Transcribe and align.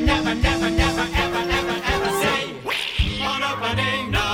never, 0.00 0.34
never, 0.34 0.70
never, 0.70 0.70
never, 0.70 1.06
ever, 1.24 1.44
ever, 1.58 1.76
ever 1.94 2.12
say 2.22 2.42
on 3.26 3.42
opening 3.42 4.10
night. 4.10 4.28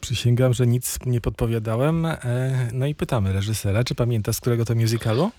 Przysięgam, 0.00 0.52
że 0.54 0.66
nic 0.66 0.98
nie 1.06 1.20
podpowiadałem. 1.20 2.06
E, 2.06 2.68
No 2.72 2.86
i 2.86 2.94
pytamy 2.94 3.32
reżysera, 3.32 3.84
czy 3.84 3.94
pamięta 3.94 4.32
z 4.32 4.40
którego 4.40 4.64
to 4.64 4.74
musicalu? 4.74 5.30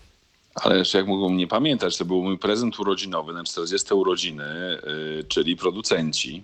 Ale 0.56 0.78
jeszcze 0.78 0.98
jak 0.98 1.08
mogą 1.08 1.30
nie 1.30 1.48
pamiętać, 1.48 1.98
to 1.98 2.06
był 2.06 2.24
mój 2.24 2.38
prezent 2.38 2.80
urodzinowy 2.80 3.34
na 3.34 3.44
40 3.44 3.94
urodziny, 3.94 4.44
y, 4.44 5.24
czyli 5.28 5.56
producenci. 5.56 6.44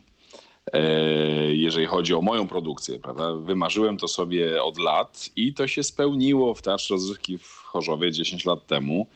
E, 0.73 1.55
Jeżeli 1.55 1.85
chodzi 1.85 2.13
o 2.13 2.21
moją 2.21 2.47
produkcję, 2.47 2.99
prawda? 2.99 3.33
Wymarzyłem 3.33 3.97
to 3.97 4.07
sobie 4.07 4.63
od 4.63 4.77
lat 4.77 5.29
i 5.35 5.53
to 5.53 5.67
się 5.67 5.83
spełniło 5.83 6.53
w 6.53 6.61
Teatrze 6.61 6.93
Rozrywki 6.93 7.37
w 7.37 7.47
Chorzowie 7.47 8.11
10 8.11 8.45
lat 8.45 8.67
temu. 8.67 9.07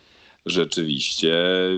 Rzeczywiście 0.46 1.34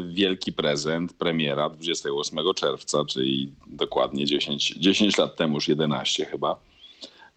wielki 0.09 0.53
prezent, 0.53 1.13
premiera 1.13 1.69
28 1.69 2.39
czerwca, 2.55 3.05
czyli 3.05 3.51
dokładnie 3.67 4.25
10, 4.25 4.73
10 4.77 5.17
lat 5.17 5.35
temu, 5.35 5.55
już 5.55 5.67
11 5.67 6.25
chyba. 6.25 6.59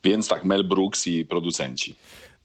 Więc 0.04 0.28
tak, 0.28 0.44
Mel 0.44 0.64
Brooks 0.64 1.06
i 1.06 1.24
producenci. 1.26 1.94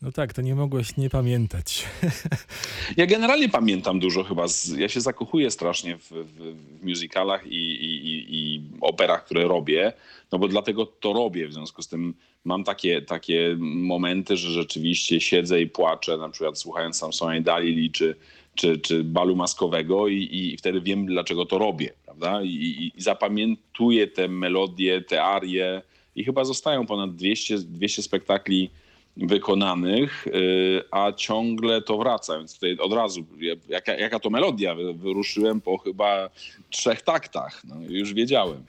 No 0.04 0.12
tak, 0.12 0.34
to 0.34 0.42
nie 0.42 0.56
mogłeś 0.56 0.98
nie 0.98 1.10
pamiętać. 1.10 1.68
Ja 2.98 3.06
generalnie 3.06 3.50
pamiętam 3.50 4.00
dużo 4.00 4.24
chyba. 4.24 4.48
Z, 4.48 4.68
ja 4.68 4.90
się 4.90 5.02
zakochuję 5.02 5.52
strasznie 5.52 5.98
w, 5.98 6.12
w, 6.12 6.56
w 6.80 6.84
musicalach 6.84 7.48
i, 7.48 7.56
i, 7.56 8.08
i, 8.08 8.26
i 8.30 8.62
operach, 8.82 9.26
które 9.26 9.48
robię, 9.48 9.94
no 10.32 10.40
bo 10.40 10.48
dlatego 10.48 10.86
to 10.86 11.14
robię. 11.14 11.48
W 11.48 11.54
związku 11.54 11.82
z 11.82 11.88
tym 11.88 12.14
mam 12.46 12.64
takie, 12.64 13.02
takie 13.02 13.56
momenty, 13.60 14.38
że 14.38 14.50
rzeczywiście 14.50 15.22
siedzę 15.22 15.62
i 15.62 15.68
płaczę, 15.68 16.18
na 16.18 16.30
przykład 16.30 16.60
słuchając 16.60 16.98
Samsona 16.98 17.38
i 17.38 17.42
Dalili 17.42 17.92
czy, 17.92 18.16
czy, 18.56 18.78
czy 18.78 19.04
balu 19.04 19.36
maskowego 19.36 20.08
i, 20.08 20.30
i 20.32 20.58
wtedy 20.58 20.82
wiem, 20.82 21.06
dlaczego 21.06 21.45
to 21.45 21.58
robię. 21.58 21.90
Prawda? 22.06 22.42
I, 22.44 22.92
i, 22.95 23.02
zapamiętuję 23.02 24.08
te 24.08 24.28
melodie, 24.28 25.02
te 25.02 25.23
arie 25.23 25.82
i 26.16 26.23
chyba 26.23 26.45
zostają 26.45 26.86
ponad 26.86 27.16
200, 27.16 27.58
200 27.58 28.02
spektakli 28.04 28.70
wykonanych, 29.17 30.28
y, 30.28 30.81
a 30.92 31.11
ciągle 31.11 31.81
to 31.81 31.97
wraca. 31.97 32.38
Więc 32.38 32.53
tutaj 32.53 32.78
od 32.78 32.94
razu, 32.94 33.25
jaka, 33.70 33.94
jaka 33.94 34.20
to 34.20 34.30
melodia, 34.30 34.75
Wy- 34.75 34.94
wyruszyłem 34.94 35.61
po 35.61 35.78
chyba 35.78 36.30
trzech 36.70 37.02
taktach. 37.02 37.61
No, 37.66 37.75
już 37.89 38.14
wiedziałem. 38.14 38.64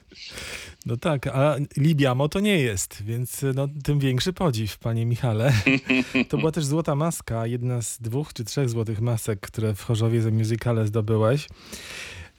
No 0.86 0.96
tak, 0.96 1.26
a 1.26 1.56
Libiamo 1.76 2.28
to 2.28 2.40
nie 2.40 2.58
jest, 2.58 3.02
więc 3.02 3.44
no, 3.54 3.68
tym 3.84 3.98
większy 3.98 4.32
podziw, 4.32 4.78
panie 4.78 5.06
Michale. 5.06 5.52
To 6.28 6.38
była 6.38 6.52
też 6.52 6.64
Złota 6.64 6.94
Maska, 6.94 7.46
jedna 7.46 7.82
z 7.82 7.98
dwóch 8.00 8.32
czy 8.32 8.44
trzech 8.44 8.68
złotych 8.70 9.00
masek, 9.00 9.40
które 9.40 9.74
w 9.74 9.82
Chorzowie 9.82 10.22
za 10.22 10.30
musicale 10.30 10.86
zdobyłeś. 10.86 11.46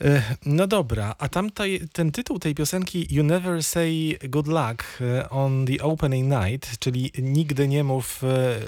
E, 0.01 0.21
No 0.45 0.67
dobra, 0.67 1.15
a 1.19 1.29
tam 1.29 1.49
ten 1.93 2.11
tytuł 2.11 2.39
tej 2.39 2.55
piosenki 2.55 3.07
You 3.09 3.23
Never 3.23 3.63
Say 3.63 4.19
Good 4.29 4.47
Luck 4.47 4.83
e, 5.01 5.29
on 5.29 5.65
the 5.65 5.83
Opening 5.83 6.33
Night, 6.43 6.79
czyli 6.79 7.11
nigdy 7.17 7.67
nie 7.67 7.83
mów 7.83 8.23
e, 8.23 8.59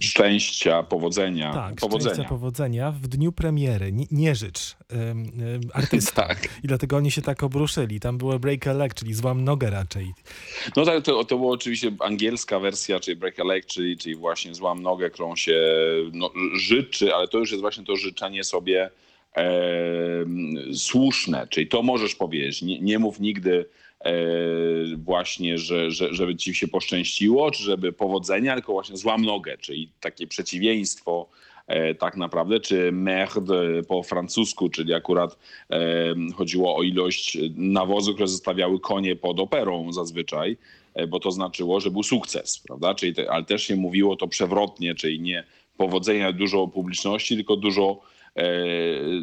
Szczęścia, 0.00 0.82
powodzenia. 0.82 1.52
tak, 1.52 1.74
powodzenia. 1.74 2.14
szczęścia, 2.14 2.28
powodzenia 2.28 2.92
w 2.92 3.08
dniu 3.08 3.32
premiery. 3.32 3.92
Nie, 3.92 4.06
nie 4.10 4.34
życz 4.34 4.76
em, 4.88 5.30
artystom. 5.72 6.10
Tak. 6.28 6.48
I 6.64 6.66
dlatego 6.68 6.96
oni 6.96 7.10
się 7.10 7.22
tak 7.22 7.42
obruszyli. 7.42 8.00
Tam 8.00 8.18
było 8.18 8.38
break 8.38 8.66
a 8.66 8.72
leg, 8.72 8.94
czyli 8.94 9.14
złam 9.14 9.44
nogę 9.44 9.70
raczej. 9.70 10.12
No 10.76 10.84
tak, 10.84 11.04
to, 11.04 11.24
to 11.24 11.36
była 11.38 11.52
oczywiście 11.52 11.92
angielska 12.00 12.60
wersja, 12.60 13.00
czyli 13.00 13.16
break 13.16 13.40
a 13.40 13.44
leg, 13.44 13.66
czyli, 13.66 13.96
czyli 13.96 14.16
właśnie 14.16 14.54
złam 14.54 14.82
nogę, 14.82 15.10
którą 15.10 15.36
się 15.36 15.60
no, 16.12 16.30
życzy, 16.54 17.14
ale 17.14 17.28
to 17.28 17.38
już 17.38 17.50
jest 17.50 17.60
właśnie 17.60 17.84
to 17.84 17.96
życzenie 17.96 18.44
sobie 18.44 18.90
słuszne, 20.74 21.46
czyli 21.50 21.66
to 21.66 21.82
możesz 21.82 22.14
powiedzieć. 22.14 22.62
Nie, 22.62 22.80
nie 22.80 22.98
mów 22.98 23.20
nigdy 23.20 23.66
e, 24.00 24.12
właśnie, 24.96 25.58
że, 25.58 25.90
że, 25.90 26.14
żeby 26.14 26.36
ci 26.36 26.54
się 26.54 26.68
poszczęściło, 26.68 27.50
czy 27.50 27.62
żeby 27.62 27.92
powodzenia, 27.92 28.54
tylko 28.54 28.72
właśnie 28.72 28.96
złam 28.96 29.24
nogę, 29.24 29.58
czyli 29.58 29.90
takie 30.00 30.26
przeciwieństwo 30.26 31.28
e, 31.66 31.94
tak 31.94 32.16
naprawdę, 32.16 32.60
czy 32.60 32.92
merde 32.92 33.82
po 33.88 34.02
francusku, 34.02 34.68
czyli 34.68 34.94
akurat 34.94 35.38
chodziło 36.34 36.76
o 36.76 36.82
ilość 36.82 37.38
nawozu, 37.56 38.14
które 38.14 38.28
zostawiały 38.28 38.80
konie 38.80 39.16
pod 39.16 39.40
operą 39.40 39.92
zazwyczaj, 39.92 40.56
e, 40.94 41.06
bo 41.06 41.20
to 41.20 41.30
znaczyło, 41.30 41.80
że 41.80 41.90
był 41.90 42.02
sukces, 42.02 42.58
prawda? 42.58 42.94
Czyli 42.94 43.14
te, 43.14 43.30
ale 43.30 43.44
też 43.44 43.62
się 43.62 43.76
mówiło 43.76 44.16
to 44.16 44.28
przewrotnie, 44.28 44.94
czyli 44.94 45.20
nie 45.20 45.44
powodzenia, 45.76 46.32
dużo 46.32 46.68
publiczności, 46.68 47.34
tylko 47.34 47.56
dużo 47.56 48.00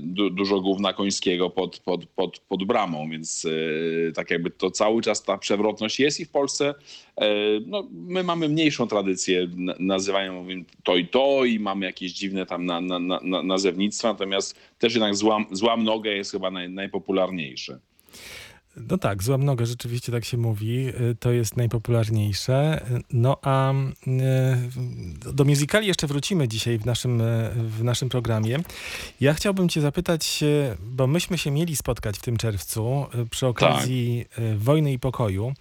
du, 0.01 0.29
dużo 0.29 0.59
gówna 0.61 0.93
końskiego 0.93 1.49
pod, 1.49 1.79
pod, 1.79 2.05
pod, 2.05 2.39
pod 2.39 2.63
bramą, 2.63 3.09
więc 3.09 3.45
e, 3.45 4.11
tak 4.11 4.31
jakby 4.31 4.49
to 4.51 4.71
cały 4.71 5.01
czas 5.01 5.23
ta 5.23 5.37
przewrotność 5.37 5.99
jest 5.99 6.19
i 6.19 6.25
w 6.25 6.29
Polsce 6.29 6.73
e, 7.17 7.25
no, 7.65 7.87
my 7.91 8.23
mamy 8.23 8.49
mniejszą 8.49 8.87
tradycję 8.87 9.47
na- 9.55 9.75
nazywania 9.79 10.31
mówimy 10.31 10.65
to 10.83 10.95
i 10.97 11.07
to 11.07 11.45
i 11.45 11.59
mamy 11.59 11.85
jakieś 11.85 12.13
dziwne 12.13 12.45
tam 12.45 12.65
na, 12.65 12.81
na, 12.81 12.99
na- 12.99 13.43
nazewnictwa, 13.43 14.07
natomiast 14.11 14.59
też 14.79 14.93
jednak 14.93 15.15
złam, 15.15 15.45
złam 15.51 15.83
nogę 15.83 16.11
jest 16.11 16.31
chyba 16.31 16.51
naj, 16.51 16.69
najpopularniejsze. 16.69 17.79
No 18.77 18.97
tak, 18.97 19.23
złam 19.23 19.43
nogę, 19.45 19.65
rzeczywiście 19.65 20.11
tak 20.11 20.25
się 20.25 20.37
mówi. 20.37 20.87
y, 20.87 21.15
To 21.19 21.31
jest 21.31 21.57
najpopularniejsze. 21.57 22.85
No 23.13 23.37
a 23.41 23.73
y, 23.73 25.33
do 25.33 25.43
musicali 25.45 25.87
jeszcze 25.87 26.07
wrócimy 26.07 26.47
dzisiaj 26.47 26.77
w 26.77 26.85
naszym, 26.85 27.21
y, 27.21 27.49
w 27.55 27.83
naszym 27.83 28.09
programie. 28.09 28.59
Ja 29.21 29.33
chciałbym 29.33 29.69
cię 29.69 29.81
zapytać, 29.81 30.43
bo 30.81 31.07
myśmy 31.07 31.37
się 31.37 31.51
mieli 31.51 31.75
spotkać 31.75 32.17
w 32.17 32.21
tym 32.21 32.37
czerwcu 32.37 33.05
przy 33.31 33.47
okazji 33.47 34.25
y, 34.39 34.57
Wojny 34.57 34.93
i 34.93 34.99
Pokoju. 34.99 35.53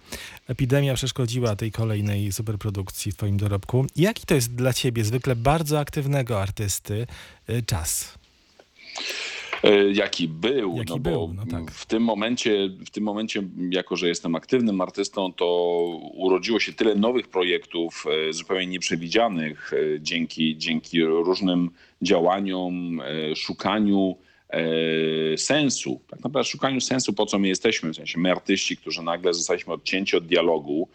Epidemia 0.47 0.93
przeszkodziła 0.93 1.55
tej 1.55 1.71
kolejnej 1.71 2.31
superprodukcji 2.31 3.11
w 3.11 3.15
twoim 3.15 3.37
dorobku. 3.37 3.85
Jaki 3.95 4.25
to 4.25 4.35
jest 4.35 4.55
dla 4.55 4.73
ciebie, 4.73 5.03
zwykle 5.03 5.35
bardzo 5.35 5.79
aktywnego 5.79 6.41
artysty, 6.41 7.07
czas? 7.65 8.17
E, 9.63 9.91
Jaki 9.91 10.27
był, 10.27 10.77
Jaki 10.77 10.89
no 10.89 10.99
był, 10.99 11.27
bo 11.27 11.33
no 11.33 11.45
tak. 11.45 11.71
w 11.71 11.85
tym 11.85 12.03
momencie, 12.03 12.69
w 12.85 12.89
tym 12.89 13.03
momencie, 13.03 13.43
jako 13.69 13.95
że 13.95 14.07
jestem 14.07 14.35
aktywnym 14.35 14.81
artystą, 14.81 15.33
to 15.33 15.45
urodziło 16.13 16.59
się 16.59 16.73
tyle 16.73 16.95
nowych 16.95 17.27
projektów, 17.27 18.05
e, 18.29 18.33
zupełnie 18.33 18.67
nieprzewidzianych, 18.67 19.73
e, 19.73 20.01
dzięki, 20.01 20.57
dzięki 20.57 21.03
różnym 21.03 21.69
działaniom, 22.01 23.01
szukaniu 23.35 24.17
sensu, 25.37 26.01
tak 26.09 26.23
naprawdę 26.23 26.49
szukaniu 26.49 26.81
sensu, 26.81 27.13
po 27.13 27.25
co 27.25 27.39
my 27.39 27.47
jesteśmy, 27.47 27.93
w 27.93 27.95
sensie 27.95 28.19
my 28.19 28.31
artyści, 28.31 28.77
którzy 28.77 29.01
nagle 29.01 29.33
zostaliśmy 29.33 29.73
odcięci 29.73 30.17
od 30.17 30.27
dialogu 30.27 30.87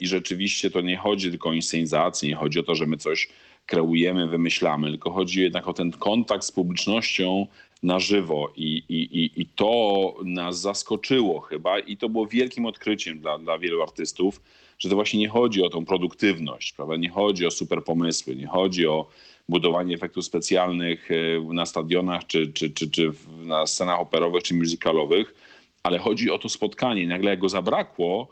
i 0.00 0.06
rzeczywiście 0.06 0.70
to 0.70 0.80
nie 0.80 0.96
chodzi 0.96 1.30
tylko 1.30 1.48
o 1.48 1.52
inscenizację, 1.52 2.28
nie 2.28 2.34
chodzi 2.36 2.60
o 2.60 2.62
to, 2.62 2.74
że 2.74 2.86
my 2.86 2.96
coś 2.96 3.28
kreujemy, 3.66 4.26
wymyślamy, 4.26 4.90
tylko 4.90 5.10
chodzi 5.10 5.42
jednak 5.42 5.68
o 5.68 5.72
ten 5.72 5.92
kontakt 5.92 6.44
z 6.44 6.52
publicznością 6.52 7.46
na 7.86 7.98
żywo 7.98 8.52
i, 8.56 8.82
i, 8.88 9.20
i, 9.20 9.40
i 9.40 9.46
to 9.46 10.14
nas 10.24 10.60
zaskoczyło 10.60 11.40
chyba 11.40 11.78
i 11.78 11.96
to 11.96 12.08
było 12.08 12.26
wielkim 12.26 12.66
odkryciem 12.66 13.20
dla, 13.20 13.38
dla 13.38 13.58
wielu 13.58 13.82
artystów, 13.82 14.40
że 14.78 14.88
to 14.88 14.94
właśnie 14.94 15.20
nie 15.20 15.28
chodzi 15.28 15.62
o 15.62 15.70
tą 15.70 15.84
produktywność, 15.84 16.72
prawda? 16.72 16.96
nie 16.96 17.10
chodzi 17.10 17.46
o 17.46 17.50
super 17.50 17.84
pomysły, 17.84 18.36
nie 18.36 18.46
chodzi 18.46 18.86
o 18.86 19.06
budowanie 19.48 19.94
efektów 19.94 20.24
specjalnych 20.24 21.10
e, 21.10 21.54
na 21.54 21.66
stadionach 21.66 22.26
czy, 22.26 22.52
czy, 22.52 22.70
czy, 22.70 22.90
czy 22.90 23.12
na 23.44 23.66
scenach 23.66 24.00
operowych 24.00 24.42
czy 24.42 24.54
musicalowych, 24.54 25.34
ale 25.82 25.98
chodzi 25.98 26.30
o 26.30 26.38
to 26.38 26.48
spotkanie. 26.48 27.06
Nagle 27.06 27.30
jak 27.30 27.38
go 27.38 27.48
zabrakło, 27.48 28.28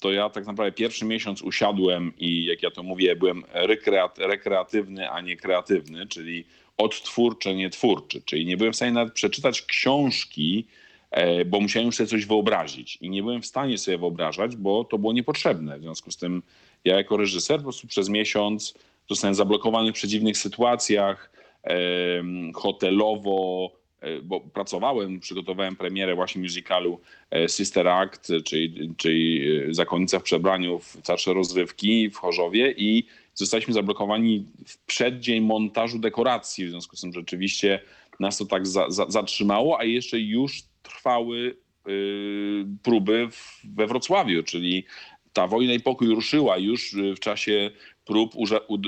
to 0.00 0.12
ja 0.12 0.30
tak 0.30 0.46
naprawdę 0.46 0.72
pierwszy 0.72 1.04
miesiąc 1.04 1.42
usiadłem 1.42 2.12
i 2.18 2.44
jak 2.44 2.62
ja 2.62 2.70
to 2.70 2.82
mówię, 2.82 3.16
byłem 3.16 3.44
rekreat, 3.52 4.18
rekreatywny, 4.18 5.10
a 5.10 5.20
nie 5.20 5.36
kreatywny, 5.36 6.06
czyli 6.06 6.44
odtwórczy, 6.78 7.54
nie 7.54 7.70
twórczy. 7.70 8.22
Czyli 8.24 8.46
nie 8.46 8.56
byłem 8.56 8.72
w 8.72 8.76
stanie 8.76 8.92
nawet 8.92 9.14
przeczytać 9.14 9.62
książki, 9.62 10.66
e, 11.10 11.44
bo 11.44 11.60
musiałem 11.60 11.86
już 11.86 11.96
sobie 11.96 12.06
coś 12.06 12.26
wyobrazić. 12.26 12.98
I 13.00 13.10
nie 13.10 13.22
byłem 13.22 13.42
w 13.42 13.46
stanie 13.46 13.78
sobie 13.78 13.98
wyobrażać, 13.98 14.56
bo 14.56 14.84
to 14.84 14.98
było 14.98 15.12
niepotrzebne. 15.12 15.78
W 15.78 15.82
związku 15.82 16.10
z 16.10 16.16
tym 16.16 16.42
ja 16.84 16.96
jako 16.96 17.16
reżyser 17.16 17.56
po 17.56 17.62
prostu 17.62 17.86
przez 17.86 18.08
miesiąc 18.08 18.74
zostałem 19.08 19.34
zablokowany 19.34 19.92
w 19.92 19.94
przeciwnych 19.94 20.38
sytuacjach, 20.38 21.30
em, 21.62 22.52
hotelowo, 22.54 23.70
e, 24.00 24.22
bo 24.22 24.40
pracowałem, 24.40 25.20
przygotowałem 25.20 25.76
premierę 25.76 26.14
właśnie 26.14 26.42
musicalu 26.42 27.00
e, 27.30 27.48
Sister 27.48 27.88
Act, 27.88 28.32
czyli, 28.44 28.94
czyli 28.96 29.48
e, 29.68 29.74
Zakonnica 29.74 30.18
w 30.18 30.22
przebraniu 30.22 30.78
w 30.78 31.02
Teatrze 31.02 31.34
Rozrywki 31.34 32.10
w 32.10 32.16
Chorzowie 32.16 32.74
i 32.76 33.06
zostaliśmy 33.38 33.74
zablokowani 33.74 34.46
w 34.66 34.78
przeddzień 34.78 35.40
montażu 35.40 35.98
dekoracji, 35.98 36.66
w 36.66 36.70
związku 36.70 36.96
z 36.96 37.00
tym 37.00 37.12
rzeczywiście 37.12 37.80
nas 38.20 38.38
to 38.38 38.46
tak 38.46 38.66
za, 38.66 38.90
za, 38.90 39.06
zatrzymało, 39.08 39.80
a 39.80 39.84
jeszcze 39.84 40.20
już 40.20 40.62
trwały 40.82 41.56
y, 41.88 42.66
próby 42.82 43.28
w, 43.30 43.60
we 43.74 43.86
Wrocławiu, 43.86 44.42
czyli 44.42 44.84
ta 45.32 45.46
wojna 45.46 45.72
i 45.72 45.80
pokój 45.80 46.08
ruszyła 46.08 46.58
już 46.58 46.94
y, 46.94 47.14
w 47.14 47.20
czasie 47.20 47.70
prób, 48.04 48.34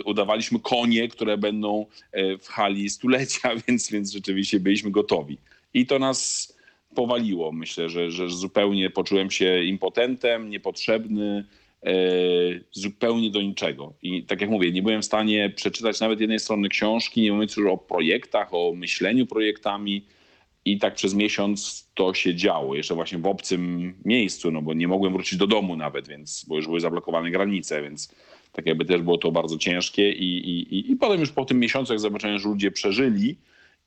udawaliśmy 0.04 0.60
konie, 0.60 1.08
które 1.08 1.38
będą 1.38 1.86
e, 2.12 2.38
w 2.38 2.48
hali 2.48 2.90
stulecia, 2.90 3.50
więc, 3.68 3.90
więc 3.90 4.12
rzeczywiście 4.12 4.60
byliśmy 4.60 4.90
gotowi. 4.90 5.38
I 5.74 5.86
to 5.86 5.98
nas 5.98 6.52
powaliło. 6.94 7.52
Myślę, 7.52 7.88
że, 7.88 8.10
że 8.10 8.28
zupełnie 8.28 8.90
poczułem 8.90 9.30
się 9.30 9.64
impotentem, 9.64 10.50
niepotrzebny, 10.50 11.44
zupełnie 12.72 13.30
do 13.30 13.42
niczego. 13.42 13.94
I 14.02 14.22
tak 14.22 14.40
jak 14.40 14.50
mówię, 14.50 14.72
nie 14.72 14.82
byłem 14.82 15.02
w 15.02 15.04
stanie 15.04 15.50
przeczytać 15.50 16.00
nawet 16.00 16.20
jednej 16.20 16.38
strony 16.38 16.68
książki, 16.68 17.22
nie 17.22 17.32
mówiąc 17.32 17.56
już 17.56 17.66
o 17.66 17.78
projektach, 17.78 18.54
o 18.54 18.72
myśleniu 18.76 19.26
projektami. 19.26 20.04
I 20.64 20.78
tak 20.78 20.94
przez 20.94 21.14
miesiąc 21.14 21.90
to 21.94 22.14
się 22.14 22.34
działo, 22.34 22.74
jeszcze 22.74 22.94
właśnie 22.94 23.18
w 23.18 23.26
obcym 23.26 23.94
miejscu, 24.04 24.50
no 24.50 24.62
bo 24.62 24.74
nie 24.74 24.88
mogłem 24.88 25.12
wrócić 25.12 25.38
do 25.38 25.46
domu 25.46 25.76
nawet, 25.76 26.08
więc, 26.08 26.44
bo 26.48 26.56
już 26.56 26.66
były 26.66 26.80
zablokowane 26.80 27.30
granice, 27.30 27.82
więc 27.82 28.14
tak 28.52 28.66
jakby 28.66 28.84
też 28.84 29.02
było 29.02 29.18
to 29.18 29.32
bardzo 29.32 29.58
ciężkie. 29.58 30.12
I, 30.12 30.38
i, 30.38 30.74
i, 30.74 30.92
i 30.92 30.96
potem 30.96 31.20
już 31.20 31.32
po 31.32 31.44
tym 31.44 31.58
miesiącu, 31.60 31.92
jak 31.92 32.00
zobaczyłem, 32.00 32.38
że 32.38 32.48
ludzie 32.48 32.70
przeżyli 32.70 33.36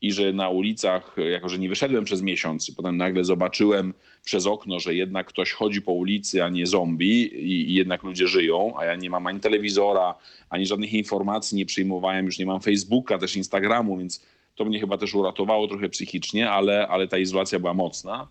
i 0.04 0.12
że 0.12 0.34
na 0.34 0.50
ulicach, 0.50 1.16
jako 1.32 1.50
że 1.50 1.60
nie 1.60 1.70
wyszedłem 1.70 2.04
przez 2.04 2.22
miesiąc, 2.22 2.72
potem 2.72 2.98
nagle 2.98 3.24
zobaczyłem 3.24 3.94
przez 4.26 4.46
okno, 4.46 4.80
że 4.80 4.96
jednak 4.96 5.28
ktoś 5.28 5.52
chodzi 5.52 5.82
po 5.82 5.92
ulicy, 5.92 6.44
a 6.44 6.50
nie 6.50 6.68
zombie 6.68 7.22
i, 7.24 7.70
i 7.70 7.74
jednak 7.74 8.04
ludzie 8.04 8.28
żyją, 8.28 8.74
a 8.80 8.86
ja 8.86 8.96
nie 8.96 9.10
mam 9.10 9.28
ani 9.28 9.40
telewizora, 9.40 10.16
ani 10.50 10.66
żadnych 10.66 10.94
informacji 10.94 11.58
nie 11.58 11.66
przyjmowałem, 11.66 12.26
już 12.26 12.40
nie 12.40 12.46
mam 12.46 12.62
Facebooka, 12.62 13.18
też 13.18 13.36
Instagramu, 13.36 13.98
więc 13.98 14.26
to 14.56 14.66
mnie 14.66 14.80
chyba 14.80 14.98
też 14.98 15.16
uratowało 15.16 15.68
trochę 15.68 15.90
psychicznie, 15.90 16.52
ale, 16.52 16.88
ale 16.88 17.08
ta 17.08 17.18
izolacja 17.18 17.60
była 17.60 17.74
mocna. 17.74 18.28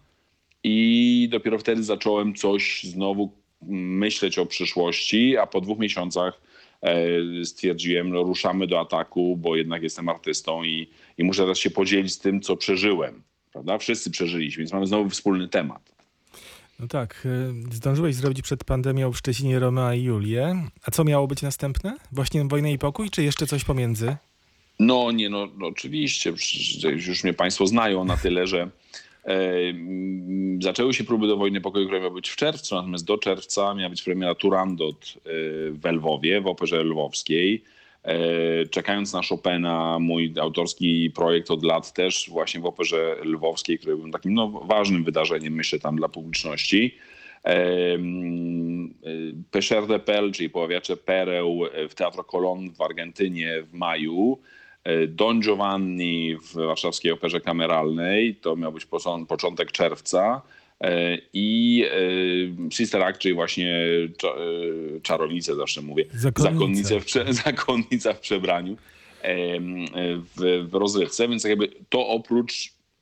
I 0.65 1.29
dopiero 1.31 1.59
wtedy 1.59 1.83
zacząłem 1.83 2.35
coś 2.35 2.85
znowu 2.85 3.33
myśleć 3.71 4.39
o 4.39 4.47
przyszłości, 4.47 5.37
a 5.37 5.47
po 5.47 5.61
dwóch 5.61 5.79
miesiącach 5.79 6.41
stwierdziłem, 7.45 8.11
no 8.11 8.23
ruszamy 8.23 8.67
do 8.67 8.81
ataku, 8.81 9.37
bo 9.37 9.57
jednak 9.57 9.83
jestem 9.83 10.09
artystą 10.09 10.65
i, 10.65 10.89
i 11.19 11.25
muszę 11.25 11.43
teraz 11.43 11.59
się 11.59 11.71
podzielić 11.71 12.13
z 12.13 12.19
tym, 12.19 12.41
co 12.41 12.57
przeżyłem. 12.57 13.23
Prawda? 13.53 13.79
Wszyscy 13.79 14.11
przeżyliśmy, 14.11 14.61
więc 14.61 14.73
mamy 14.73 14.87
znowu 14.87 15.11
wspólny 15.11 15.49
temat. 15.49 15.93
No 16.81 16.89
tak, 16.89 17.27
y, 17.71 17.75
zdążyłeś 17.75 18.15
zrobić 18.15 18.43
przed 18.43 18.65
pandemią 18.65 19.13
w 19.13 19.19
Szczecinie 19.19 19.59
Romea 19.59 19.95
i 19.95 20.03
Julię. 20.03 20.69
A 20.85 20.91
co 20.91 21.05
miało 21.05 21.27
być 21.27 21.43
następne? 21.43 21.97
Właśnie 22.13 22.45
Wojna 22.45 22.69
i 22.69 22.79
Pokój, 22.79 23.11
czy 23.11 23.23
jeszcze 23.23 23.47
coś 23.47 23.65
pomiędzy? 23.65 24.17
No 24.79 25.13
nie, 25.13 25.31
no, 25.31 25.49
no 25.59 25.67
oczywiście, 25.67 26.33
już 27.07 27.25
mnie 27.25 27.35
państwo 27.35 27.67
znają 27.67 28.05
na 28.05 28.17
tyle, 28.17 28.47
że 28.47 28.61
e, 28.61 28.71
zaczęły 30.61 30.95
się 30.95 31.05
próby 31.05 31.27
do 31.27 31.37
wojny 31.37 31.61
pokoju, 31.61 31.87
która 31.87 32.01
miała 32.01 32.15
być 32.15 32.29
w 32.29 32.37
czerwcu, 32.37 32.75
natomiast 32.75 33.05
do 33.05 33.19
czerwca 33.19 33.75
miała 33.75 33.91
być 33.91 34.03
premiera 34.03 34.35
Turandot 34.35 35.15
e, 35.17 35.21
w 35.71 35.93
Lwowie, 35.93 36.41
w 36.41 36.47
Operze 36.47 36.85
Lwowskiej. 36.85 37.63
E, 38.03 38.67
czekając 38.67 39.13
na 39.13 39.21
Chopina, 39.23 39.99
mój 39.99 40.35
autorski 40.41 41.11
projekt 41.15 41.51
od 41.51 41.65
lat 41.65 41.93
też 41.93 42.31
właśnie 42.31 42.61
w 42.61 42.67
Operze 42.67 43.17
Lwowskiej, 43.25 43.79
który 43.79 43.97
był 43.97 44.11
takim 44.11 44.35
no, 44.35 44.49
ważnym 44.49 45.05
wydarzeniem, 45.05 45.53
myślę, 45.53 45.79
tam 45.79 45.97
dla 45.97 46.09
publiczności. 46.09 46.99
Pescher 49.51 49.87
de 49.87 49.99
Pel, 49.99 50.33
czyli 50.33 50.51
poławiacze 50.51 50.97
pereł 50.97 51.61
w 51.89 51.95
Teatro 51.95 52.25
Colón 52.25 52.71
w 52.71 52.81
Argentynie 52.81 53.63
w 53.63 53.73
maju. 53.73 54.39
E, 54.85 55.07
Don 55.07 55.41
Giovanni 55.41 56.37
w 56.37 56.53
Warszawskiej 56.55 57.13
Operze 57.13 57.41
Kameralnej, 57.41 58.35
to 58.35 58.57
miał 58.57 58.73
być 58.73 58.87
począ- 58.87 59.27
początek 59.27 59.73
czerwca. 59.73 60.43
E, 60.81 61.19
I 61.33 61.85
e, 62.67 62.71
Sister 62.71 63.03
Act, 63.03 63.21
czyli 63.21 63.35
właśnie 63.35 63.75
cza- 64.23 64.37
czarownicę 65.03 65.55
zawsze 65.55 65.83
mówię. 65.83 66.05
Zakonnicę 66.43 67.01
w 67.01 67.05
prze, 67.05 67.33
zakonnica 67.45 68.13
w 68.13 68.21
przebraniu 68.21 68.77
w, 70.37 70.67
w 70.71 70.75
rozrywce, 70.75 71.29
więc 71.29 71.45
jakby 71.45 71.69
to 71.89 72.09
oprócz 72.09 72.53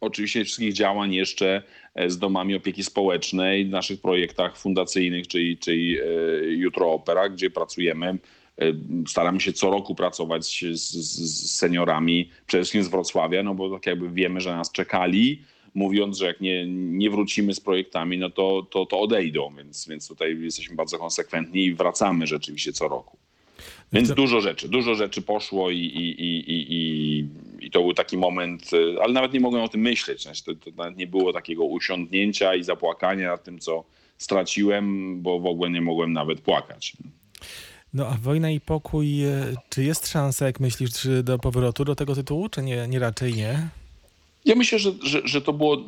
oczywiście 0.01 0.45
wszystkich 0.45 0.73
działań 0.73 1.15
jeszcze 1.15 1.63
z 2.07 2.19
domami 2.19 2.55
opieki 2.55 2.85
społecznej, 2.85 3.65
w 3.65 3.71
naszych 3.71 4.01
projektach 4.01 4.57
fundacyjnych, 4.59 5.29
czyli, 5.29 5.59
czyli 5.59 5.99
Jutro 6.43 6.93
Opera, 6.93 7.29
gdzie 7.29 7.51
pracujemy. 7.51 8.19
E, 8.61 8.73
Staramy 9.09 9.41
się 9.41 9.53
co 9.53 9.71
roku 9.71 9.95
pracować 9.95 10.45
z, 10.45 10.81
z, 10.81 11.51
seniorami, 11.53 12.31
przede 12.47 12.63
wszystkim 12.63 12.83
z 12.83 12.89
Wrocławia, 12.89 13.43
no 13.43 13.55
bo 13.55 13.71
tak 13.71 13.87
jakby 13.87 14.11
wiemy, 14.11 14.41
że 14.41 14.57
nas 14.57 14.73
czekali, 14.73 15.43
mówiąc, 15.75 16.19
że 16.19 16.27
jak 16.27 16.41
nie, 16.41 16.67
nie 16.69 17.11
wrócimy 17.11 17.55
z 17.55 17.61
projektami, 17.61 18.19
no 18.19 18.31
to, 18.31 18.67
to, 18.71 18.87
to 18.87 19.01
odejdą, 19.01 19.55
więc, 19.57 19.89
więc 19.89 20.09
tutaj 20.09 20.41
jesteśmy 20.41 20.77
bardzo 20.77 20.99
konsekwentni 20.99 21.65
i 21.65 21.75
wracamy 21.75 22.27
rzeczywiście 22.27 22.73
co 22.73 22.89
roku. 22.89 23.17
Więc 23.93 24.15
dużo 24.15 24.41
rzeczy, 24.41 24.69
dużo 24.69 24.95
rzeczy 24.95 25.23
poszło 25.23 25.71
i, 25.71 25.79
i, 25.79 26.23
i, 26.23 26.53
i, 26.53 27.29
i, 27.61 27.71
to 27.71 27.81
był 27.81 27.95
taki 27.95 28.17
moment, 28.17 28.73
y, 28.73 29.03
ale 29.03 29.13
nawet 29.13 29.33
nie 29.33 29.41
mogłem 29.41 29.63
o 29.63 29.69
tym 29.69 29.81
myśleć. 29.81 30.23
Znaczy, 30.23 30.45
to, 30.45 30.55
to 30.55 30.71
nawet 30.77 30.97
nie 30.97 31.07
było 31.07 31.33
takiego 31.33 31.65
usiądnięcia 31.65 32.55
i 32.55 32.65
zapłakania 32.65 33.29
nad 33.29 33.45
tym, 33.45 33.59
co 33.59 33.85
straciłem, 34.19 35.17
bo 35.23 35.41
w 35.41 35.47
ogóle 35.47 35.71
nie 35.71 35.81
mogłem 35.81 36.13
nawet 36.13 36.41
płakać. 36.41 36.93
No 37.95 38.07
a 38.07 38.17
Wojna 38.23 38.51
i 38.51 38.61
Pokój, 38.61 39.25
y, 39.25 39.57
czy 39.69 39.85
jest 39.85 40.09
szansa, 40.09 40.47
jak 40.47 40.61
myślisz, 40.61 40.91
czy 40.93 41.23
do 41.23 41.39
powrotu 41.39 41.85
do 41.85 41.95
tego 41.95 42.15
tytułu, 42.15 42.49
czy 42.49 42.63
nie, 42.63 42.89
nie 42.89 42.99
raczej 42.99 43.35
nie? 43.35 43.69
Ja 44.45 44.55
myślę, 44.55 44.79
że, 44.79 44.93
że, 45.03 45.21
że 45.25 45.41
to 45.41 45.53
było 45.53 45.85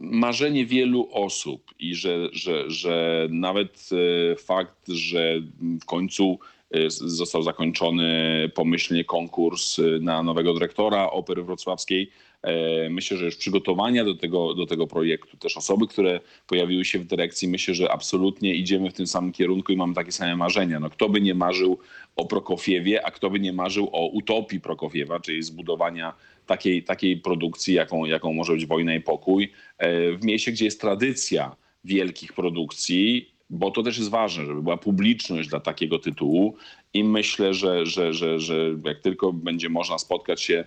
marzenie 0.00 0.66
wielu 0.66 1.08
osób 1.12 1.74
i 1.78 1.94
że, 1.94 2.28
że, 2.32 2.70
że 2.70 3.28
nawet 3.30 3.88
e, 4.32 4.36
fakt, 4.36 4.88
że 4.88 5.40
w 5.80 5.84
końcu 5.84 6.38
e, 6.70 6.90
został 6.90 7.42
zakończony 7.42 8.50
pomyślnie 8.54 9.04
konkurs 9.04 9.78
e, 9.78 9.82
na 10.00 10.22
nowego 10.22 10.54
dyrektora 10.54 11.10
Opery 11.10 11.42
Wrocławskiej. 11.42 12.10
E, 12.42 12.90
Myślę, 12.90 13.16
że 13.16 13.24
już 13.24 13.36
przygotowania 13.36 14.04
do 14.04 14.14
tego, 14.14 14.54
do 14.54 14.66
tego 14.66 14.86
projektu, 14.86 15.36
też 15.36 15.56
osoby, 15.56 15.86
które 15.86 16.20
pojawiły 16.46 16.84
się 16.84 16.98
w 16.98 17.04
dyrekcji, 17.04 17.48
myślę, 17.48 17.74
że 17.74 17.92
absolutnie 17.92 18.54
idziemy 18.54 18.90
w 18.90 18.94
tym 18.94 19.06
samym 19.06 19.32
kierunku 19.32 19.72
i 19.72 19.76
mamy 19.76 19.94
takie 19.94 20.12
same 20.12 20.36
marzenia. 20.36 20.80
No, 20.80 20.90
kto 20.90 21.08
by 21.08 21.20
nie 21.20 21.34
marzył 21.34 21.78
o 22.16 22.24
Prokofiewie, 22.24 23.06
a 23.06 23.10
kto 23.10 23.30
by 23.30 23.40
nie 23.40 23.52
marzył 23.52 23.88
o 23.92 24.06
utopii 24.06 24.60
Prokofiewa, 24.60 25.20
czyli 25.20 25.42
zbudowania 25.42 26.14
takiej, 26.46 26.82
takiej 26.82 27.16
produkcji, 27.16 27.74
jaką, 27.74 28.04
jaką 28.04 28.32
może 28.32 28.52
być 28.52 28.66
Wojna 28.66 28.94
i 28.94 29.00
Pokój, 29.00 29.52
e, 29.78 30.12
w 30.12 30.24
mieście, 30.24 30.52
gdzie 30.52 30.64
jest 30.64 30.80
tradycja 30.80 31.56
wielkich 31.84 32.32
produkcji, 32.32 33.32
bo 33.50 33.70
to 33.70 33.82
też 33.82 33.98
jest 33.98 34.10
ważne, 34.10 34.46
żeby 34.46 34.62
była 34.62 34.76
publiczność 34.76 35.48
dla 35.48 35.60
takiego 35.60 35.98
tytułu 35.98 36.56
i 36.94 37.04
myślę, 37.04 37.54
że, 37.54 37.86
że, 37.86 38.12
że, 38.12 38.40
że 38.40 38.56
jak 38.84 39.00
tylko 39.00 39.32
będzie 39.32 39.68
można 39.68 39.98
spotkać 39.98 40.42
się 40.42 40.64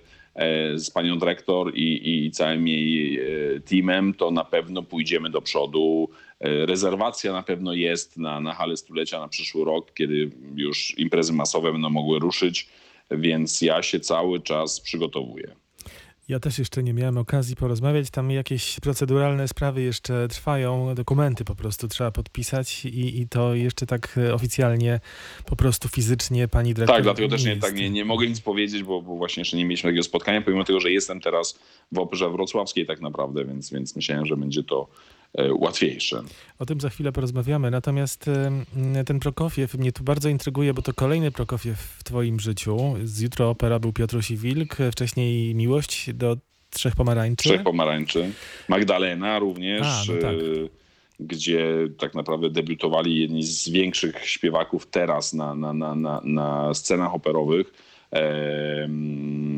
z 0.75 0.89
panią 0.91 1.19
dyrektor 1.19 1.75
i, 1.75 2.25
i 2.25 2.31
całym 2.31 2.67
jej 2.67 3.19
e, 3.19 3.59
teamem, 3.59 4.13
to 4.13 4.31
na 4.31 4.43
pewno 4.43 4.83
pójdziemy 4.83 5.29
do 5.29 5.41
przodu. 5.41 6.09
E, 6.39 6.65
Rezerwacja 6.65 7.33
na 7.33 7.43
pewno 7.43 7.73
jest 7.73 8.17
na, 8.17 8.39
na 8.39 8.53
halę 8.53 8.77
stulecia 8.77 9.19
na 9.19 9.27
przyszły 9.27 9.65
rok, 9.65 9.93
kiedy 9.93 10.31
już 10.55 10.97
imprezy 10.97 11.33
masowe 11.33 11.71
będą 11.71 11.89
mogły 11.89 12.19
ruszyć, 12.19 12.69
więc 13.11 13.61
ja 13.61 13.83
się 13.83 13.99
cały 13.99 14.41
czas 14.41 14.81
przygotowuję. 14.81 15.55
Ja 16.27 16.39
też 16.39 16.59
jeszcze 16.59 16.83
nie 16.83 16.93
miałem 16.93 17.17
okazji 17.17 17.55
porozmawiać. 17.55 18.09
Tam 18.09 18.31
jakieś 18.31 18.79
proceduralne 18.79 19.47
sprawy 19.47 19.81
jeszcze 19.81 20.27
trwają, 20.27 20.95
dokumenty 20.95 21.45
po 21.45 21.55
prostu 21.55 21.87
trzeba 21.87 22.11
podpisać 22.11 22.85
i, 22.85 23.21
i 23.21 23.27
to 23.27 23.55
jeszcze 23.55 23.85
tak 23.85 24.17
e, 24.17 24.33
oficjalnie, 24.33 24.99
po 25.45 25.55
prostu 25.55 25.89
fizycznie 25.89 26.47
pani 26.47 26.73
dyrektor. 26.73 26.95
Tak, 26.95 27.03
dlatego 27.03 27.29
też 27.29 27.43
nie, 27.43 27.49
jest. 27.49 27.61
tak 27.61 27.75
nie, 27.75 27.89
nie 27.89 28.05
mogę 28.05 28.27
nic 28.27 28.41
powiedzieć, 28.41 28.83
bo, 28.83 29.01
bo 29.01 29.15
właśnie 29.15 29.41
jeszcze 29.41 29.57
nie 29.57 29.65
mieliśmy 29.65 29.89
takiego 29.89 30.03
spotkania, 30.03 30.41
pomimo 30.41 30.63
tego, 30.63 30.79
że 30.79 30.91
jestem 30.91 31.21
teraz 31.21 31.59
w 31.91 31.99
Operze 31.99 32.29
Wrocławskiej 32.29 32.85
tak 32.85 33.01
naprawdę, 33.01 33.45
więc, 33.45 33.71
więc 33.71 33.95
myślałem, 33.95 34.25
że 34.25 34.37
będzie 34.37 34.63
to 34.63 34.87
e, 35.37 35.53
łatwiejsze. 35.53 36.21
O 36.59 36.65
tym 36.65 36.81
za 36.81 36.89
chwilę 36.89 37.11
porozmawiamy. 37.11 37.71
Natomiast 37.71 38.29
ten 39.05 39.19
Prokofiew 39.19 39.73
mnie 39.73 39.91
tu 39.91 40.03
bardzo 40.03 40.29
intryguje, 40.29 40.73
bo 40.73 40.81
to 40.81 40.93
kolejny 40.93 41.31
Prokofiew 41.31 41.79
w 41.79 42.03
twoim 42.03 42.39
życiu. 42.39 42.95
Z 43.03 43.21
Jutro 43.21 43.49
Opera 43.49 43.79
był 43.79 43.93
Piotruś 43.93 44.31
i 44.31 44.37
Wilk, 44.37 44.77
wcześniej 44.91 45.55
Miłość 45.55 46.13
do 46.13 46.37
Trzech 46.69 46.95
Pomarańczy. 46.95 47.49
Trzech 47.49 47.63
pomarańczy. 47.63 48.31
Magdalena 48.67 49.39
również, 49.39 49.81
A, 49.83 50.03
no 50.13 50.21
tak. 50.21 50.33
e, 50.33 50.39
gdzie 51.19 51.65
tak 51.97 52.15
naprawdę 52.15 52.49
debiutowali 52.49 53.19
jedni 53.19 53.43
z 53.43 53.69
większych 53.69 54.29
śpiewaków 54.29 54.87
teraz 54.87 55.33
na, 55.33 55.55
na, 55.55 55.73
na, 55.73 55.95
na, 55.95 56.21
na 56.23 56.73
scenach 56.73 57.13
operowych. 57.13 57.73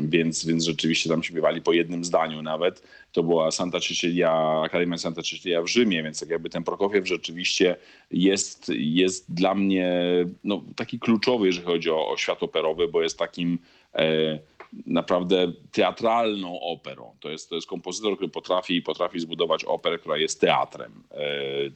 Więc, 0.04 0.46
więc 0.46 0.64
rzeczywiście 0.64 1.10
tam 1.10 1.22
śpiewali 1.22 1.62
po 1.62 1.72
jednym 1.72 2.04
zdaniu 2.04 2.42
nawet. 2.42 2.82
To 3.12 3.22
była 3.22 3.50
Santa 3.50 3.80
Cecilia, 3.80 4.62
Akademia 4.64 4.98
Santa 4.98 5.22
Cecilia 5.22 5.62
w 5.62 5.66
Rzymie, 5.66 6.02
więc 6.02 6.20
tak 6.20 6.28
jakby 6.28 6.50
ten 6.50 6.64
Prokofiew 6.64 7.08
rzeczywiście 7.08 7.76
jest, 8.10 8.68
jest 8.74 9.34
dla 9.34 9.54
mnie 9.54 10.02
no, 10.44 10.62
taki 10.76 10.98
kluczowy, 10.98 11.46
jeżeli 11.46 11.66
chodzi 11.66 11.90
o, 11.90 12.08
o 12.08 12.16
świat 12.16 12.42
operowy, 12.42 12.88
bo 12.88 13.02
jest 13.02 13.18
takim 13.18 13.58
e, 13.94 14.38
naprawdę 14.86 15.52
teatralną 15.72 16.60
operą. 16.60 17.14
To 17.20 17.30
jest, 17.30 17.48
to 17.48 17.54
jest 17.54 17.66
kompozytor, 17.66 18.14
który 18.14 18.28
potrafi, 18.28 18.82
potrafi 18.82 19.20
zbudować 19.20 19.64
operę, 19.64 19.98
która 19.98 20.16
jest 20.16 20.40
teatrem, 20.40 21.02
e, 21.10 21.18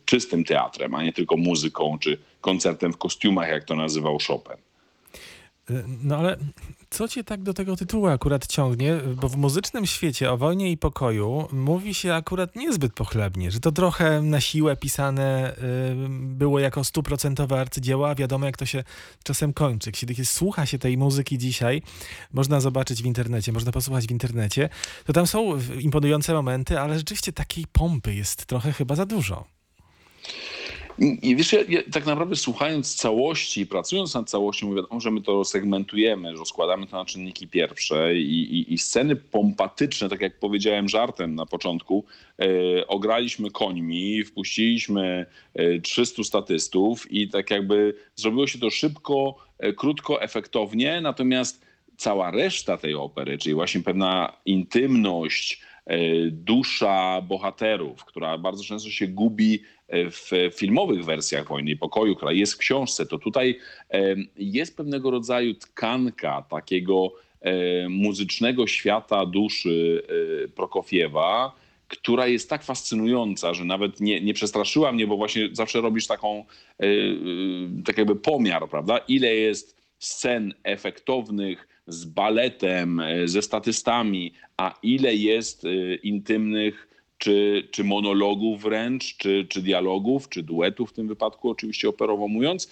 czystym 0.05 0.45
teatrem, 0.45 0.95
a 0.95 1.03
nie 1.03 1.13
tylko 1.13 1.37
muzyką 1.37 1.99
czy 1.99 2.19
koncertem 2.41 2.93
w 2.93 2.99
kostiumach, 2.99 3.49
jak 3.49 3.65
to 3.65 3.75
nazywał 3.75 4.19
Chopin. 4.27 4.72
Y, 5.71 5.85
No 6.03 6.17
ale 6.17 6.37
co 6.91 7.09
cię 7.09 7.25
tak 7.25 7.43
do 7.43 7.55
tego 7.55 7.77
tytułu 7.77 8.07
akurat 8.07 8.47
ciągnie? 8.47 8.97
Bo 9.21 9.29
w 9.29 9.37
muzycznym 9.37 9.87
świecie 9.87 10.33
o 10.33 10.37
wojnie 10.37 10.71
i 10.71 10.77
pokoju 10.77 11.49
mówi 11.53 11.95
się 11.95 12.15
akurat 12.15 12.57
niezbyt 12.57 12.93
pochlebnie, 12.93 13.51
że 13.51 13.61
to 13.61 13.73
trochę 13.73 14.23
na 14.23 14.41
siłę 14.41 14.77
pisane 14.77 15.57
y, 15.57 15.57
było 16.21 16.59
jako 16.59 16.85
stuprocentowe 16.85 17.61
arcydzieło, 17.61 18.11
a 18.11 18.15
wiadomo 18.15 18.47
jak 18.47 18.57
to 18.57 18.67
się 18.67 18.85
czasem 19.25 19.53
kończy. 19.53 19.93
Kiedy 19.93 20.25
słucha 20.25 20.67
się 20.67 20.79
tej 20.79 20.99
muzyki 20.99 21.39
dzisiaj, 21.39 21.83
można 22.33 22.61
zobaczyć 22.61 23.03
w 23.03 23.07
internecie, 23.07 23.53
można 23.53 23.73
posłuchać 23.73 24.07
w 24.07 24.11
internecie, 24.11 24.69
to 25.05 25.13
tam 25.13 25.27
są 25.27 25.59
imponujące 25.81 26.35
momenty, 26.35 26.81
ale 26.81 26.99
rzeczywiście 26.99 27.33
takiej 27.33 27.65
pompy 27.73 28.15
jest 28.15 28.47
trochę 28.47 28.73
chyba 28.73 28.95
za 28.95 29.07
dużo. 29.07 29.45
I 31.03 31.31
i 31.31 31.37
wiesz, 31.37 31.53
ja, 31.53 31.59
ja 31.69 31.81
tak 31.93 32.07
naprawdę 32.07 32.37
słuchając 32.37 32.95
całości, 32.95 33.67
pracując 33.67 34.15
nad 34.15 34.31
całością, 34.31 34.75
wiadomo, 34.75 35.01
że 35.01 35.11
my 35.11 35.21
to 35.23 35.45
segmentujemy, 35.45 36.37
że 36.37 36.45
składamy 36.45 36.87
to 36.87 36.97
na 36.97 37.05
czynniki 37.05 37.49
pierwsze 37.49 38.17
i, 38.17 38.43
i, 38.43 38.75
i 38.75 38.79
sceny 38.79 39.17
pompatyczne, 39.17 40.09
tak 40.09 40.21
jak 40.21 40.39
powiedziałem 40.39 40.89
żartem 40.89 41.35
na 41.35 41.47
początku, 41.47 42.05
e, 42.39 42.87
ograliśmy 42.87 43.51
końmi, 43.51 44.25
wpuściliśmy 44.25 45.27
e, 45.55 45.81
300 45.81 46.25
statystów 46.25 47.13
i 47.13 47.29
tak 47.29 47.51
jakby 47.51 47.95
zrobiło 48.17 48.47
się 48.47 48.59
to 48.59 48.71
szybko, 48.71 49.37
e, 49.59 49.73
krótko, 49.73 50.23
efektownie, 50.23 51.01
natomiast 51.01 51.67
cała 51.97 52.31
reszta 52.31 52.77
tej 52.77 52.95
opery, 52.95 53.39
czyli 53.39 53.55
właśnie 53.55 53.81
pewna 53.81 54.33
intymność, 54.47 55.61
e, 55.61 55.72
dusza 56.31 57.23
bohaterów, 57.29 58.05
która 58.05 58.39
bardzo 58.39 58.65
często 58.65 58.91
się 58.91 59.07
gubi 59.07 59.63
e, 59.89 60.11
w 60.11 60.31
filmowych 60.55 61.05
wersjach 61.05 61.49
Wojny 61.49 61.71
i 61.71 61.77
Pokoju, 61.77 62.17
która 62.17 62.33
jest 62.33 62.55
w 62.55 62.59
książce, 62.59 63.07
to 63.07 63.19
tutaj 63.19 63.59
e, 63.91 64.15
jest 64.37 64.77
pewnego 64.77 65.11
rodzaju 65.11 65.55
tkanka 65.55 66.43
takiego 66.51 67.13
e, 67.41 67.89
muzycznego 67.89 68.67
świata 68.67 69.27
duszy 69.27 70.03
e, 70.45 70.49
Prokofiewa, 70.49 71.53
która 71.93 72.27
jest 72.27 72.51
tak 72.51 72.63
fascynująca, 72.63 73.55
że 73.55 73.65
nawet 73.65 74.01
nie, 74.01 74.21
nie 74.21 74.35
przestraszyła 74.35 74.93
mnie, 74.93 75.07
bo 75.07 75.17
właśnie 75.17 75.49
zawsze 75.53 75.81
robisz 75.81 76.07
taką, 76.07 76.39
e, 76.39 76.85
e, 76.85 76.89
tak 77.85 77.99
jakby 77.99 78.17
pomiar, 78.17 78.69
prawda? 78.69 78.99
Ile 78.99 79.35
jest 79.35 79.77
scen 79.99 80.55
efektownych 80.65 81.69
z 81.87 82.05
baletem, 82.05 83.01
e, 83.01 83.29
ze 83.29 83.43
statystami, 83.43 84.33
a 84.57 84.75
ile 84.83 85.15
jest 85.15 85.65
e, 85.65 85.95
intymnych 85.95 86.89
czy, 87.23 87.69
czy 87.71 87.85
monologów 87.85 88.63
wręcz, 88.63 89.17
czy, 89.17 89.47
czy 89.49 89.63
dialogów, 89.63 90.29
czy 90.29 90.43
duetów 90.43 90.91
w 90.91 90.93
tym 90.93 91.09
wypadku, 91.09 91.51
oczywiście 91.51 91.89
operowo 91.89 92.29
mówiąc, 92.29 92.71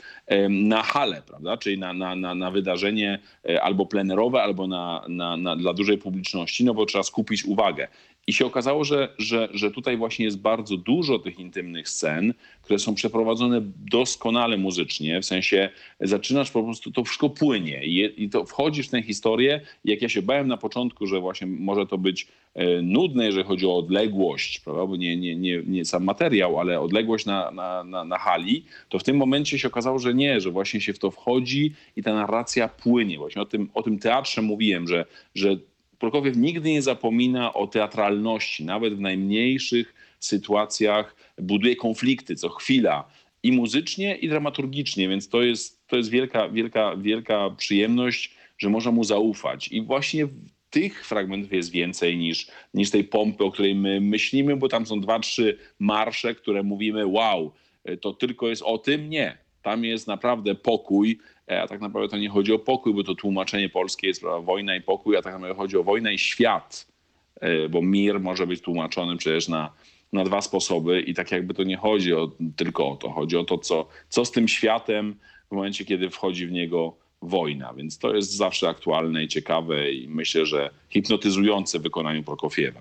na 0.49 0.83
halę, 0.83 1.23
prawda? 1.27 1.57
Czyli 1.57 1.79
na, 1.79 1.93
na, 1.93 2.17
na, 2.17 2.35
na 2.35 2.51
wydarzenie 2.51 3.19
e, 3.49 3.63
albo 3.63 3.87
plenerowe, 3.87 4.43
albo 4.43 4.67
na, 4.67 5.05
na, 5.09 5.37
na, 5.37 5.57
dla 5.57 5.73
dużej 5.73 5.99
publiczności, 5.99 6.65
no 6.65 6.75
bo 6.75 6.87
trzeba 6.87 7.05
skupić 7.05 7.45
uwagę. 7.45 7.89
I 8.27 8.33
się 8.33 8.47
okazało, 8.47 8.85
że, 8.85 9.15
że, 9.19 9.49
że 9.53 9.71
tutaj 9.71 9.97
właśnie 9.97 10.25
jest 10.25 10.39
bardzo 10.39 10.77
dużo 10.77 11.19
tych 11.19 11.39
intymnych 11.39 11.89
scen, 11.89 12.35
które 12.63 12.79
są 12.79 12.95
przeprowadzone 12.95 13.61
doskonale 13.91 14.57
muzycznie, 14.57 15.21
w 15.21 15.25
sensie 15.25 15.71
zaczynasz 16.01 16.51
po 16.51 16.63
prostu, 16.63 16.91
to 16.91 17.05
wszystko 17.05 17.31
płynie 17.31 17.85
i, 17.85 18.25
i 18.25 18.31
to 18.31 18.45
wchodzisz 18.45 18.89
w 18.89 18.91
tę 18.91 19.03
historię. 19.03 19.61
Jak 19.85 20.03
ja 20.03 20.09
się 20.09 20.23
bałem 20.23 20.49
na 20.49 20.57
początku, 20.57 21.07
że 21.07 21.21
właśnie 21.21 21.47
może 21.47 21.87
to 21.87 21.99
być 21.99 22.29
e, 22.55 22.83
nudne, 22.83 23.25
jeżeli 23.25 23.45
chodzi 23.45 23.67
o 23.67 23.77
odległość, 23.77 24.61
prawda? 24.61 24.87
bo 24.87 24.97
nie, 24.97 25.17
nie, 25.17 25.37
nie, 25.37 25.63
nie 25.67 25.85
sam 25.85 26.05
materiał, 26.05 26.61
ale 26.61 26.81
odległość 26.81 27.27
na, 27.27 27.51
na, 27.51 27.85
na, 27.85 28.05
na 28.05 28.19
hali, 28.19 28.65
to 28.89 28.99
w 28.99 29.05
tym 29.05 29.17
momencie 29.17 29.59
się 29.59 29.69
okazało, 29.69 29.99
że 29.99 30.15
nie, 30.15 30.41
że 30.41 30.51
właśnie 30.51 30.81
się 30.81 30.93
w 30.93 30.99
to 30.99 31.11
wchodzi 31.11 31.75
i 31.97 32.03
ta 32.03 32.15
narracja 32.15 32.69
płynie. 32.69 33.19
Właśnie 33.19 33.43
o 33.43 33.47
tym, 33.47 33.71
o 33.75 33.83
tym 33.83 33.99
teatrze 33.99 34.43
mówiłem, 34.43 34.89
że, 34.89 35.05
że 35.35 35.57
Prokofiew 36.01 36.37
nigdy 36.37 36.71
nie 36.71 36.83
zapomina 36.83 37.55
o 37.55 37.67
teatralności, 37.67 38.65
nawet 38.65 38.95
w 38.95 39.01
najmniejszych 39.01 39.95
sytuacjach 40.21 41.17
buduje 41.39 41.77
konflikty 41.77 42.37
co 42.37 42.49
chwila 42.49 43.09
i 43.43 43.53
muzycznie, 43.53 44.17
i 44.17 44.29
dramaturgicznie, 44.29 45.09
więc 45.09 45.29
to 45.29 45.43
jest, 45.43 45.87
to 45.87 45.97
jest 45.97 46.11
wielka, 46.11 46.49
wielka, 46.49 46.97
wielka 46.97 47.51
przyjemność, 47.51 48.35
że 48.59 48.69
można 48.69 48.93
mu 48.93 49.05
zaufać. 49.05 49.69
I 49.69 49.83
właśnie 49.83 50.29
tych 50.71 51.07
fragmentów 51.07 51.53
jest 51.53 51.71
więcej 51.71 52.17
niż, 52.17 52.47
niż 52.75 52.91
tej 52.91 53.05
pompy, 53.05 53.45
o 53.45 53.51
której 53.51 53.75
my 53.75 54.01
myślimy, 54.01 54.57
bo 54.57 54.69
tam 54.69 54.87
są 54.87 55.01
dwa, 55.01 55.19
trzy 55.19 55.59
marsze, 55.79 56.35
które 56.35 56.63
mówimy, 56.63 57.07
wow, 57.07 57.53
to 58.01 58.13
tylko 58.13 58.49
jest 58.49 58.63
o 58.63 58.79
tym. 58.79 59.11
Nie. 59.11 59.39
Tam 59.63 59.85
jest 59.85 60.07
naprawdę 60.07 60.55
pokój, 60.55 61.19
a 61.63 61.69
tak 61.69 61.81
naprawdę 61.81 62.09
to 62.09 62.19
nie 62.19 62.29
chodzi 62.29 62.53
o 62.53 62.59
pokój, 62.59 62.95
bo 62.95 63.05
to 63.05 63.15
tłumaczenie 63.15 63.69
polskie 63.69 64.07
jest 64.07 64.21
prawda, 64.21 64.41
wojna 64.41 64.77
i 64.77 64.81
pokój, 64.81 65.17
a 65.17 65.23
tak 65.23 65.33
naprawdę 65.33 65.57
chodzi 65.57 65.77
o 65.77 65.83
wojnę 65.83 66.15
i 66.15 66.19
świat, 66.19 66.91
E, 67.41 67.69
bo 67.69 67.83
mir 67.83 68.21
może 68.21 68.47
być 68.47 68.61
tłumaczony 68.61 69.17
przecież 69.17 69.49
na, 69.49 69.73
na 70.13 70.25
dwa 70.25 70.41
sposoby 70.41 71.01
i 71.01 71.15
tak 71.15 71.31
jakby 71.31 71.55
to 71.55 71.63
nie 71.63 71.77
chodzi 71.77 72.15
o, 72.15 72.31
tylko 72.57 72.91
o 72.91 72.97
to, 72.97 73.11
chodzi 73.11 73.37
o 73.37 73.45
to, 73.45 73.59
co, 73.59 73.89
co 74.09 74.25
z 74.25 74.31
tym 74.31 74.49
światem 74.49 75.17
w 75.51 75.55
momencie, 75.55 75.85
kiedy 75.85 76.11
wchodzi 76.11 76.47
w 76.47 76.53
niego 76.53 76.97
wojna, 77.23 77.75
więc 77.75 77.99
to 77.99 78.15
jest 78.15 78.37
zawsze 78.37 78.69
aktualne 78.69 79.25
i 79.25 79.29
ciekawe 79.29 79.93
i 79.93 80.09
myślę, 80.09 80.47
że 80.47 80.71
hipnotyzujące 80.89 81.79
w 81.79 81.83
wykonaniu 81.83 82.23
Prokofiewa. 82.23 82.81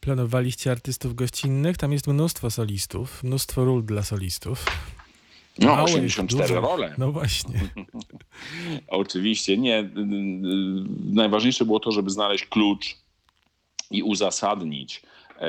Planowaliście 0.00 0.70
artystów 0.70 1.14
gościnnych, 1.14 1.76
tam 1.76 1.92
jest 1.92 2.06
mnóstwo 2.06 2.50
solistów, 2.50 3.24
mnóstwo 3.24 3.64
ról 3.64 3.84
dla 3.84 4.02
solistów. 4.02 4.64
No, 5.60 5.66
Małych, 5.66 5.84
84 5.84 6.48
dużych. 6.48 6.64
role. 6.70 6.94
No 6.98 7.12
właśnie. 7.12 7.60
Oczywiście, 8.88 9.58
nie. 9.58 9.78
y, 9.78 9.82
y, 9.82 9.86
Najważniejsze 11.12 11.64
było 11.64 11.80
to, 11.80 11.92
żeby 11.92 12.10
znaleźć 12.10 12.46
klucz 12.46 12.96
i 13.90 14.02
uzasadnić, 14.02 15.02
e, 15.40 15.48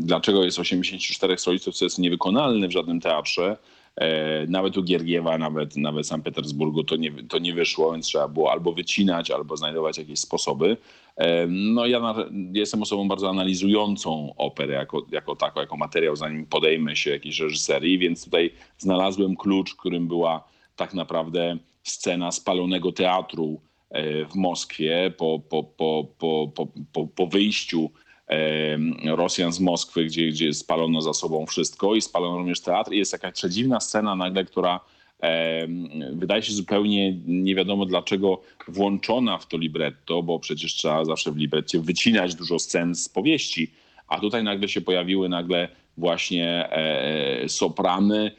dlaczego 0.00 0.44
jest 0.44 0.58
84 0.58 1.38
solistów, 1.38 1.74
co 1.74 1.84
jest 1.84 1.98
niewykonalne 1.98 2.68
w 2.68 2.72
żadnym 2.72 3.00
teatrze. 3.00 3.56
E, 3.96 4.46
Nawet 4.46 4.76
u 4.76 4.82
Giergiewa, 4.82 5.38
nawet, 5.38 5.76
nawet 5.76 6.08
w 6.08 6.22
Petersburgu 6.22 6.84
to 6.84 6.96
nie, 6.96 7.12
to 7.28 7.38
nie 7.38 7.54
wyszło, 7.54 7.92
więc 7.92 8.06
trzeba 8.06 8.28
było 8.28 8.52
albo 8.52 8.72
wycinać, 8.72 9.30
albo 9.30 9.56
znajdować 9.56 9.98
jakieś 9.98 10.18
sposoby. 10.18 10.76
E, 11.16 11.46
No 11.46 11.86
ja 11.86 12.14
jestem 12.52 12.82
osobą 12.82 13.08
bardzo 13.08 13.30
analizującą 13.30 14.34
operę 14.36 14.74
jako, 14.74 15.06
jako 15.10 15.36
taką, 15.36 15.60
jako 15.60 15.76
materiał, 15.76 16.16
zanim 16.16 16.46
podejmę 16.46 16.96
się 16.96 17.10
jakiejś 17.10 17.40
reżyserii, 17.40 17.98
więc 17.98 18.24
tutaj 18.24 18.50
znalazłem 18.78 19.36
klucz, 19.36 19.74
którym 19.74 20.08
była 20.08 20.44
tak 20.76 20.94
naprawdę 20.94 21.58
scena 21.82 22.32
spalonego 22.32 22.92
teatru 22.92 23.60
e, 23.90 24.24
w 24.24 24.34
Moskwie 24.34 25.12
po, 25.16 25.40
po, 25.48 25.64
po, 25.64 26.06
po, 26.18 26.52
po, 26.54 26.66
po, 26.92 27.06
po 27.06 27.26
wyjściu 27.26 27.90
Rosjan 29.04 29.52
z 29.52 29.60
Moskwy, 29.60 30.04
gdzie, 30.04 30.28
gdzie 30.28 30.54
spalono 30.54 31.02
za 31.02 31.12
sobą 31.12 31.46
wszystko 31.46 31.94
i 31.94 32.02
spalono 32.02 32.38
również 32.38 32.60
teatr. 32.60 32.92
I 32.92 32.98
jest 32.98 33.12
jakaś 33.12 33.32
przedziwna 33.32 33.80
scena 33.80 34.16
nagle, 34.16 34.44
która 34.44 34.80
e, 35.22 35.66
wydaje 36.12 36.42
się 36.42 36.52
zupełnie 36.52 37.14
nie 37.26 37.54
wiadomo 37.54 37.86
dlaczego 37.86 38.40
włączona 38.68 39.38
w 39.38 39.46
to 39.46 39.56
libretto, 39.56 40.22
bo 40.22 40.38
przecież 40.38 40.74
trzeba 40.74 41.04
zawsze 41.04 41.32
w 41.32 41.36
libretcie 41.36 41.80
wycinać 41.80 42.34
dużo 42.34 42.58
scen 42.58 42.94
z 42.94 43.08
powieści, 43.08 43.70
a 44.08 44.20
tutaj 44.20 44.44
nagle 44.44 44.68
się 44.68 44.80
pojawiły 44.80 45.28
nagle 45.28 45.68
właśnie 45.96 46.72
e, 46.72 47.48
soprany, 47.48 48.30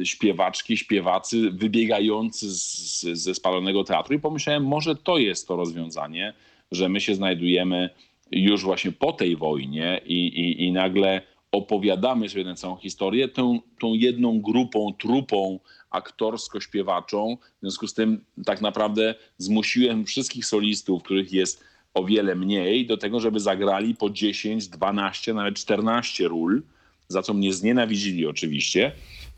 e, 0.00 0.06
śpiewaczki, 0.06 0.76
śpiewacy 0.76 1.50
wybiegający 1.50 2.50
z, 2.50 3.00
ze 3.02 3.34
spalonego 3.34 3.84
teatru 3.84 4.14
i 4.14 4.20
pomyślałem, 4.20 4.64
może 4.64 4.96
to 4.96 5.18
jest 5.18 5.48
to 5.48 5.56
rozwiązanie, 5.56 6.32
że 6.72 6.88
my 6.88 7.00
się 7.00 7.14
znajdujemy 7.14 7.90
już 8.32 8.62
właśnie 8.62 8.92
po 8.92 9.12
tej 9.12 9.36
wojnie 9.36 10.00
i, 10.06 10.26
i, 10.26 10.64
i 10.64 10.72
nagle 10.72 11.22
opowiadamy 11.52 12.28
sobie 12.28 12.44
tę 12.44 12.54
całą 12.54 12.76
historię 12.76 13.28
tą, 13.28 13.60
tą 13.80 13.94
jedną 13.94 14.40
grupą, 14.40 14.94
trupą 14.98 15.58
aktorsko-śpiewaczą. 15.90 17.36
W 17.36 17.60
związku 17.60 17.86
z 17.86 17.94
tym 17.94 18.24
tak 18.44 18.60
naprawdę 18.60 19.14
zmusiłem 19.38 20.04
wszystkich 20.06 20.46
solistów, 20.46 21.02
których 21.02 21.32
jest 21.32 21.64
o 21.94 22.04
wiele 22.04 22.34
mniej, 22.34 22.86
do 22.86 22.96
tego, 22.96 23.20
żeby 23.20 23.40
zagrali 23.40 23.94
po 23.94 24.10
10, 24.10 24.68
12, 24.68 25.34
nawet 25.34 25.54
14 25.54 26.28
ról, 26.28 26.62
za 27.08 27.22
co 27.22 27.34
mnie 27.34 27.52
znienawidzili 27.52 28.26
oczywiście. 28.26 28.92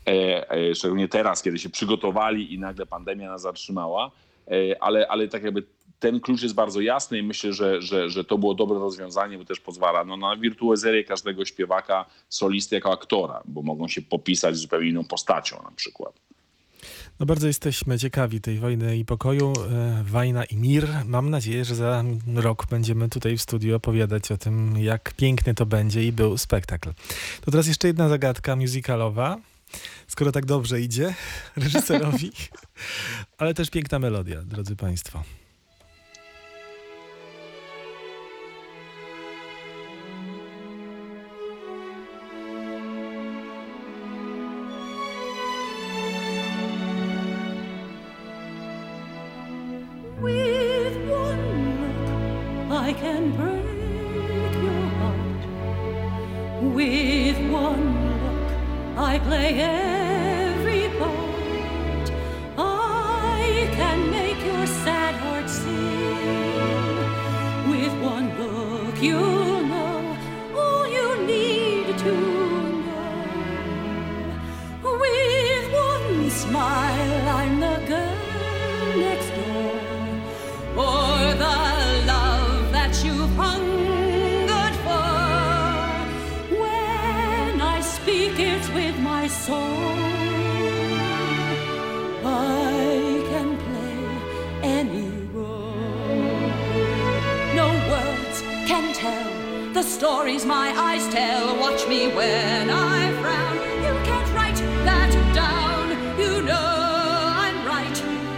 E, 0.07 0.51
e, 0.51 0.75
szczególnie 0.75 1.07
teraz, 1.07 1.43
kiedy 1.43 1.59
się 1.59 1.69
przygotowali 1.69 2.53
i 2.53 2.59
nagle 2.59 2.85
pandemia 2.85 3.29
nas 3.29 3.41
zatrzymała, 3.41 4.11
e, 4.47 4.83
ale, 4.83 5.07
ale 5.07 5.27
tak 5.27 5.43
jakby 5.43 5.63
ten 5.99 6.19
klucz 6.19 6.43
jest 6.43 6.55
bardzo 6.55 6.81
jasny 6.81 7.17
i 7.17 7.23
myślę, 7.23 7.53
że, 7.53 7.81
że, 7.81 8.09
że 8.09 8.23
to 8.23 8.37
było 8.37 8.53
dobre 8.53 8.79
rozwiązanie, 8.79 9.37
bo 9.37 9.45
też 9.45 9.59
pozwala 9.59 10.03
no, 10.03 10.17
na 10.17 10.37
wirtuozerię 10.37 11.03
każdego 11.03 11.45
śpiewaka, 11.45 12.05
solisty 12.29 12.75
jako 12.75 12.91
aktora, 12.91 13.41
bo 13.45 13.61
mogą 13.61 13.87
się 13.87 14.01
popisać 14.01 14.57
zupełnie 14.57 14.89
inną 14.89 15.03
postacią 15.03 15.63
na 15.63 15.71
przykład. 15.71 16.25
No 17.19 17.25
bardzo 17.25 17.47
jesteśmy 17.47 17.99
ciekawi 17.99 18.41
tej 18.41 18.59
wojny 18.59 18.97
i 18.97 19.05
pokoju, 19.05 19.53
e, 19.71 20.03
wajna 20.03 20.45
i 20.45 20.57
mir. 20.57 20.87
Mam 21.05 21.29
nadzieję, 21.29 21.65
że 21.65 21.75
za 21.75 22.03
rok 22.35 22.65
będziemy 22.69 23.09
tutaj 23.09 23.37
w 23.37 23.41
studiu 23.41 23.75
opowiadać 23.75 24.31
o 24.31 24.37
tym, 24.37 24.77
jak 24.77 25.13
piękny 25.13 25.53
to 25.53 25.65
będzie 25.65 26.03
i 26.03 26.11
był 26.11 26.37
spektakl. 26.37 26.89
To 27.41 27.51
teraz 27.51 27.67
jeszcze 27.67 27.87
jedna 27.87 28.09
zagadka 28.09 28.55
musicalowa, 28.55 29.37
skoro 30.07 30.31
tak 30.31 30.45
dobrze 30.45 30.81
idzie 30.81 31.13
reżyserowi, 31.57 32.31
ale 33.37 33.53
też 33.53 33.69
piękna 33.69 33.99
melodia, 33.99 34.41
drodzy 34.41 34.75
Państwo. 34.75 35.23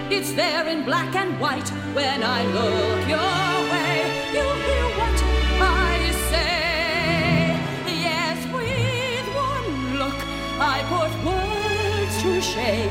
It's 0.09 0.31
there 0.31 0.65
in 0.69 0.85
black 0.85 1.13
and 1.15 1.37
white. 1.37 1.67
When 1.93 2.23
I 2.23 2.45
look 2.45 3.07
your 3.07 3.53
way, 3.71 3.95
you 4.31 4.45
hear 4.65 4.87
what 4.99 5.19
I 5.61 6.11
say. 6.31 7.59
Yes, 8.07 8.37
with 8.55 9.27
one 9.35 9.99
look, 9.99 10.19
I 10.59 10.81
put 10.87 11.11
words 11.27 12.21
to 12.23 12.41
shame. 12.41 12.89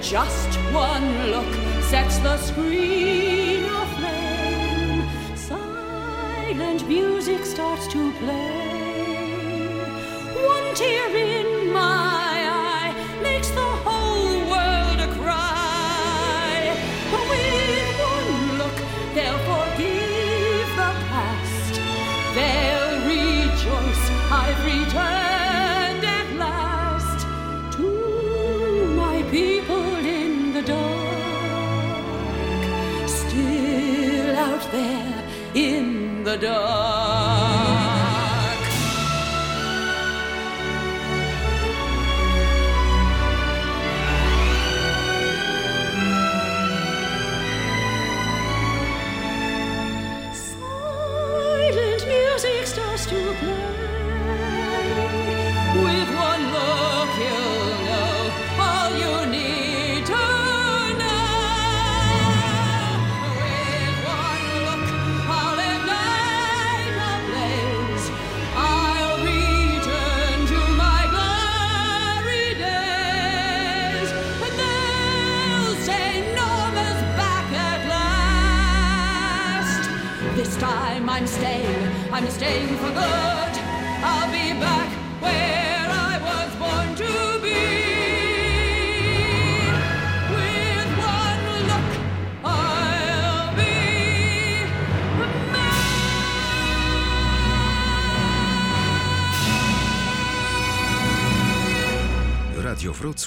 Just 0.00 0.56
one 0.72 1.30
look 1.32 1.52
sets 1.82 2.18
the 2.18 2.36
screen 2.38 3.64
aflame. 3.64 5.08
Silent 5.36 6.86
music 6.86 7.44
starts 7.44 7.88
to 7.88 8.12
play. 8.12 9.74
One 10.46 10.74
tear 10.76 11.16
in 11.16 11.57
the 36.28 36.36
dark. 36.36 36.97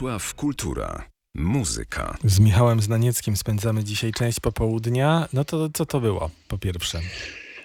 Wrocław 0.01 0.33
Kultura. 0.35 1.03
Muzyka. 1.35 2.17
Z 2.23 2.39
Michałem 2.39 2.81
Znanieckim 2.81 3.37
spędzamy 3.37 3.83
dzisiaj 3.83 4.11
część 4.11 4.39
popołudnia. 4.39 5.27
No 5.33 5.45
to 5.45 5.69
co 5.73 5.85
to 5.85 5.99
było 6.01 6.29
po 6.47 6.57
pierwsze? 6.57 6.99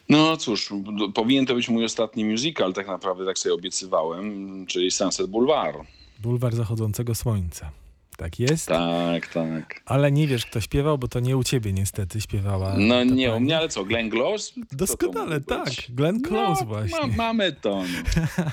No 0.09 0.37
cóż, 0.37 0.69
d- 0.99 1.13
powinien 1.15 1.47
to 1.47 1.55
być 1.55 1.69
mój 1.69 1.85
ostatni 1.85 2.25
musical, 2.25 2.73
tak 2.73 2.87
naprawdę 2.87 3.27
tak 3.27 3.39
sobie 3.39 3.55
obiecywałem, 3.55 4.67
czyli 4.67 4.91
Sunset 4.91 5.27
Boulevard. 5.31 5.79
Bulwar 6.19 6.55
zachodzącego 6.57 7.15
słońca. 7.15 7.71
Tak 8.17 8.41
jest? 8.41 8.67
Tak, 8.69 9.27
tak. 9.33 9.83
Ale 9.87 10.13
nie 10.13 10.27
wiesz, 10.27 10.47
kto 10.47 10.61
śpiewał, 10.61 10.99
bo 10.99 11.09
to 11.09 11.21
nie 11.21 11.37
u 11.37 11.45
ciebie 11.45 11.73
niestety 11.73 12.21
śpiewała. 12.21 12.75
No 12.79 13.05
nie, 13.05 13.29
u 13.29 13.33
pani. 13.33 13.45
mnie, 13.45 13.57
ale 13.59 13.69
co, 13.69 13.85
Glenn 13.85 14.11
Close? 14.11 14.53
Doskonale, 14.73 15.41
tak. 15.41 15.69
Glenn 15.89 16.21
Close 16.23 16.61
no, 16.61 16.67
właśnie. 16.67 16.99
Ma, 17.01 17.07
mamy 17.17 17.53
to. 17.53 17.83
No. 17.83 18.45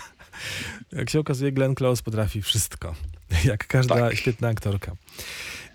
Jak 0.91 1.09
się 1.09 1.19
okazuje, 1.19 1.51
Glenn 1.51 1.75
Close 1.75 2.03
potrafi 2.03 2.41
wszystko. 2.41 2.95
Jak 3.45 3.67
każda 3.67 3.95
Tak. 3.95 4.15
świetna 4.15 4.47
aktorka. 4.47 4.95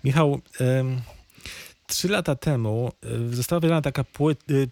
Michał, 0.03 0.41
trzy 1.87 2.07
lata 2.09 2.35
temu 2.35 2.91
y, 3.31 3.35
została 3.35 3.59
wydana 3.59 3.81
taka 3.81 4.03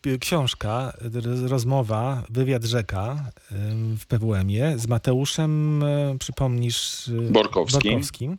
y, 0.08 0.20
książka, 0.20 0.94
roz- 1.02 1.48
rozmowa, 1.48 2.24
wywiad 2.30 2.64
rzeka 2.64 3.32
w 4.00 4.06
PWM-ie 4.08 4.80
z 4.80 4.88
Mateuszem, 4.88 5.84
y, 5.84 6.18
przypomnisz... 6.20 7.12
Borkowskim. 7.32 7.82
Borkowskim. 7.92 8.38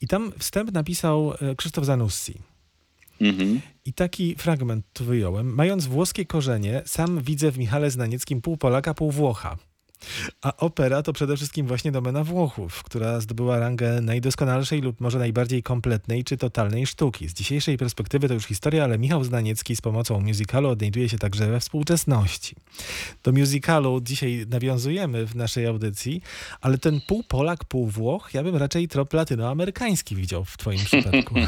I 0.00 0.06
tam 0.06 0.32
wstęp 0.38 0.72
napisał 0.72 1.32
Krzysztof 1.56 1.84
Zanussi. 1.84 2.34
Mhm. 3.20 3.60
I 3.84 3.92
taki 3.92 4.34
fragment 4.34 4.86
tu 4.92 5.04
wyjąłem. 5.04 5.54
Mając 5.54 5.86
włoskie 5.86 6.26
korzenie, 6.26 6.82
sam 6.86 7.20
widzę 7.22 7.50
w 7.52 7.58
Michale 7.58 7.90
Znanieckim 7.90 8.40
pół 8.42 8.56
Polaka, 8.56 8.94
pół 8.94 9.10
Włocha. 9.10 9.56
A 10.42 10.56
opera 10.56 11.02
to 11.02 11.12
przede 11.12 11.36
wszystkim 11.36 11.66
właśnie 11.66 11.92
domena 11.92 12.24
Włochów, 12.24 12.82
która 12.82 13.20
zdobyła 13.20 13.58
rangę 13.58 14.00
najdoskonalszej 14.00 14.80
lub 14.80 15.00
może 15.00 15.18
najbardziej 15.18 15.62
kompletnej 15.62 16.24
czy 16.24 16.36
totalnej 16.36 16.86
sztuki. 16.86 17.28
Z 17.28 17.34
dzisiejszej 17.34 17.78
perspektywy 17.78 18.28
to 18.28 18.34
już 18.34 18.44
historia, 18.44 18.84
ale 18.84 18.98
Michał 18.98 19.24
Znaniecki 19.24 19.76
z 19.76 19.80
pomocą 19.80 20.20
musicalu 20.20 20.68
odnajduje 20.68 21.08
się 21.08 21.18
także 21.18 21.46
we 21.46 21.60
współczesności. 21.60 22.56
Do 23.22 23.32
musicalu 23.32 24.00
dzisiaj 24.00 24.46
nawiązujemy 24.50 25.26
w 25.26 25.36
naszej 25.36 25.66
audycji, 25.66 26.22
ale 26.60 26.78
ten 26.78 27.00
pół 27.06 27.22
Polak, 27.28 27.64
pół 27.64 27.86
Włoch, 27.86 28.30
ja 28.34 28.42
bym 28.42 28.56
raczej 28.56 28.88
trop 28.88 29.12
latynoamerykański 29.12 30.16
widział 30.16 30.44
w 30.44 30.56
twoim 30.56 30.84
przypadku. 30.84 31.34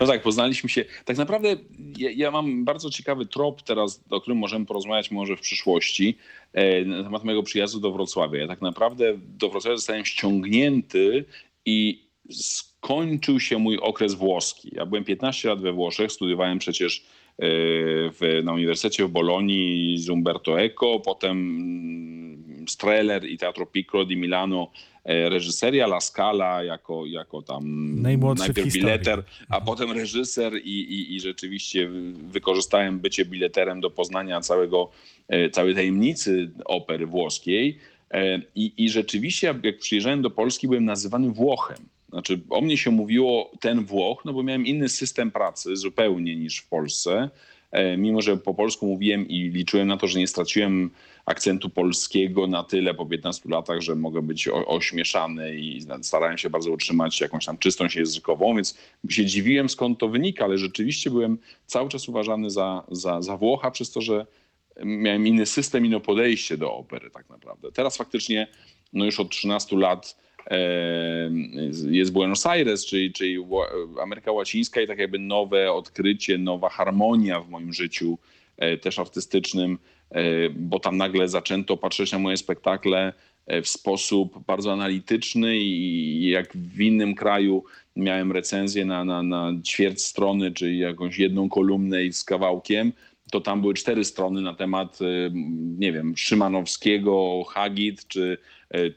No 0.00 0.06
tak, 0.06 0.22
poznaliśmy 0.22 0.68
się. 0.68 0.84
Tak 1.04 1.16
naprawdę 1.16 1.56
ja, 1.96 2.10
ja 2.10 2.30
mam 2.30 2.64
bardzo 2.64 2.90
ciekawy 2.90 3.26
trop 3.26 3.62
teraz, 3.62 4.00
o 4.10 4.20
którym 4.20 4.38
możemy 4.38 4.66
porozmawiać 4.66 5.10
może 5.10 5.36
w 5.36 5.40
przyszłości, 5.40 6.18
na 6.86 7.04
temat 7.04 7.24
mojego 7.24 7.42
przyjazdu 7.42 7.80
do 7.80 7.92
Wrocławia. 7.92 8.40
Ja 8.40 8.48
tak 8.48 8.62
naprawdę 8.62 9.14
do 9.18 9.48
Wrocławia 9.48 9.76
zostałem 9.76 10.04
ściągnięty 10.04 11.24
i 11.64 12.08
kończył 12.80 13.40
się 13.40 13.58
mój 13.58 13.78
okres 13.78 14.14
włoski. 14.14 14.70
Ja 14.72 14.86
byłem 14.86 15.04
15 15.04 15.48
lat 15.48 15.60
we 15.60 15.72
Włoszech, 15.72 16.12
studiowałem 16.12 16.58
przecież 16.58 16.98
e, 16.98 17.17
w, 17.40 18.40
na 18.44 18.52
Uniwersytecie 18.52 19.04
w 19.04 19.10
Bolonii 19.10 19.98
z 19.98 20.08
Umberto 20.08 20.60
Eco, 20.60 21.00
potem 21.00 21.38
Streller 22.68 23.24
i 23.24 23.38
Teatro 23.38 23.66
Piccolo 23.66 24.04
di 24.04 24.16
Milano 24.16 24.70
e, 25.04 25.28
reżyseria, 25.28 25.84
La 25.86 26.00
Scala 26.00 26.62
jako, 26.64 27.06
jako 27.06 27.42
tam 27.42 27.62
Najmłodszy 28.02 28.44
najpierw 28.44 28.72
bileter, 28.74 29.22
a 29.48 29.60
potem 29.60 29.92
reżyser 29.92 30.52
i, 30.64 30.80
i, 30.80 31.14
i 31.16 31.20
rzeczywiście 31.20 31.88
wykorzystałem 32.28 32.98
bycie 32.98 33.24
bileterem 33.24 33.80
do 33.80 33.90
poznania 33.90 34.40
całego, 34.40 34.90
e, 35.28 35.50
całej 35.50 35.74
tajemnicy 35.74 36.50
opery 36.64 37.06
włoskiej. 37.06 37.78
E, 38.10 38.40
I, 38.54 38.72
I 38.76 38.88
rzeczywiście, 38.90 39.46
jak- 39.46 39.64
jak 39.64 39.78
przyjeżdżałem 39.78 40.22
do 40.22 40.30
Polski, 40.30 40.68
byłem 40.68 40.84
nazywany 40.84 41.30
Włochem. 41.30 41.78
Znaczy, 42.08 42.40
o 42.50 42.60
mnie 42.60 42.76
się 42.76 42.90
mówiło 42.90 43.50
ten 43.60 43.84
Włoch, 43.84 44.24
no 44.24 44.32
bo 44.32 44.42
miałem 44.42 44.66
inny 44.66 44.88
system 44.88 45.30
pracy 45.30 45.76
zupełnie 45.76 46.36
niż 46.36 46.58
w 46.58 46.68
Polsce. 46.68 47.30
E, 47.70 47.96
Mimo, 47.96 48.22
że 48.22 48.36
po 48.36 48.54
polsku 48.54 48.86
mówiłem 48.86 49.28
i 49.28 49.40
liczyłem 49.40 49.88
na 49.88 49.96
to, 49.96 50.06
że 50.06 50.18
nie 50.18 50.26
straciłem 50.26 50.90
akcentu 51.26 51.70
polskiego 51.70 52.46
na 52.46 52.64
tyle 52.64 52.94
po 52.94 53.06
15 53.06 53.48
latach, 53.48 53.80
że 53.80 53.94
mogę 53.94 54.22
być 54.22 54.48
ośmieszany 54.48 55.56
i 55.56 55.80
starałem 56.02 56.38
się 56.38 56.50
bardzo 56.50 56.70
utrzymać 56.70 57.20
jakąś 57.20 57.44
tam 57.44 57.58
czystość 57.58 57.96
językową, 57.96 58.54
więc 58.54 58.78
się 59.08 59.26
dziwiłem 59.26 59.68
skąd 59.68 59.98
to 59.98 60.08
wynika, 60.08 60.44
ale 60.44 60.58
rzeczywiście 60.58 61.10
byłem 61.10 61.38
cały 61.66 61.88
czas 61.88 62.08
uważany 62.08 62.50
za, 62.50 62.84
za, 62.90 63.22
za 63.22 63.36
Włocha 63.36 63.70
przez 63.70 63.90
to, 63.90 64.00
że 64.00 64.26
miałem 64.84 65.26
inny 65.26 65.46
system, 65.46 65.86
inne 65.86 66.00
podejście 66.00 66.56
do 66.56 66.74
opery 66.74 67.10
tak 67.10 67.28
naprawdę. 67.28 67.72
Teraz 67.72 67.96
faktycznie 67.96 68.46
no 68.92 69.04
już 69.04 69.20
od 69.20 69.30
13 69.30 69.76
lat 69.76 70.16
jest 71.90 72.12
Buenos 72.12 72.46
Aires, 72.46 72.86
czyli, 72.86 73.12
czyli 73.12 73.38
Ameryka 74.02 74.32
Łacińska 74.32 74.80
i 74.80 74.86
tak 74.86 74.98
jakby 74.98 75.18
nowe 75.18 75.72
odkrycie, 75.72 76.38
nowa 76.38 76.68
harmonia 76.68 77.40
w 77.40 77.48
moim 77.48 77.72
życiu 77.72 78.18
e, 78.56 78.78
też 78.78 78.98
artystycznym, 78.98 79.78
e, 80.10 80.50
bo 80.50 80.80
tam 80.80 80.96
nagle 80.96 81.28
zaczęto 81.28 81.76
patrzeć 81.76 82.12
na 82.12 82.18
moje 82.18 82.36
spektakle 82.36 83.12
e, 83.46 83.62
w 83.62 83.68
sposób 83.68 84.44
bardzo 84.46 84.72
analityczny 84.72 85.56
i 85.56 86.28
jak 86.30 86.56
w 86.56 86.80
innym 86.80 87.14
kraju 87.14 87.64
miałem 87.96 88.32
recenzję 88.32 88.84
na, 88.84 89.04
na, 89.04 89.22
na 89.22 89.52
ćwierć 89.66 90.02
strony, 90.02 90.52
czyli 90.52 90.78
jakąś 90.78 91.18
jedną 91.18 91.48
kolumnę 91.48 92.04
i 92.04 92.12
z 92.12 92.24
kawałkiem, 92.24 92.92
to 93.32 93.40
tam 93.40 93.60
były 93.60 93.74
cztery 93.74 94.04
strony 94.04 94.40
na 94.40 94.54
temat, 94.54 94.98
nie 95.78 95.92
wiem, 95.92 96.16
Szymanowskiego, 96.16 97.44
Hagit, 97.48 98.08
czy, 98.08 98.38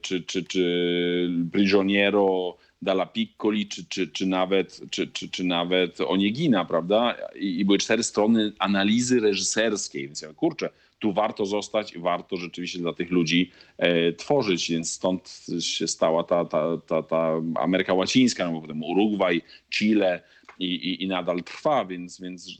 czy, 0.01 0.21
czy, 0.21 0.43
czy 0.43 1.29
Prigioniero, 1.51 2.57
Dalla 2.81 3.05
Piccoli, 3.05 3.67
czy, 3.67 3.86
czy, 3.86 4.07
czy, 4.07 4.25
nawet, 4.25 4.81
czy, 4.91 5.07
czy, 5.07 5.29
czy 5.29 5.43
nawet 5.43 6.01
Oniegina, 6.01 6.65
prawda? 6.65 7.17
I, 7.36 7.60
I 7.60 7.65
były 7.65 7.77
cztery 7.77 8.03
strony 8.03 8.51
analizy 8.60 9.19
reżyserskiej, 9.19 10.05
więc 10.05 10.21
ja 10.21 10.34
kurczę, 10.34 10.69
tu 10.99 11.13
warto 11.13 11.45
zostać 11.45 11.93
i 11.93 11.99
warto 11.99 12.38
rzeczywiście 12.38 12.79
dla 12.79 12.93
tych 12.93 13.12
ludzi 13.12 13.51
e, 13.77 14.13
tworzyć, 14.13 14.71
więc 14.71 14.91
stąd 14.91 15.45
się 15.60 15.88
stała 15.88 16.23
ta, 16.23 16.45
ta, 16.45 16.77
ta, 16.88 17.03
ta 17.03 17.41
Ameryka 17.55 17.93
Łacińska, 17.93 18.51
no 18.51 18.62
potem 18.62 18.84
Urugwaj, 18.84 19.41
Chile, 19.69 20.21
i, 20.60 20.65
i, 20.65 21.03
i 21.03 21.07
nadal 21.07 21.43
trwa, 21.43 21.86
więc, 21.86 22.21
więc 22.21 22.57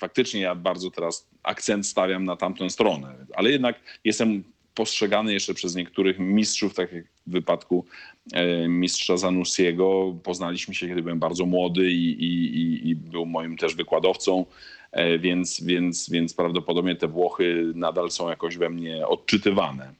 faktycznie 0.00 0.40
ja 0.40 0.54
bardzo 0.54 0.90
teraz 0.90 1.28
akcent 1.42 1.86
stawiam 1.86 2.24
na 2.24 2.36
tamtą 2.36 2.70
stronę. 2.70 3.26
Ale 3.34 3.50
jednak 3.50 3.80
jestem 4.04 4.44
postrzegany 4.78 5.32
jeszcze 5.32 5.54
przez 5.54 5.74
niektórych 5.74 6.18
mistrzów, 6.18 6.74
tak 6.74 6.92
jak 6.92 7.04
w 7.26 7.30
wypadku 7.30 7.84
e, 8.32 8.68
mistrza 8.68 9.16
Zanussiego. 9.16 10.14
Poznaliśmy 10.22 10.74
się, 10.74 10.88
kiedy 10.88 11.02
byłem 11.02 11.18
bardzo 11.18 11.46
młody 11.46 11.90
i, 11.90 12.24
i, 12.24 12.88
i, 12.88 12.96
był 12.96 13.26
moim 13.26 13.56
też 13.56 13.74
wykładowcą, 13.74 14.46
e, 14.92 15.18
więc, 15.18 15.60
więc, 15.60 16.10
więc 16.10 16.34
prawdopodobnie 16.34 16.96
te 16.96 17.08
Włochy 17.08 17.72
nadal 17.74 18.10
są 18.10 18.28
jakoś 18.28 18.56
we 18.56 18.70
mnie 18.70 19.06
odczytywane. 19.06 19.94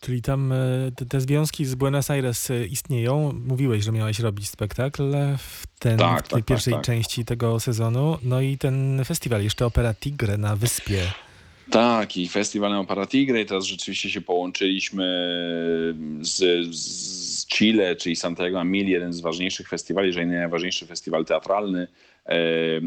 Czyli 0.00 0.22
tam 0.22 0.52
e, 0.52 0.56
te, 0.96 1.06
te 1.06 1.20
związki 1.20 1.64
z 1.64 1.74
Buenos 1.74 2.10
Aires 2.10 2.52
istnieją. 2.70 3.32
Mówiłeś, 3.46 3.84
że 3.84 3.92
miałeś 3.92 4.18
robić 4.18 4.48
spektakl 4.48 5.12
w, 5.38 5.66
ten, 5.78 5.98
Tak, 5.98 6.26
w 6.26 6.28
tej 6.28 6.38
tak, 6.38 6.46
pierwszej 6.46 6.72
tak, 6.72 6.80
tak. 6.82 6.86
części 6.86 7.24
tego 7.24 7.60
sezonu. 7.60 8.18
No 8.22 8.40
i 8.40 8.58
ten 8.58 9.04
festiwal, 9.04 9.42
jeszcze 9.42 9.66
Opera 9.66 9.94
Tigre 9.94 10.38
na 10.38 10.56
wyspie. 10.56 11.02
Tak, 11.70 12.16
i 12.16 12.28
festiwalem 12.28 12.78
Opera 12.78 13.06
Tigre 13.06 13.40
i 13.40 13.46
teraz 13.46 13.64
rzeczywiście 13.64 14.10
się 14.10 14.20
połączyliśmy 14.20 15.04
z, 16.20 16.66
z 16.76 17.46
Chile, 17.46 17.96
czyli 17.96 18.16
Santiago 18.16 18.60
Amil, 18.60 18.88
jeden 18.88 19.12
z 19.12 19.20
ważniejszych 19.20 19.68
festiwali, 19.68 20.06
jeżeli 20.06 20.26
nie 20.26 20.38
najważniejszy 20.38 20.86
festiwal 20.86 21.24
teatralny. 21.24 21.88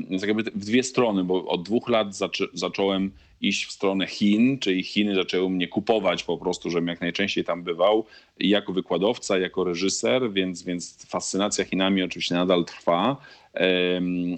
Więc 0.10 0.21
tak 0.21 0.28
jakby 0.28 0.43
w 0.43 0.65
dwie 0.65 0.84
strony, 0.84 1.23
bo 1.23 1.45
od 1.45 1.63
dwóch 1.63 1.89
lat 1.89 2.08
zacząłem 2.54 3.12
iść 3.41 3.65
w 3.65 3.71
stronę 3.71 4.08
Chin, 4.08 4.60
czyli 4.60 4.84
Chiny 4.84 5.15
zaczęły 5.15 5.49
mnie 5.49 5.67
kupować 5.67 6.23
po 6.23 6.38
prostu, 6.38 6.69
żebym 6.69 6.88
jak 6.88 7.02
najczęściej 7.02 7.43
tam 7.43 7.63
bywał 7.63 8.06
jako 8.39 8.73
wykładowca, 8.73 9.38
jako 9.38 9.63
reżyser, 9.63 10.34
więc, 10.34 10.63
więc 10.63 11.06
fascynacja 11.06 11.65
Chinami 11.65 12.04
oczywiście 12.04 12.36
nadal 12.36 12.65
trwa. 12.65 13.17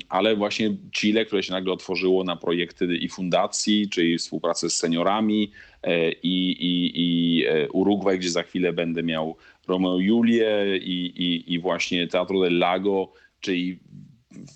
Ale 0.10 0.36
właśnie 0.36 0.76
Chile, 0.92 1.26
które 1.26 1.44
się 1.44 1.52
nagle 1.52 1.74
otworzyło 1.74 2.24
na 2.24 2.36
projekty 2.36 2.98
i 2.98 3.10
fundacji, 3.10 3.90
czyli 3.90 4.18
współpracę 4.18 4.70
z 4.70 4.78
seniorami 4.78 5.52
e, 5.84 6.12
i, 6.12 6.52
i, 6.52 6.92
i 6.96 7.46
e, 7.46 7.70
Urugwaj, 7.70 8.20
gdzie 8.20 8.30
za 8.30 8.44
chwilę 8.44 8.74
będę 8.74 9.04
miał 9.04 9.36
Romeo 9.68 10.00
Julię 10.00 10.78
i, 10.78 11.06
i, 11.06 11.54
i 11.54 11.60
właśnie 11.60 12.08
Teatro 12.08 12.42
del 12.42 12.58
Lago, 12.58 13.14
czyli 13.40 13.80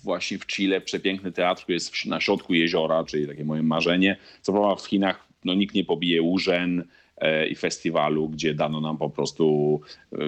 właśnie 0.04 0.38
w 0.38 0.46
Chile 0.46 0.80
przepiękny 0.80 1.32
teatr, 1.32 1.62
który 1.62 1.74
jest 1.74 2.06
na 2.06 2.20
środku 2.20 2.54
jeziora, 2.54 3.04
czyli 3.04 3.26
takie 3.26 3.44
moje 3.44 3.62
marzenie. 3.62 4.16
Co 4.42 4.52
prawda 4.52 4.82
w 4.82 4.86
Chinach 4.86 5.26
no, 5.44 5.54
nikt 5.54 5.74
nie 5.74 5.84
pobije 5.84 6.22
Łóżen 6.22 6.84
e, 7.16 7.48
i 7.48 7.54
festiwalu, 7.54 8.28
gdzie 8.28 8.54
dano 8.54 8.80
nam 8.80 8.98
po 8.98 9.10
prostu 9.10 9.80
e, 10.12 10.18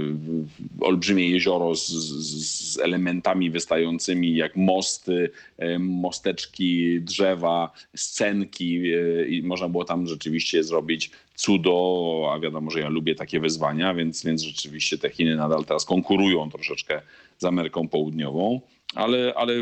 olbrzymie 0.80 1.30
jezioro 1.30 1.74
z, 1.74 1.88
z, 1.88 2.78
elementami 2.78 3.50
wystającymi 3.50 4.36
jak 4.36 4.56
mosty, 4.56 5.30
e, 5.58 5.78
mosteczki, 5.78 7.00
drzewa, 7.00 7.72
scenki 7.96 8.82
i 9.28 9.42
można 9.42 9.68
było 9.68 9.84
tam 9.84 10.06
rzeczywiście 10.06 10.64
zrobić 10.64 11.10
cudo, 11.34 12.30
a 12.32 12.40
wiadomo, 12.40 12.70
że 12.70 12.80
ja 12.80 12.88
lubię 12.88 13.14
takie 13.14 13.40
wyzwania, 13.40 13.94
więc, 13.94 14.24
więc 14.24 14.42
rzeczywiście 14.42 14.98
te 14.98 15.10
Chiny 15.10 15.36
nadal 15.36 15.64
teraz 15.64 15.84
konkurują 15.84 16.50
troszeczkę 16.50 17.02
z 17.38 17.44
Ameryką 17.44 17.88
Południową 17.88 18.60
ale, 18.94 19.32
ale 19.36 19.54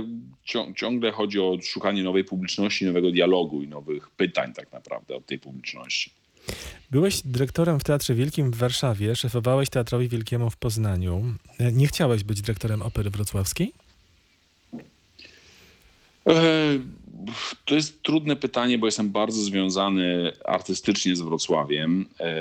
cią- 0.45 0.75
ciągle 0.75 1.13
chodzi 1.13 1.41
o 1.41 1.59
szukanie 1.63 2.03
nowej 2.03 2.25
publiczności, 2.25 2.85
nowego 2.85 3.11
dialogu 3.11 3.63
i 3.63 3.69
nowych 3.69 4.11
pytań 4.11 4.53
tak 4.53 4.73
naprawdę 4.73 5.17
od 5.17 5.27
tej 5.27 5.39
publiczności. 5.39 6.11
Byłeś 6.91 7.23
dyrektorem 7.25 7.81
w 7.81 7.85
Teatrze 7.85 8.15
Wielkim 8.15 8.51
w 8.51 8.57
Warszawie, 8.57 9.17
szefowałeś 9.17 9.69
Teatrowi 9.71 10.09
Wielkiemu 10.09 10.51
w 10.51 10.57
Poznaniu. 10.57 11.25
E, 11.59 11.73
Nie 11.73 11.87
chciałeś 11.87 12.25
być 12.25 12.43
dyrektorem 12.43 12.83
Opery 12.83 13.11
Wrocławskiej? 13.11 13.73
E, 16.29 16.33
To 17.65 17.75
jest 17.75 18.03
trudne 18.03 18.37
pytanie, 18.37 18.79
bo 18.79 18.87
jestem 18.87 19.11
bardzo 19.11 19.41
związany 19.43 20.33
artystycznie 20.45 21.17
z 21.17 21.21
Wrocławiem. 21.21 22.07
E, 22.21 22.35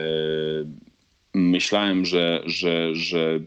Myślałem, 1.33 2.05
że, 2.05 2.41
że, 2.45 2.95
że, 2.95 3.39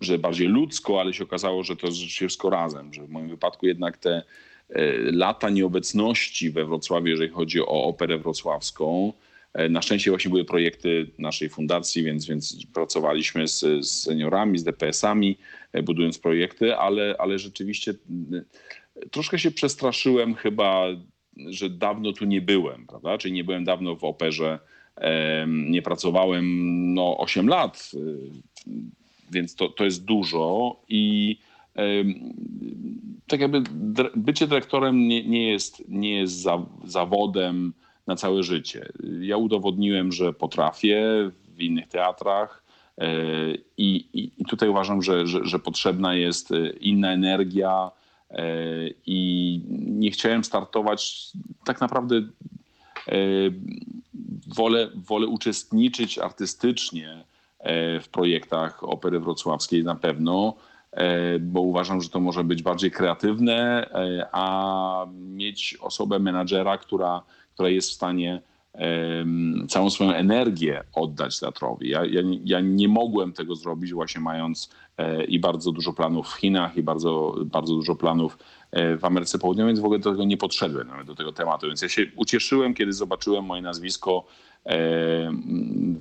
że 0.00 0.18
bardziej 0.18 0.48
ludzko, 0.48 1.00
ale 1.00 1.14
się 1.14 1.24
okazało, 1.24 1.64
że 1.64 1.76
to 1.76 1.86
jest 1.86 1.98
wszystko 1.98 2.50
razem, 2.50 2.94
że 2.94 3.02
w 3.02 3.08
moim 3.08 3.28
wypadku 3.28 3.66
jednak 3.66 3.96
te 3.96 4.22
e, 4.68 4.92
lata 5.12 5.50
nieobecności 5.50 6.50
we 6.50 6.64
Wrocławiu, 6.64 7.06
jeżeli 7.06 7.30
chodzi 7.30 7.60
o 7.60 7.84
operę 7.84 8.18
wrocławską, 8.18 9.12
e, 9.54 9.68
na 9.68 9.82
szczęście 9.82 10.10
właśnie 10.10 10.30
były 10.30 10.44
projekty 10.44 11.10
naszej 11.18 11.48
fundacji, 11.48 12.02
więc, 12.02 12.26
więc 12.26 12.66
pracowaliśmy 12.74 13.48
z, 13.48 13.60
z 13.60 14.02
seniorami, 14.02 14.58
z 14.58 14.64
DPS-ami, 14.64 15.38
e, 15.72 15.82
budując 15.82 16.18
projekty, 16.18 16.76
ale, 16.76 17.14
ale 17.18 17.38
rzeczywiście 17.38 17.94
troszkę 19.10 19.38
się 19.38 19.50
przestraszyłem 19.50 20.34
chyba, 20.34 20.86
że 21.36 21.70
dawno 21.70 22.12
tu 22.12 22.24
nie 22.24 22.40
byłem, 22.40 22.86
prawda? 22.86 23.18
Czyli 23.18 23.34
nie 23.34 23.44
byłem 23.44 23.64
dawno 23.64 23.96
w 23.96 24.04
operze, 24.04 24.58
nie 25.46 25.82
pracowałem 25.82 26.44
no 26.94 27.18
8 27.18 27.48
lat, 27.48 27.92
więc 29.30 29.54
to, 29.54 29.68
to 29.68 29.84
jest 29.84 30.04
dużo 30.04 30.76
i 30.88 31.36
tak 33.26 33.40
jakby 33.40 33.62
bycie 34.16 34.46
dyrektorem 34.46 35.08
nie, 35.08 35.24
nie 35.24 35.52
jest, 35.52 35.88
nie 35.88 36.16
jest 36.16 36.34
za, 36.34 36.66
zawodem 36.84 37.72
na 38.06 38.16
całe 38.16 38.42
życie. 38.42 38.88
Ja 39.20 39.36
udowodniłem, 39.36 40.12
że 40.12 40.32
potrafię 40.32 41.02
w 41.56 41.60
innych 41.60 41.88
teatrach 41.88 42.64
e, 42.98 43.10
i, 43.76 44.06
i, 44.38 44.44
tutaj 44.44 44.68
uważam, 44.68 45.02
że, 45.02 45.26
że, 45.26 45.40
że 45.42 45.58
potrzebna 45.58 46.14
jest 46.14 46.52
e, 46.52 46.70
inna 46.70 47.12
energia 47.12 47.90
e, 48.30 48.44
i 49.06 49.60
nie 49.86 50.10
chciałem 50.10 50.44
startować 50.44 51.30
tak 51.64 51.80
naprawdę 51.80 52.22
wolę, 54.56 54.90
wolę 54.94 55.26
uczestniczyć 55.26 56.18
artystycznie 56.18 57.24
w 58.02 58.08
projektach 58.12 58.84
Opery 58.84 59.20
Wrocławskiej 59.20 59.84
na 59.84 59.94
pewno, 59.94 60.54
e, 60.92 61.38
bo 61.38 61.60
uważam, 61.60 62.00
że 62.00 62.08
to 62.08 62.20
może 62.20 62.44
być 62.44 62.62
bardziej 62.62 62.90
kreatywne, 62.90 63.88
e, 63.90 64.28
a 64.32 65.06
mieć 65.12 65.78
osobę 65.80 66.18
menadżera, 66.18 66.78
która, 66.78 67.22
która 67.54 67.68
jest 67.68 67.90
w 67.90 67.94
stanie 67.94 68.42
całą 69.68 69.90
swoją 69.90 70.12
energię 70.12 70.84
oddać 70.94 71.40
teatrowi. 71.40 71.88
Ja, 71.88 72.04
ja, 72.04 72.20
ja 72.44 72.60
nie 72.60 72.88
mogłem 72.88 73.32
tego 73.32 73.54
zrobić 73.54 73.92
właśnie 73.92 74.20
mając 74.20 74.70
e, 74.98 75.24
i 75.24 75.38
bardzo 75.38 75.72
dużo 75.72 75.92
planów 75.92 76.28
w 76.28 76.36
Chinach 76.36 76.76
i 76.76 76.82
bardzo, 76.82 77.34
bardzo 77.44 77.74
dużo 77.74 77.96
planów 77.96 78.38
e, 78.70 78.96
w 78.96 79.04
Ameryce 79.04 79.38
Południowej, 79.38 79.70
więc 79.70 79.80
w 79.80 79.84
ogóle 79.84 79.98
do 79.98 80.10
tego 80.10 80.24
nie 80.24 80.36
podszedłem 80.36 80.88
nawet 80.88 81.06
do 81.06 81.14
tego 81.14 81.32
tematu. 81.32 81.66
Więc 81.66 81.82
ja 81.82 81.88
się 81.88 82.06
ucieszyłem, 82.16 82.74
kiedy 82.74 82.92
zobaczyłem 82.92 83.44
moje 83.44 83.62
nazwisko 83.62 84.24
e, 84.24 84.47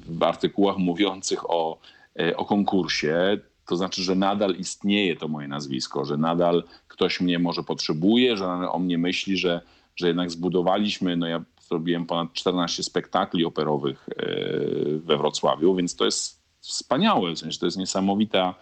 w 0.10 0.24
artykułach 0.24 0.78
mówiących 0.78 1.50
o, 1.50 1.80
e, 2.20 2.38
o 2.38 2.46
konkursie. 2.46 3.38
To 3.68 3.76
znaczy, 3.76 4.04
że 4.04 4.16
nadal 4.16 4.56
istnieje 4.56 5.16
to 5.16 5.28
moje 5.28 5.48
nazwisko, 5.48 6.06
że 6.06 6.18
nadal 6.18 6.64
ktoś 6.88 7.22
mnie 7.22 7.40
może 7.40 7.64
potrzebuje, 7.64 8.38
że 8.38 8.46
o 8.48 8.80
mnie 8.80 8.98
myśli, 8.98 9.38
że, 9.38 9.62
że 9.96 10.08
jednak 10.08 10.32
zbudowaliśmy, 10.32 11.18
no 11.18 11.28
ja 11.28 11.44
zrobiłem 11.68 12.06
ponad 12.06 12.34
14 12.34 12.84
spektakli 12.84 13.46
operowych 13.46 14.10
e, 14.10 14.26
we 14.98 15.18
Wrocławiu, 15.18 15.76
więc 15.76 15.96
to 15.96 16.06
jest 16.06 16.42
wspaniałe, 16.60 17.36
w 17.36 17.40
sensie 17.40 17.60
to 17.60 17.66
jest 17.66 17.78
niesamowita 17.78 18.56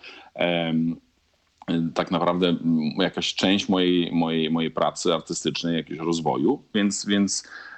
tak 1.94 2.12
naprawdę 2.12 2.56
jakaś 2.98 3.36
część 3.36 3.70
mojej, 3.70 4.12
mojej, 4.12 4.52
mojej 4.52 4.72
pracy 4.72 5.13
artystycznej, 5.13 5.76
jakiegoś 5.76 6.06
rozwoju, 6.06 6.63
więc, 6.74 7.06
więc 7.06 7.44
e, 7.44 7.75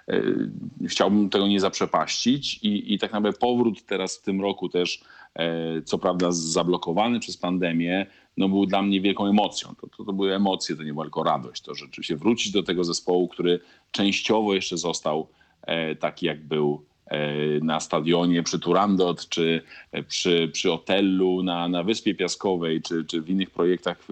chciałbym 0.88 1.30
tego 1.30 1.48
nie 1.48 1.60
zaprzepaścić 1.60 2.60
i, 2.64 2.94
i 2.94 3.00
tak 3.00 3.14
naprawdę 3.14 3.40
powrót 3.40 3.86
teraz 3.86 4.18
w 4.18 4.22
tym 4.22 4.42
roku 4.42 4.70
też, 4.70 5.04
e, 5.36 5.82
co 5.82 5.98
prawda 5.98 6.32
zablokowany 6.32 7.20
przez 7.20 7.38
pandemię, 7.38 8.06
no 8.38 8.50
był 8.50 8.66
dla 8.66 8.82
mnie 8.82 9.02
wielką 9.02 9.28
emocją. 9.28 9.76
To, 9.82 9.88
to, 9.88 10.04
to 10.04 10.14
były 10.14 10.36
emocje, 10.36 10.76
to 10.76 10.84
nie 10.84 10.94
była 10.94 11.06
tylko 11.06 11.24
radość. 11.24 11.62
To 11.62 11.76
rzeczywiście 11.76 12.16
wrócić 12.16 12.52
do 12.52 12.64
tego 12.64 12.84
zespołu, 12.84 13.28
który 13.28 13.60
częściowo 13.92 14.54
jeszcze 14.54 14.78
został 14.78 15.28
e, 15.62 15.96
taki 15.96 16.26
jak 16.26 16.44
był 16.44 16.86
e, 17.06 17.30
na 17.60 17.80
stadionie 17.80 18.44
przy 18.44 18.60
Turandot, 18.60 19.30
czy 19.30 19.62
e, 19.92 20.04
przy, 20.04 20.50
przy 20.54 20.72
Otellu 20.72 21.44
na, 21.44 21.68
na 21.68 21.84
Wyspie 21.84 22.16
Piaskowej, 22.16 22.82
czy, 22.82 23.06
czy 23.06 23.22
w 23.22 23.30
innych 23.30 23.50
projektach 23.50 24.04
w, 24.04 24.10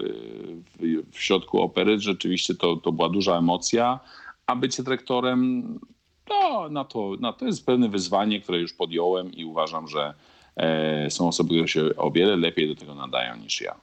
w 1.12 1.20
środku 1.20 1.62
opery. 1.62 2.00
Rzeczywiście 2.00 2.56
to, 2.56 2.76
to 2.76 2.92
była 2.92 3.10
duża 3.10 3.38
emocja, 3.38 4.00
a 4.48 4.56
bycie 4.56 4.84
dyrektorem, 4.84 5.80
no, 6.30 6.70
na 6.70 6.86
to, 6.86 7.16
na 7.20 7.34
to 7.34 7.46
jest 7.46 7.66
pewne 7.66 7.90
wyzwanie, 7.90 8.42
które 8.42 8.60
już 8.60 8.74
podjąłem 8.74 9.34
i 9.34 9.46
uważam, 9.46 9.88
że 9.88 10.14
e, 10.56 11.12
są 11.12 11.28
osoby, 11.28 11.50
które 11.50 11.68
się 11.68 11.96
o 11.98 12.12
wiele 12.12 12.36
lepiej 12.36 12.68
do 12.68 12.76
tego 12.76 12.96
nadają 12.96 13.38
niż 13.38 13.62
ja. 13.62 13.76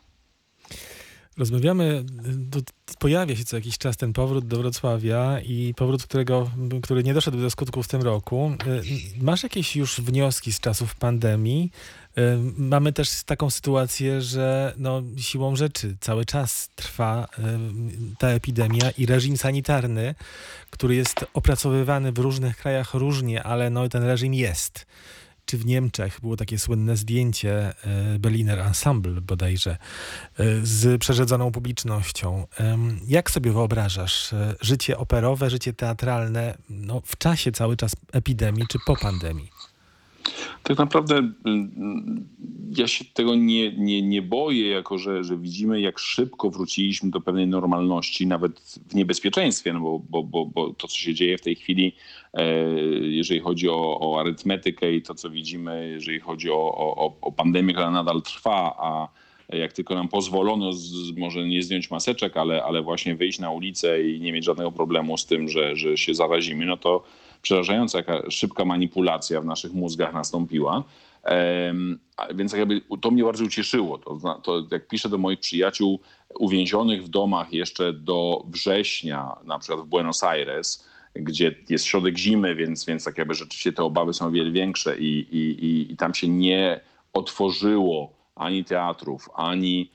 Rozmawiamy, 1.38 2.05
pojawia 2.98 3.37
się 3.37 3.44
co 3.44 3.57
jakiś 3.57 3.79
czas 3.79 3.96
ten 3.96 4.12
powrót 4.12 4.46
do 4.46 4.57
Wrocławia 4.57 5.40
i 5.40 5.75
powrót, 5.77 6.03
którego, 6.03 6.51
który 6.83 7.05
nie 7.05 7.14
doszedł 7.14 7.38
do 7.38 7.51
skutku 7.51 7.83
w 7.83 7.88
tym 7.88 8.03
roku. 8.03 8.53
Y, 9.18 9.25
Masz 9.25 9.42
jakieś 9.42 9.77
już 9.77 10.01
wnioski 10.01 10.53
z 10.53 10.61
czasów 10.61 10.94
pandemii? 10.94 11.70
Mamy 12.57 12.92
też 12.92 13.22
taką 13.22 13.51
sytuację, 13.51 14.22
że 14.22 14.75
no, 14.77 15.03
siłą 15.16 15.57
rzeczy 15.57 15.96
cały 16.01 16.25
czas 16.25 16.70
trwa 16.75 17.29
ta 18.18 18.29
epidemia 18.29 18.90
i 18.90 19.07
reżim 19.07 19.37
sanitarny, 19.37 20.14
który 20.70 20.94
jest 20.94 21.25
opracowywany 21.35 22.12
w 22.12 22.18
różnych 22.18 22.57
krajach 22.57 22.94
różnie, 22.94 23.42
ale 23.42 23.70
no, 23.70 23.88
ten 23.88 24.03
reżim 24.03 24.35
jest 24.35 24.87
czy 25.46 25.59
w 25.59 25.66
Niemczech 25.66 26.20
było 26.20 26.37
takie 26.37 26.59
słynne 26.59 26.96
zdjęcie 26.96 27.75
e, 27.85 28.18
Berliner 28.18 28.59
Ensemble 28.59 29.20
bodajże 29.20 29.70
e, 29.70 29.77
z 30.62 31.01
przerzedzoną 31.01 31.53
publicznością. 31.53 32.46
Jak 33.07 33.31
sobie 33.31 33.53
wyobrażasz 33.53 34.33
e, 34.33 34.55
życie 34.61 34.98
operowe, 34.98 35.51
życie 35.51 35.72
teatralne 35.72 36.59
no, 36.70 37.03
w 37.05 37.18
czasie 37.18 37.53
cały 37.53 37.77
czas 37.77 37.96
epidemii 38.12 38.66
czy 38.68 38.79
po 38.87 38.96
pandemii? 38.96 39.51
Tak 40.63 40.79
naprawdę 40.79 41.17
mm, 41.45 42.29
ja 42.77 42.87
się 42.87 43.05
tego 43.05 43.35
nie, 43.35 43.73
nie, 43.73 44.03
nie 44.03 44.23
boję, 44.23 44.69
jako 44.69 44.99
że, 44.99 45.25
że 45.25 45.37
widzimy, 45.37 45.81
jak 45.81 45.99
szybko 45.99 46.51
wróciliśmy 46.51 47.11
do 47.11 47.21
pewnej 47.21 47.47
normalności, 47.47 48.27
nawet 48.27 48.61
w 48.89 48.95
niebezpieczeństwie, 48.95 49.73
no 49.73 49.81
bo, 49.81 49.99
bo, 49.99 50.23
bo, 50.23 50.47
bo 50.47 50.73
to, 50.75 50.89
co 50.89 50.97
się 50.97 51.15
dzieje 51.15 51.39
w 51.39 51.43
tej 51.43 51.57
chwili, 51.57 51.97
e, 52.35 52.65
jeżeli 53.01 53.41
chodzi 53.41 53.69
o, 53.69 53.99
o 54.01 54.21
arytmetykę 54.21 54.93
i 54.93 55.03
to, 55.03 55.15
co 55.15 55.31
widzimy, 55.31 55.89
jeżeli 55.91 56.21
chodzi 56.21 56.51
o, 56.51 56.75
o, 56.75 57.17
o 57.21 57.33
pandemię, 57.33 57.73
która 57.73 57.91
nadal 57.91 58.23
trwa, 58.23 58.77
a 58.79 59.09
jak 59.57 59.73
tylko 59.73 59.95
nam 59.95 60.09
pozwolono, 60.09 60.73
z, 60.73 61.17
może 61.17 61.47
nie 61.49 61.63
zdjąć 61.63 61.91
maseczek, 61.91 62.37
ale, 62.37 62.65
ale 62.65 62.83
właśnie 62.83 63.15
wyjść 63.15 63.39
na 63.39 63.51
ulicę 63.51 64.03
i 64.03 64.21
nie 64.21 64.33
mieć 64.33 64.45
żadnego 64.45 64.73
problemu 64.73 65.19
z 65.19 65.27
tym, 65.27 65.49
że, 65.49 65.77
że 65.77 65.97
się 65.97 66.15
zarazimy, 66.15 66.67
no 66.67 66.77
to 66.77 67.05
przerażająca 67.42 67.98
jaka 67.98 68.31
szybka 68.31 68.64
manipulacja 68.64 69.40
w 69.40 69.44
naszych 69.44 69.72
mózgach 69.72 70.14
nastąpiła. 70.14 70.85
Więc 72.35 72.52
jakby 72.52 72.81
to 73.00 73.11
mnie 73.11 73.24
bardzo 73.24 73.44
ucieszyło. 73.44 73.98
To, 73.98 74.40
to 74.42 74.66
jak 74.70 74.88
piszę 74.88 75.09
do 75.09 75.18
moich 75.18 75.40
przyjaciół 75.40 76.00
uwięzionych 76.38 77.05
w 77.05 77.09
domach 77.09 77.52
jeszcze 77.52 77.92
do 77.92 78.44
września, 78.48 79.37
na 79.44 79.59
przykład 79.59 79.87
w 79.87 79.88
Buenos 79.88 80.22
Aires, 80.22 80.88
gdzie 81.14 81.55
jest 81.68 81.85
środek 81.85 82.18
zimy, 82.18 82.55
więc, 82.55 82.85
więc 82.85 83.05
tak 83.05 83.18
jakby 83.18 83.35
rzeczywiście 83.35 83.72
te 83.72 83.83
obawy 83.83 84.12
są 84.12 84.33
wiele 84.33 84.50
większe 84.50 84.98
i, 84.98 85.26
i, 85.31 85.64
i, 85.64 85.92
i 85.92 85.96
tam 85.96 86.14
się 86.14 86.28
nie 86.28 86.81
otworzyło 87.12 88.12
ani 88.35 88.64
teatrów, 88.64 89.28
ani 89.35 89.90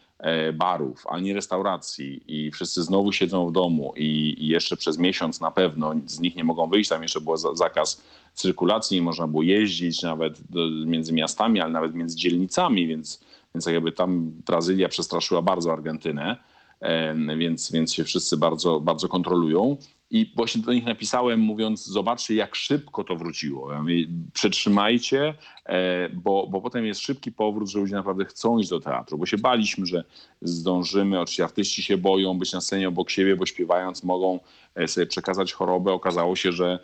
barów, 0.53 1.03
ani 1.07 1.33
restauracji 1.33 2.23
i 2.27 2.51
wszyscy 2.51 2.83
znowu 2.83 3.11
siedzą 3.11 3.47
w 3.47 3.51
domu 3.51 3.93
i, 3.95 4.35
jeszcze 4.47 4.77
przez 4.77 4.97
miesiąc 4.97 5.41
na 5.41 5.51
pewno 5.51 5.93
z 6.05 6.19
nich 6.19 6.35
nie 6.35 6.43
mogą 6.43 6.69
wyjść. 6.69 6.89
Tam 6.89 7.01
jeszcze 7.01 7.21
był 7.21 7.37
za, 7.37 7.55
zakaz 7.55 8.01
cyrkulacji, 8.33 8.97
nie 8.97 9.01
można 9.01 9.27
było 9.27 9.43
jeździć 9.43 10.01
nawet 10.01 10.39
między 10.85 11.13
miastami, 11.13 11.61
ale 11.61 11.71
nawet 11.71 11.93
między 11.95 12.17
dzielnicami, 12.17 12.87
więc, 12.87 13.21
więc 13.55 13.65
tak 13.65 13.73
jakby 13.73 13.91
tam 13.91 14.31
Brazylia 14.45 14.89
przestraszyła 14.89 15.41
bardzo 15.41 15.73
Argentynę, 15.73 16.37
em, 16.79 17.39
więc, 17.39 17.71
więc 17.71 17.93
się 17.93 18.03
wszyscy 18.03 18.37
bardzo, 18.37 18.79
bardzo 18.79 19.07
kontrolują. 19.07 19.77
I 20.11 20.33
właśnie 20.35 20.61
do 20.61 20.73
nich 20.73 20.85
napisałem, 20.85 21.39
mówiąc, 21.39 21.85
zobaczcie, 21.85 22.35
jak 22.35 22.55
szybko 22.55 23.03
to 23.03 23.15
wróciło. 23.15 23.73
Ja 23.73 23.81
mówię, 23.81 24.07
Przetrzymajcie, 24.33 25.33
e, 25.65 26.09
bo, 26.09 26.47
bo 26.47 26.61
potem 26.61 26.85
jest 26.85 27.01
szybki 27.01 27.31
powrót, 27.31 27.69
że 27.69 27.79
ludzie 27.79 27.95
naprawdę 27.95 28.25
chcą 28.25 28.59
iść 28.59 28.69
do 28.69 28.79
teatru, 28.79 29.17
bo 29.17 29.25
się 29.25 29.37
baliśmy, 29.37 29.85
że 29.85 30.03
zdążymy. 30.41 31.19
Oczywiście 31.19 31.43
artyści 31.43 31.83
się 31.83 31.97
boją 31.97 32.39
być 32.39 32.53
na 32.53 32.61
scenie 32.61 32.87
obok 32.87 33.09
siebie, 33.09 33.35
bo 33.35 33.45
śpiewając 33.45 34.03
mogą 34.03 34.39
e, 34.75 34.87
sobie 34.87 35.07
przekazać 35.07 35.53
chorobę. 35.53 35.91
Okazało 35.91 36.35
się, 36.35 36.51
że 36.51 36.79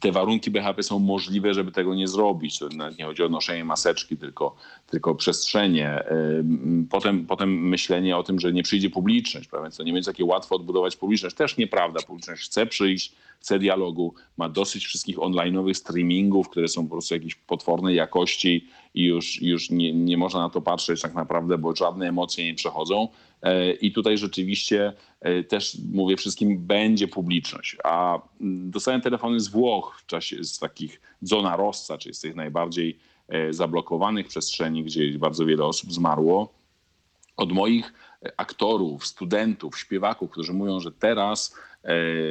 te 0.00 0.12
warunki 0.12 0.50
BHP 0.50 0.82
są 0.82 0.98
możliwe, 0.98 1.54
żeby 1.54 1.72
tego 1.72 1.94
nie 1.94 2.08
zrobić. 2.08 2.58
To 2.58 2.68
nie 2.98 3.04
chodzi 3.04 3.22
o 3.22 3.28
noszenie 3.28 3.64
maseczki, 3.64 4.16
tylko, 4.16 4.56
tylko 4.86 5.14
przestrzenie. 5.14 6.04
Potem, 6.90 7.26
potem 7.26 7.68
myślenie 7.68 8.16
o 8.16 8.22
tym, 8.22 8.40
że 8.40 8.52
nie 8.52 8.62
przyjdzie 8.62 8.90
publiczność, 8.90 9.48
prawda? 9.48 9.64
Więc 9.64 9.76
to 9.76 9.82
nie 9.82 9.92
będzie 9.92 10.12
takie 10.12 10.24
łatwo 10.24 10.56
odbudować 10.56 10.96
publiczność. 10.96 11.36
Też 11.36 11.56
nieprawda. 11.56 12.00
Publiczność 12.02 12.44
chce 12.44 12.66
przyjść, 12.66 13.12
chce 13.46 13.58
dialogu, 13.58 14.14
ma 14.36 14.48
dosyć 14.48 14.86
wszystkich 14.86 15.16
online'owych 15.16 15.74
streamingów, 15.74 16.48
które 16.48 16.68
są 16.68 16.84
po 16.84 16.90
prostu 16.90 17.14
jakiejś 17.14 17.34
potwornej 17.34 17.96
jakości 17.96 18.66
i 18.94 19.04
już, 19.04 19.42
już 19.42 19.70
nie, 19.70 19.92
nie 19.92 20.16
można 20.16 20.40
na 20.40 20.50
to 20.50 20.60
patrzeć 20.60 21.02
tak 21.02 21.14
naprawdę, 21.14 21.58
bo 21.58 21.76
żadne 21.76 22.08
emocje 22.08 22.44
nie 22.44 22.54
przechodzą. 22.54 23.08
E, 23.42 23.72
I 23.72 23.92
tutaj 23.92 24.18
rzeczywiście 24.18 24.92
e, 25.20 25.44
też 25.44 25.78
mówię 25.92 26.16
wszystkim, 26.16 26.66
będzie 26.66 27.08
publiczność. 27.08 27.76
A 27.84 28.18
dostałem 28.40 29.00
telefony 29.00 29.40
z 29.40 29.48
Włoch 29.48 30.00
w 30.02 30.06
czasie 30.06 30.44
z 30.44 30.58
takich 30.58 31.00
zona 31.22 31.56
Rossa, 31.56 31.98
czyli 31.98 32.14
z 32.14 32.20
tych 32.20 32.34
najbardziej 32.34 32.98
e, 33.28 33.52
zablokowanych 33.52 34.28
przestrzeni, 34.28 34.84
gdzie 34.84 35.18
bardzo 35.18 35.46
wiele 35.46 35.64
osób 35.64 35.92
zmarło 35.92 36.54
od 37.36 37.52
moich 37.52 37.92
aktorów, 38.36 39.06
studentów, 39.06 39.78
śpiewaków, 39.78 40.30
którzy 40.30 40.52
mówią, 40.52 40.80
że 40.80 40.92
teraz 40.92 41.54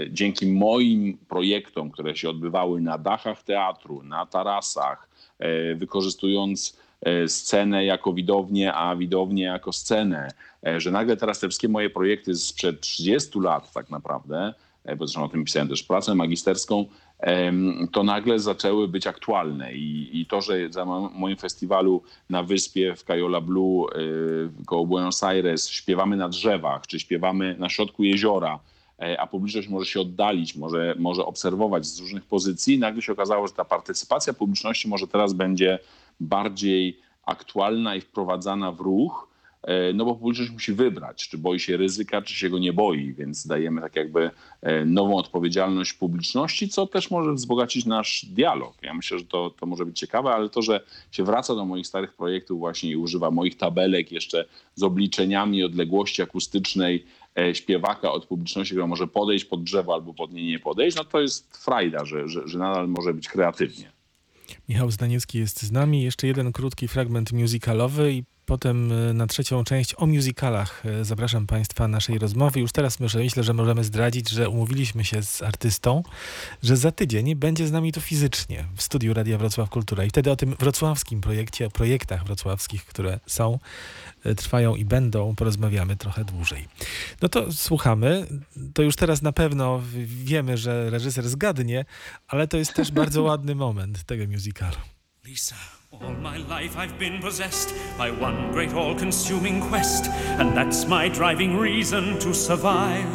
dzięki 0.10 0.48
moim 0.48 1.18
projektom, 1.30 1.92
które 1.92 2.16
się 2.16 2.30
odbywały 2.30 2.82
na 2.82 2.98
dachach 2.98 3.44
teatru, 3.44 4.04
na 4.04 4.26
tarasach, 4.26 5.10
e, 5.40 5.76
wykorzystując 5.76 6.78
e, 7.02 7.28
scenę 7.28 7.86
jako 7.86 8.14
widownię, 8.14 8.74
a 8.74 8.96
widownię 8.96 9.44
jako 9.44 9.74
scenę, 9.74 10.28
e, 10.68 10.80
że 10.80 10.92
nagle 10.92 11.18
teraz 11.18 11.40
te 11.40 11.48
wszystkie 11.48 11.70
moje 11.70 11.90
projekty 11.90 12.36
sprzed 12.36 12.82
30 12.82 13.40
lat 13.40 13.72
tak 13.72 13.90
naprawdę, 13.90 14.54
e, 14.84 14.96
bo 14.96 15.08
zresztą 15.08 15.24
o 15.24 15.30
tym 15.30 15.46
pisałem 15.46 15.68
też 15.68 15.84
pracę 15.84 16.16
magisterską, 16.16 16.86
to 17.92 18.04
nagle 18.04 18.40
zaczęły 18.40 18.88
być 18.88 19.08
aktualne. 19.08 19.74
I, 19.74 20.22
i 20.22 20.26
to, 20.26 20.42
że 20.42 20.70
za 20.70 20.86
mo- 20.86 21.10
moim 21.10 21.38
festiwalu 21.38 22.04
na 22.30 22.44
wyspie 22.44 22.96
w 22.96 23.04
Cayola 23.04 23.42
Blue 23.42 23.88
koło 24.66 24.86
Buenos 24.86 25.24
Aires 25.24 25.70
śpiewamy 25.70 26.18
na 26.18 26.30
drzewach, 26.30 26.88
czy 26.88 27.00
śpiewamy 27.00 27.56
na 27.60 27.70
środku 27.70 28.04
jeziora, 28.04 28.54
e, 28.56 28.75
a 29.18 29.28
publiczność 29.28 29.68
może 29.68 29.86
się 29.86 30.02
oddalić, 30.02 30.56
może, 30.56 30.96
może 31.00 31.26
obserwować 31.26 31.86
z 31.86 32.00
różnych 32.00 32.26
pozycji, 32.26 32.80
nagle 32.80 33.02
się 33.02 33.12
okazało, 33.12 33.48
że 33.48 33.54
ta 33.54 33.66
partycypacja 33.66 34.34
publiczności 34.34 34.88
może 34.88 35.08
teraz 35.08 35.34
będzie 35.34 35.80
bardziej 36.20 37.00
aktualna 37.26 37.96
i 37.96 38.02
wprowadzana 38.02 38.72
w 38.72 38.80
ruch. 38.80 39.28
e, 39.64 39.94
no 39.94 40.06
bo 40.06 40.16
publiczność 40.16 40.52
musi 40.52 40.74
wybrać, 40.74 41.30
czy 41.30 41.38
boi 41.38 41.60
się 41.60 41.78
ryzyka, 41.78 42.22
czy 42.22 42.34
się 42.36 42.50
go 42.50 42.60
nie 42.60 42.74
boi, 42.74 43.14
więc 43.14 43.48
dajemy 43.48 43.82
tak 43.82 43.96
jakby 43.96 44.32
e, 44.62 44.86
nową 44.86 45.18
odpowiedzialność 45.18 45.94
publiczności, 45.94 46.70
co 46.70 46.88
też 46.88 47.12
może 47.12 47.34
wzbogacić 47.34 47.86
nasz 47.86 48.26
dialog. 48.26 48.74
Ja 48.82 48.94
myślę, 48.94 49.20
że 49.20 49.26
to, 49.26 49.50
to 49.50 49.66
może 49.66 49.86
być 49.86 50.00
ciekawe, 50.00 50.30
ale 50.30 50.50
to, 50.50 50.62
że 50.62 50.82
się 51.12 51.24
wraca 51.24 51.56
do 51.56 51.66
moich 51.66 51.88
starych 51.88 52.14
projektów 52.14 52.60
właśnie 52.60 52.92
i 52.92 52.96
używa 52.96 53.32
moich 53.32 53.58
tabelek 53.58 54.12
jeszcze 54.12 54.46
z 54.76 54.84
obliczeniami 54.84 55.64
odległości 55.64 56.22
akustycznej 56.22 56.96
e, 56.96 57.25
śpiewaka 57.54 58.12
od 58.12 58.26
publiczności, 58.26 58.74
która 58.74 58.88
może 58.88 59.08
podejść 59.08 59.46
pod 59.46 59.64
drzewo 59.64 59.94
albo 59.94 60.14
pod 60.14 60.34
nie 60.34 60.48
nie 60.48 60.60
podejść, 60.60 60.98
no 60.98 61.06
to 61.06 61.22
jest 61.22 61.58
frajda, 61.58 62.06
że, 62.06 62.28
że, 62.28 62.48
że 62.48 62.60
nadal 62.60 62.88
może 62.88 63.14
być 63.14 63.28
kreatywnie. 63.28 63.92
Michał 64.70 64.92
Zdaniecki 64.92 65.40
jest 65.40 65.62
z 65.62 65.72
nami. 65.72 66.04
Jeszcze 66.04 66.28
jeden 66.28 66.52
krótki 66.52 66.88
fragment 66.88 67.32
musicalowy 67.32 68.14
i 68.14 68.24
potem 68.46 68.92
e, 68.92 69.14
na 69.14 69.28
trzecią 69.28 69.64
część 69.64 69.96
o 69.98 70.06
musicalach 70.06 70.86
e, 70.86 71.06
zapraszam 71.06 71.48
Państwa 71.48 71.88
naszej 71.88 72.20
rozmowy. 72.20 72.60
Już 72.60 72.72
teraz 72.72 73.00
myślę, 73.00 73.44
że 73.44 73.54
możemy 73.54 73.84
zdradzić, 73.84 74.30
że 74.30 74.50
umówiliśmy 74.50 75.06
się 75.06 75.24
z 75.24 75.42
artystą, 75.42 76.04
że 76.64 76.78
za 76.78 76.92
tydzień 76.92 77.36
będzie 77.36 77.68
z 77.68 77.72
nami 77.72 77.92
tu 77.92 78.02
fizycznie 78.02 78.66
w 78.76 78.82
studiu 78.82 79.14
Radia 79.14 79.38
Wrocław 79.38 79.70
Kultura. 79.70 80.04
I 80.04 80.10
wtedy 80.10 80.32
o 80.32 80.36
tym 80.36 80.56
wrocławskim 80.60 81.22
projekcie, 81.22 81.66
o 81.66 81.70
projektach 81.70 82.26
wrocławskich, 82.26 82.86
które 82.86 83.20
są, 83.26 83.60
e, 84.24 84.36
trwają 84.36 84.76
i 84.76 84.86
będą, 84.86 85.36
porozmawiamy 85.36 85.96
trochę 85.96 86.26
dłużej. 86.26 86.68
No 87.22 87.30
to 87.30 87.54
słuchamy. 87.54 88.28
To 88.74 88.82
już 88.82 88.96
teraz 88.96 89.22
na 89.22 89.32
pewno 89.32 89.82
wiemy, 90.06 90.58
że 90.58 90.90
reżyser 90.90 91.30
zgadnie, 91.30 91.86
ale 92.28 92.48
to 92.48 92.58
jest 92.58 92.74
też 92.74 92.92
bardzo 92.92 93.24
ładny 93.32 93.56
moment 93.56 94.04
tego 94.04 94.28
musicalu. 94.28 94.78
Lisa, 95.26 95.56
all 96.02 96.14
my 96.16 96.38
life 96.38 96.78
I've 96.78 96.98
been 96.98 97.20
possessed 97.22 97.74
by 97.98 98.10
one 98.12 98.52
great 98.52 98.74
all-consuming 98.74 99.62
quest, 99.62 100.08
and 100.40 100.56
that's 100.56 100.86
my 100.86 101.10
driving 101.10 101.58
reason 101.58 102.18
to 102.20 102.34
survive. 102.34 103.06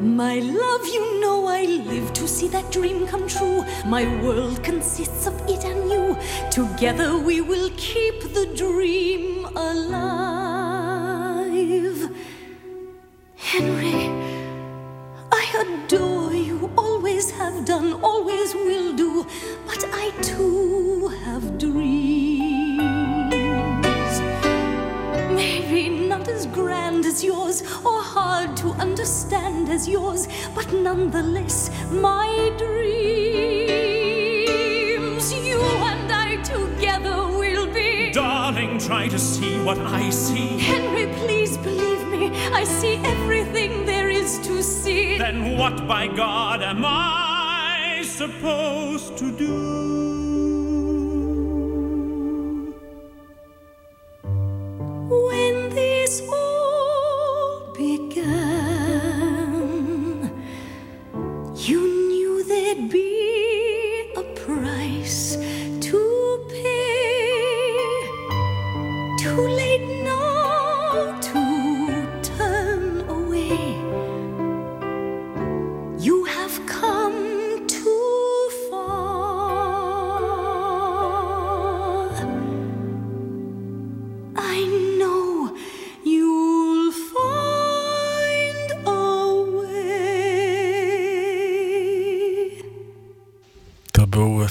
My 0.00 0.38
love, 0.38 0.86
you 0.86 1.20
know 1.20 1.46
I 1.46 1.64
live 1.64 2.12
to 2.14 2.28
see 2.28 2.48
that 2.48 2.70
dream 2.70 3.06
come 3.06 3.26
true. 3.26 3.64
My 3.86 4.04
world 4.22 4.62
consists 4.62 5.26
of 5.26 5.34
it 5.48 5.64
and 5.64 5.90
you. 5.90 6.16
Together 6.50 7.18
we 7.18 7.40
will 7.40 7.70
keep 7.76 8.20
the 8.34 8.46
dream 8.54 9.46
alive. 9.56 9.98
Henry, 13.36 14.10
I 15.32 15.44
adore 15.64 16.34
you, 16.34 16.70
always 16.76 17.30
have 17.32 17.64
done, 17.64 17.94
always 18.02 18.54
will 18.54 18.92
do. 18.94 19.26
But 19.66 19.84
I 19.92 20.10
too 20.20 21.08
have 21.24 21.58
dreams. 21.58 22.17
As 29.78 29.88
yours, 29.88 30.26
but 30.56 30.72
nonetheless, 30.72 31.70
my 31.92 32.52
dreams. 32.58 33.68
You 35.32 35.60
and 35.92 36.10
I 36.10 36.42
together 36.42 37.16
will 37.40 37.72
be. 37.72 38.10
Darling, 38.10 38.78
try 38.78 39.06
to 39.06 39.18
see 39.18 39.54
what 39.62 39.78
I 39.78 40.10
see. 40.10 40.58
Henry, 40.58 41.06
please 41.20 41.56
believe 41.58 42.02
me, 42.08 42.22
I 42.60 42.64
see 42.64 42.96
everything 43.14 43.86
there 43.86 44.08
is 44.08 44.38
to 44.48 44.62
see. 44.64 45.16
Then 45.16 45.56
what, 45.56 45.86
by 45.86 46.08
God, 46.08 46.60
am 46.60 46.84
I 46.84 48.02
supposed 48.04 49.16
to 49.18 49.30
do? 49.30 50.17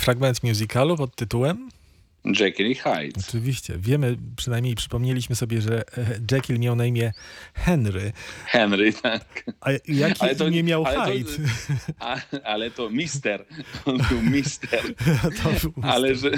Fragment 0.07 0.43
musicalu 0.43 0.97
pod 0.97 1.15
tytułem 1.15 1.69
Jekyll 2.39 2.67
i 2.71 2.75
Hyde. 2.75 3.19
Oczywiście. 3.27 3.73
Wiemy, 3.77 4.17
przynajmniej 4.37 4.75
przypomnieliśmy 4.75 5.35
sobie, 5.35 5.61
że 5.61 5.81
e, 5.97 6.19
Jekyll 6.31 6.59
miał 6.59 6.75
na 6.75 6.85
imię 6.85 7.13
Henry. 7.53 8.11
Henry, 8.45 8.93
tak. 8.93 9.43
A 9.61 9.71
jakie 9.71 10.15
Ale 10.21 10.35
to- 10.35 10.47
imię 10.47 10.63
miał 10.63 10.85
ale 10.85 10.95
to- 10.95 11.05
Hyde? 11.05 11.31
A, 11.99 12.17
ale 12.43 12.71
to 12.71 12.89
mister. 12.89 13.45
On 13.85 13.97
był 14.09 14.21
mister. 14.21 14.81
To 15.43 15.49
był 15.61 15.83
Ale, 15.83 16.15
że, 16.15 16.31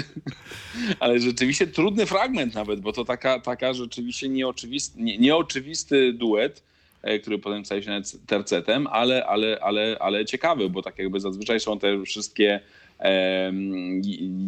ale 1.00 1.20
rzeczywiście 1.20 1.66
trudny 1.66 2.06
fragment 2.06 2.54
nawet, 2.54 2.80
bo 2.80 2.92
to 2.92 3.04
taka, 3.04 3.40
taka 3.40 3.72
rzeczywiście 3.74 4.28
nieoczywisty, 4.28 5.02
nie, 5.02 5.18
nieoczywisty 5.18 6.12
duet, 6.12 6.62
e, 7.02 7.18
który 7.18 7.38
potem 7.38 7.64
staje 7.64 7.82
się 7.82 8.00
tercetem, 8.26 8.86
ale, 8.86 9.26
ale, 9.26 9.58
ale, 9.62 9.96
ale 10.00 10.24
ciekawy, 10.24 10.70
bo 10.70 10.82
tak 10.82 10.98
jakby 10.98 11.20
zazwyczaj 11.20 11.60
są 11.60 11.78
te 11.78 12.02
wszystkie 12.04 12.60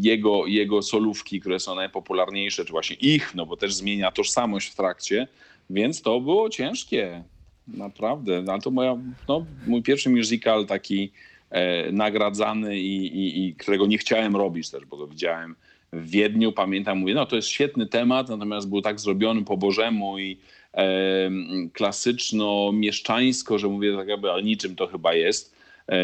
jego, 0.01 0.47
jego 0.47 0.83
solówki, 0.83 1.41
które 1.41 1.61
są 1.61 1.75
najpopularniejsze, 1.75 2.65
czy 2.65 2.71
właśnie 2.71 2.97
ich, 2.97 3.35
no 3.35 3.47
bo 3.47 3.57
też 3.57 3.75
zmienia 3.75 4.11
tożsamość 4.11 4.69
w 4.69 4.75
trakcie, 4.75 5.29
więc 5.71 6.03
to 6.03 6.21
było 6.21 6.51
ciężkie. 6.51 7.23
Naprawdę. 7.69 8.45
Ale 8.49 8.61
to 8.61 8.71
moja, 8.71 8.97
no, 9.29 9.47
mój 9.67 9.83
pierwszy 9.83 10.11
musical 10.11 10.67
taki 10.67 11.12
e, 11.51 11.93
nagradzany 11.93 12.79
i, 12.79 13.07
i, 13.07 13.47
i 13.47 13.55
którego 13.55 13.87
nie 13.87 13.99
chciałem 13.99 14.37
robić 14.37 14.71
też, 14.71 14.85
bo 14.85 14.97
go 14.97 15.07
widziałem 15.07 15.55
w 15.93 16.11
Wiedniu. 16.11 16.53
Pamiętam, 16.53 16.99
mówię, 16.99 17.15
no 17.15 17.27
to 17.27 17.37
jest 17.37 17.49
świetny 17.49 17.87
temat, 17.87 18.29
natomiast 18.29 18.69
był 18.69 18.83
tak 18.83 19.01
zrobiony 19.01 19.45
po 19.45 19.57
Bożemu 19.57 20.19
i 20.19 20.38
e, 20.75 21.31
klasyczno-mieszczańsko, 21.73 23.59
że 23.59 23.69
mówię 23.69 23.97
tak 23.97 24.09
jakby, 24.09 24.31
ale 24.31 24.43
niczym 24.43 24.77
to 24.77 24.87
chyba 24.87 25.15
jest, 25.15 25.52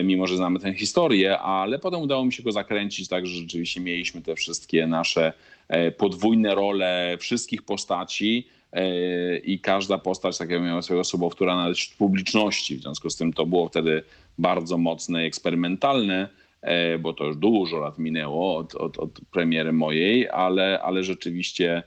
mimo 0.04 0.26
że 0.26 0.36
znamy 0.36 0.58
tę 0.58 0.74
historię, 0.74 1.38
ale 1.38 1.78
potem 1.78 2.00
udało 2.00 2.24
mi 2.24 2.32
się 2.32 2.42
go 2.42 2.52
zakręcić 2.52 3.08
tak, 3.08 3.26
że 3.26 3.34
rzeczywiście 3.34 3.80
mieliśmy 3.80 4.22
te 4.22 4.34
wszystkie 4.34 4.86
nasze 4.86 5.32
e, 5.68 5.90
podwójne 5.90 6.54
role 6.54 7.16
wszystkich 7.20 7.62
postaci 7.62 8.48
e, 8.72 9.38
i 9.38 9.60
każda 9.60 9.98
postać 9.98 10.38
tak 10.38 10.50
jakby 10.50 10.66
miała 10.66 10.82
swojego 10.82 11.04
sobowtóra 11.04 11.56
nawet 11.56 11.76
wśród 11.76 11.98
publiczności. 11.98 12.76
W 12.76 12.80
związku 12.80 13.10
z 13.10 13.16
tym 13.16 13.32
to 13.32 13.46
było 13.46 13.68
wtedy 13.68 14.02
bardzo 14.38 14.78
mocne 14.78 15.24
i 15.24 15.26
eksperymentalne, 15.26 16.28
e, 16.62 16.98
bo 16.98 17.12
to 17.12 17.24
już 17.24 17.36
dużo 17.36 17.78
lat 17.78 17.98
minęło 17.98 18.56
od, 18.56 18.74
od, 18.74 18.98
od 18.98 19.20
premiery 19.32 19.72
mojej, 19.72 20.28
ale, 20.28 20.80
ale 20.82 21.04
rzeczywiście 21.04 21.82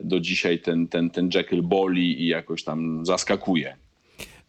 do 0.00 0.20
dzisiaj 0.20 0.58
ten, 0.58 0.88
ten, 0.88 1.10
ten 1.10 1.30
Jekyll 1.34 1.62
boli 1.62 2.22
i 2.22 2.26
jakoś 2.26 2.64
tam 2.64 3.06
zaskakuje. 3.06 3.76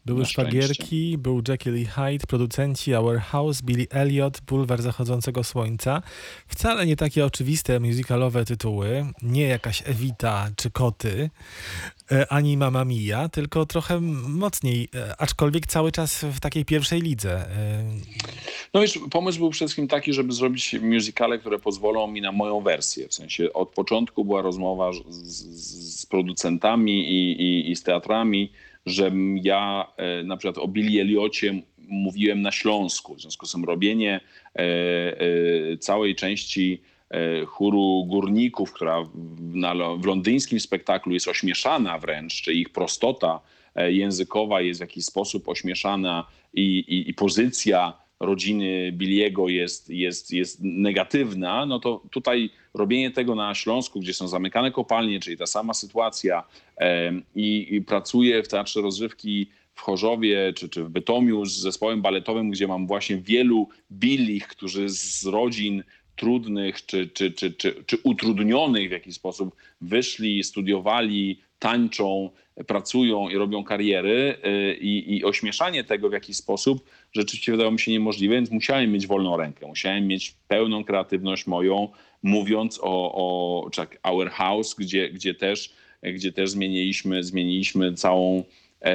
Były 0.05 0.25
szwagierki, 0.25 1.17
był 1.17 1.41
Jekyll 1.47 1.77
i 1.81 1.85
Hyde, 1.85 2.27
producenci 2.27 2.95
Our 2.95 3.19
House, 3.19 3.61
Billy 3.61 3.87
Elliot, 3.89 4.41
Bulwar 4.47 4.81
Zachodzącego 4.81 5.43
Słońca. 5.43 6.01
Wcale 6.47 6.85
nie 6.85 6.95
takie 6.95 7.25
oczywiste 7.25 7.79
musicalowe 7.79 8.45
tytuły, 8.45 9.05
nie 9.21 9.43
jakaś 9.43 9.83
Evita 9.85 10.49
czy 10.55 10.71
Koty, 10.71 11.29
e, 12.11 12.31
ani 12.31 12.57
Mamma 12.57 12.85
Mia, 12.85 13.29
tylko 13.29 13.65
trochę 13.65 13.99
mocniej, 14.27 14.89
e, 14.95 15.21
aczkolwiek 15.21 15.67
cały 15.67 15.91
czas 15.91 16.23
w 16.23 16.39
takiej 16.39 16.65
pierwszej 16.65 17.01
lidze. 17.01 17.49
E, 17.49 17.83
No 18.73 18.81
wiesz, 18.81 18.99
pomysł 19.11 19.39
był 19.39 19.49
przede 19.49 19.67
wszystkim 19.67 19.87
taki, 19.87 20.13
żeby 20.13 20.33
zrobić 20.33 20.75
musicale, 20.81 21.39
które 21.39 21.59
pozwolą 21.59 22.07
mi 22.07 22.21
na 22.21 22.31
moją 22.31 22.61
wersję. 22.61 23.07
W 23.07 23.13
sensie 23.13 23.53
od 23.53 23.69
początku 23.69 24.25
była 24.25 24.41
rozmowa 24.41 24.93
z, 24.93 24.97
z, 25.09 25.99
z 25.99 26.05
producentami 26.05 27.11
i, 27.11 27.41
i, 27.41 27.71
i 27.71 27.75
z 27.75 27.83
teatrami, 27.83 28.51
że 28.85 29.11
ja 29.43 29.93
e, 29.97 30.23
na 30.23 30.37
przykład 30.37 30.57
o 30.57 30.67
Billy 30.67 31.01
Elliocie 31.01 31.61
mówiłem 31.77 32.41
na 32.41 32.51
Śląsku. 32.51 33.15
W 33.15 33.21
związku 33.21 33.45
z 33.45 33.51
tym 33.51 33.63
robienie 33.63 34.19
e, 34.55 34.61
e, 34.61 35.77
całej 35.77 36.15
części 36.15 36.81
chóru 37.47 38.05
górników, 38.05 38.73
która 38.73 39.03
w, 39.97 40.05
londyńskim 40.05 40.59
spektaklu 40.59 41.13
jest 41.13 41.27
ośmieszana 41.27 41.99
wręcz, 41.99 42.41
czy 42.41 42.53
ich 42.53 42.69
prostota 42.69 43.39
językowa 43.75 44.61
jest 44.61 44.79
w 44.79 44.81
jakiś 44.81 45.05
sposób 45.05 45.49
ośmieszana 45.49 46.25
i, 46.53 46.79
i, 46.79 47.09
i 47.09 47.13
pozycja 47.13 47.93
rodziny 48.19 48.91
Billiego 48.91 49.49
jest, 49.49 49.89
jest, 49.89 50.31
jest 50.31 50.59
negatywna, 50.61 51.65
no 51.65 51.79
to 51.79 52.03
tutaj 52.11 52.49
robienie 52.73 53.11
tego 53.11 53.35
na 53.35 53.55
Śląsku, 53.55 53.99
gdzie 53.99 54.13
są 54.13 54.27
zamykane 54.27 54.71
kopalnie, 54.71 55.19
czyli 55.19 55.37
ta 55.37 55.45
sama 55.45 55.73
sytuacja 55.73 56.43
i, 57.35 57.81
pracuję 57.87 58.43
w 58.43 58.47
Teatrze 58.47 58.81
Rozrywki 58.81 59.47
w 59.75 59.81
Chorzowie 59.81 60.53
czy, 60.53 60.69
czy 60.69 60.83
w 60.83 60.89
Bytomiu 60.89 61.45
z 61.45 61.57
zespołem 61.57 62.01
baletowym, 62.01 62.49
gdzie 62.49 62.67
mam 62.67 62.87
właśnie 62.87 63.17
wielu 63.17 63.69
billich, 63.91 64.47
którzy 64.47 64.89
z 64.89 65.25
rodzin 65.25 65.83
trudnych 66.15 66.85
czy, 66.85 67.07
czy, 67.07 67.31
czy, 67.31 67.51
czy, 67.51 67.83
czy 67.85 67.97
utrudnionych 68.03 68.89
w 68.89 68.91
jakiś 68.91 69.15
sposób 69.15 69.55
wyszli, 69.81 70.43
studiowali, 70.43 71.39
tańczą, 71.59 72.29
pracują 72.67 73.29
i 73.29 73.35
robią 73.35 73.63
kariery 73.63 74.37
y, 74.45 74.77
i, 74.81 75.17
i 75.17 75.25
ośmieszanie 75.25 75.83
tego 75.83 76.09
w 76.09 76.13
jakiś 76.13 76.35
sposób 76.35 76.89
rzeczywiście 77.13 77.51
wydało 77.51 77.71
mi 77.71 77.79
się 77.79 77.91
niemożliwe, 77.91 78.35
więc 78.35 78.51
musiałem 78.51 78.91
mieć 78.91 79.07
wolną 79.07 79.37
rękę, 79.37 79.67
musiałem 79.67 80.07
mieć 80.07 80.35
pełną 80.47 80.83
kreatywność 80.83 81.47
moją, 81.47 81.87
mówiąc 82.23 82.79
o, 82.83 83.13
o 83.13 83.69
tak, 83.69 83.99
Our 84.03 84.29
House, 84.29 84.75
gdzie, 84.75 85.09
gdzie, 85.09 85.33
też, 85.33 85.73
gdzie 86.03 86.31
też 86.31 86.49
zmieniliśmy, 86.49 87.23
zmieniliśmy 87.23 87.93
całą 87.93 88.43
e, 88.81 88.93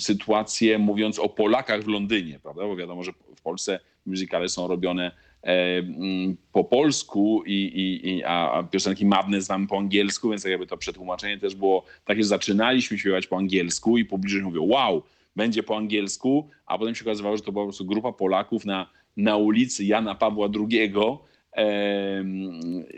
sytuację, 0.00 0.78
mówiąc 0.78 1.18
o 1.18 1.28
Polakach 1.28 1.82
w 1.82 1.88
Londynie, 1.88 2.38
prawda? 2.42 2.62
Bo 2.62 2.76
wiadomo, 2.76 3.02
że 3.02 3.12
w 3.36 3.42
Polsce 3.42 3.80
muzykale 4.06 4.48
są 4.48 4.68
robione 4.68 5.12
E, 5.42 5.78
mm, 5.78 6.36
po 6.52 6.64
polsku, 6.64 7.42
i, 7.46 8.00
i, 8.04 8.24
a 8.24 8.62
piosenki 8.70 9.06
Madness 9.06 9.44
znam 9.44 9.66
po 9.66 9.78
angielsku, 9.78 10.30
więc 10.30 10.44
jakby 10.44 10.66
to 10.66 10.76
przetłumaczenie 10.76 11.38
też 11.38 11.54
było 11.54 11.84
takie, 12.04 12.22
że 12.22 12.28
zaczynaliśmy 12.28 12.98
śpiewać 12.98 13.26
po 13.26 13.36
angielsku 13.36 13.98
i 13.98 14.04
publicznie 14.04 14.42
mówią 14.42 14.62
wow, 14.62 15.02
będzie 15.36 15.62
po 15.62 15.76
angielsku, 15.76 16.48
a 16.66 16.78
potem 16.78 16.94
się 16.94 17.04
okazywało, 17.04 17.36
że 17.36 17.42
to 17.42 17.52
była 17.52 17.64
po 17.64 17.68
prostu 17.68 17.84
grupa 17.84 18.12
Polaków 18.12 18.64
na, 18.64 18.90
na 19.16 19.36
ulicy 19.36 19.84
Jana 19.84 20.14
Pawła 20.14 20.48
II. 20.70 20.92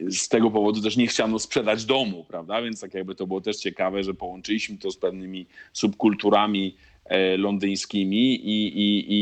Z 0.08 0.28
tego 0.28 0.50
powodu 0.50 0.80
też 0.80 0.96
nie 0.96 1.06
chciano 1.06 1.38
sprzedać 1.38 1.84
domu, 1.84 2.24
prawda? 2.28 2.62
Więc 2.62 2.80
tak 2.80 2.94
jakby 2.94 3.14
to 3.14 3.26
było 3.26 3.40
też 3.40 3.56
ciekawe, 3.56 4.04
że 4.04 4.14
połączyliśmy 4.14 4.78
to 4.78 4.90
z 4.90 4.96
pewnymi 4.96 5.46
subkulturami 5.72 6.76
E, 7.04 7.36
londyńskimi 7.36 8.34
i, 8.34 8.66
i, 8.78 9.14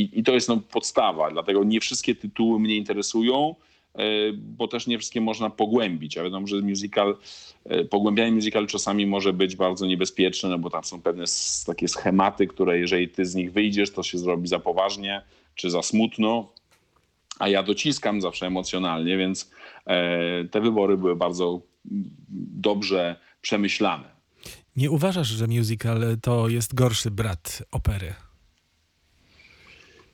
i, 0.00 0.18
i 0.18 0.22
to 0.22 0.32
jest 0.32 0.48
no 0.48 0.56
podstawa. 0.56 1.30
Dlatego 1.30 1.64
nie 1.64 1.80
wszystkie 1.80 2.14
tytuły 2.14 2.60
mnie 2.60 2.76
interesują, 2.76 3.54
e, 3.94 4.32
bo 4.32 4.68
też 4.68 4.86
nie 4.86 4.98
wszystkie 4.98 5.20
można 5.20 5.50
pogłębić. 5.50 6.18
A 6.18 6.22
wiadomo, 6.24 6.46
że 6.46 6.56
musical, 6.56 7.16
e, 7.64 7.84
pogłębianie 7.84 8.32
musicalu 8.32 8.66
czasami 8.66 9.06
może 9.06 9.32
być 9.32 9.56
bardzo 9.56 9.86
niebezpieczne, 9.86 10.48
no 10.48 10.58
bo 10.58 10.70
tam 10.70 10.84
są 10.84 11.02
pewne 11.02 11.24
takie 11.66 11.88
schematy, 11.88 12.46
które 12.46 12.78
jeżeli 12.78 13.08
ty 13.08 13.26
z 13.26 13.34
nich 13.34 13.52
wyjdziesz, 13.52 13.90
to 13.90 14.02
się 14.02 14.18
zrobi 14.18 14.48
za 14.48 14.58
poważnie 14.58 15.22
czy 15.54 15.70
za 15.70 15.82
smutno. 15.82 16.48
A 17.38 17.48
ja 17.48 17.62
dociskam 17.62 18.20
zawsze 18.20 18.46
emocjonalnie, 18.46 19.16
więc 19.16 19.50
te 20.50 20.60
wybory 20.60 20.96
były 20.96 21.16
bardzo 21.16 21.60
dobrze 22.54 23.16
przemyślane. 23.40 24.04
Nie 24.76 24.90
uważasz, 24.90 25.28
że 25.28 25.46
musical 25.46 26.16
to 26.22 26.48
jest 26.48 26.74
gorszy 26.74 27.10
brat 27.10 27.62
opery? 27.72 28.14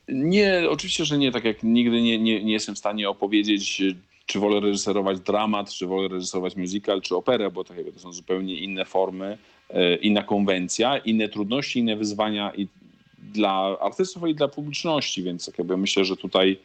Nie, 0.08 0.62
oczywiście, 0.70 1.04
że 1.04 1.18
nie. 1.18 1.32
Tak 1.32 1.44
jak 1.44 1.62
nigdy 1.62 2.02
nie, 2.02 2.18
nie, 2.18 2.44
nie 2.44 2.52
jestem 2.52 2.74
w 2.74 2.78
stanie 2.78 3.08
opowiedzieć, 3.08 3.82
czy 4.26 4.40
wolę 4.40 4.60
reżyserować 4.60 5.20
dramat, 5.20 5.72
czy 5.72 5.86
wolę 5.86 6.08
reżyserować 6.08 6.56
musical, 6.56 7.02
czy 7.02 7.16
operę, 7.16 7.50
bo 7.50 7.64
tak 7.64 7.76
jakby 7.76 7.92
to 7.92 7.98
są 7.98 8.12
zupełnie 8.12 8.54
inne 8.54 8.84
formy, 8.84 9.38
e, 9.70 9.96
inna 9.96 10.22
konwencja, 10.22 10.98
inne 10.98 11.28
trudności, 11.28 11.78
inne 11.78 11.96
wyzwania 11.96 12.52
i 12.54 12.68
dla 13.18 13.78
artystów 13.80 14.28
i 14.28 14.34
dla 14.34 14.48
publiczności, 14.48 15.22
więc 15.22 15.46
tak 15.46 15.58
jakby 15.58 15.76
myślę, 15.76 16.04
że 16.04 16.16
tutaj 16.16 16.52
e, 16.52 16.56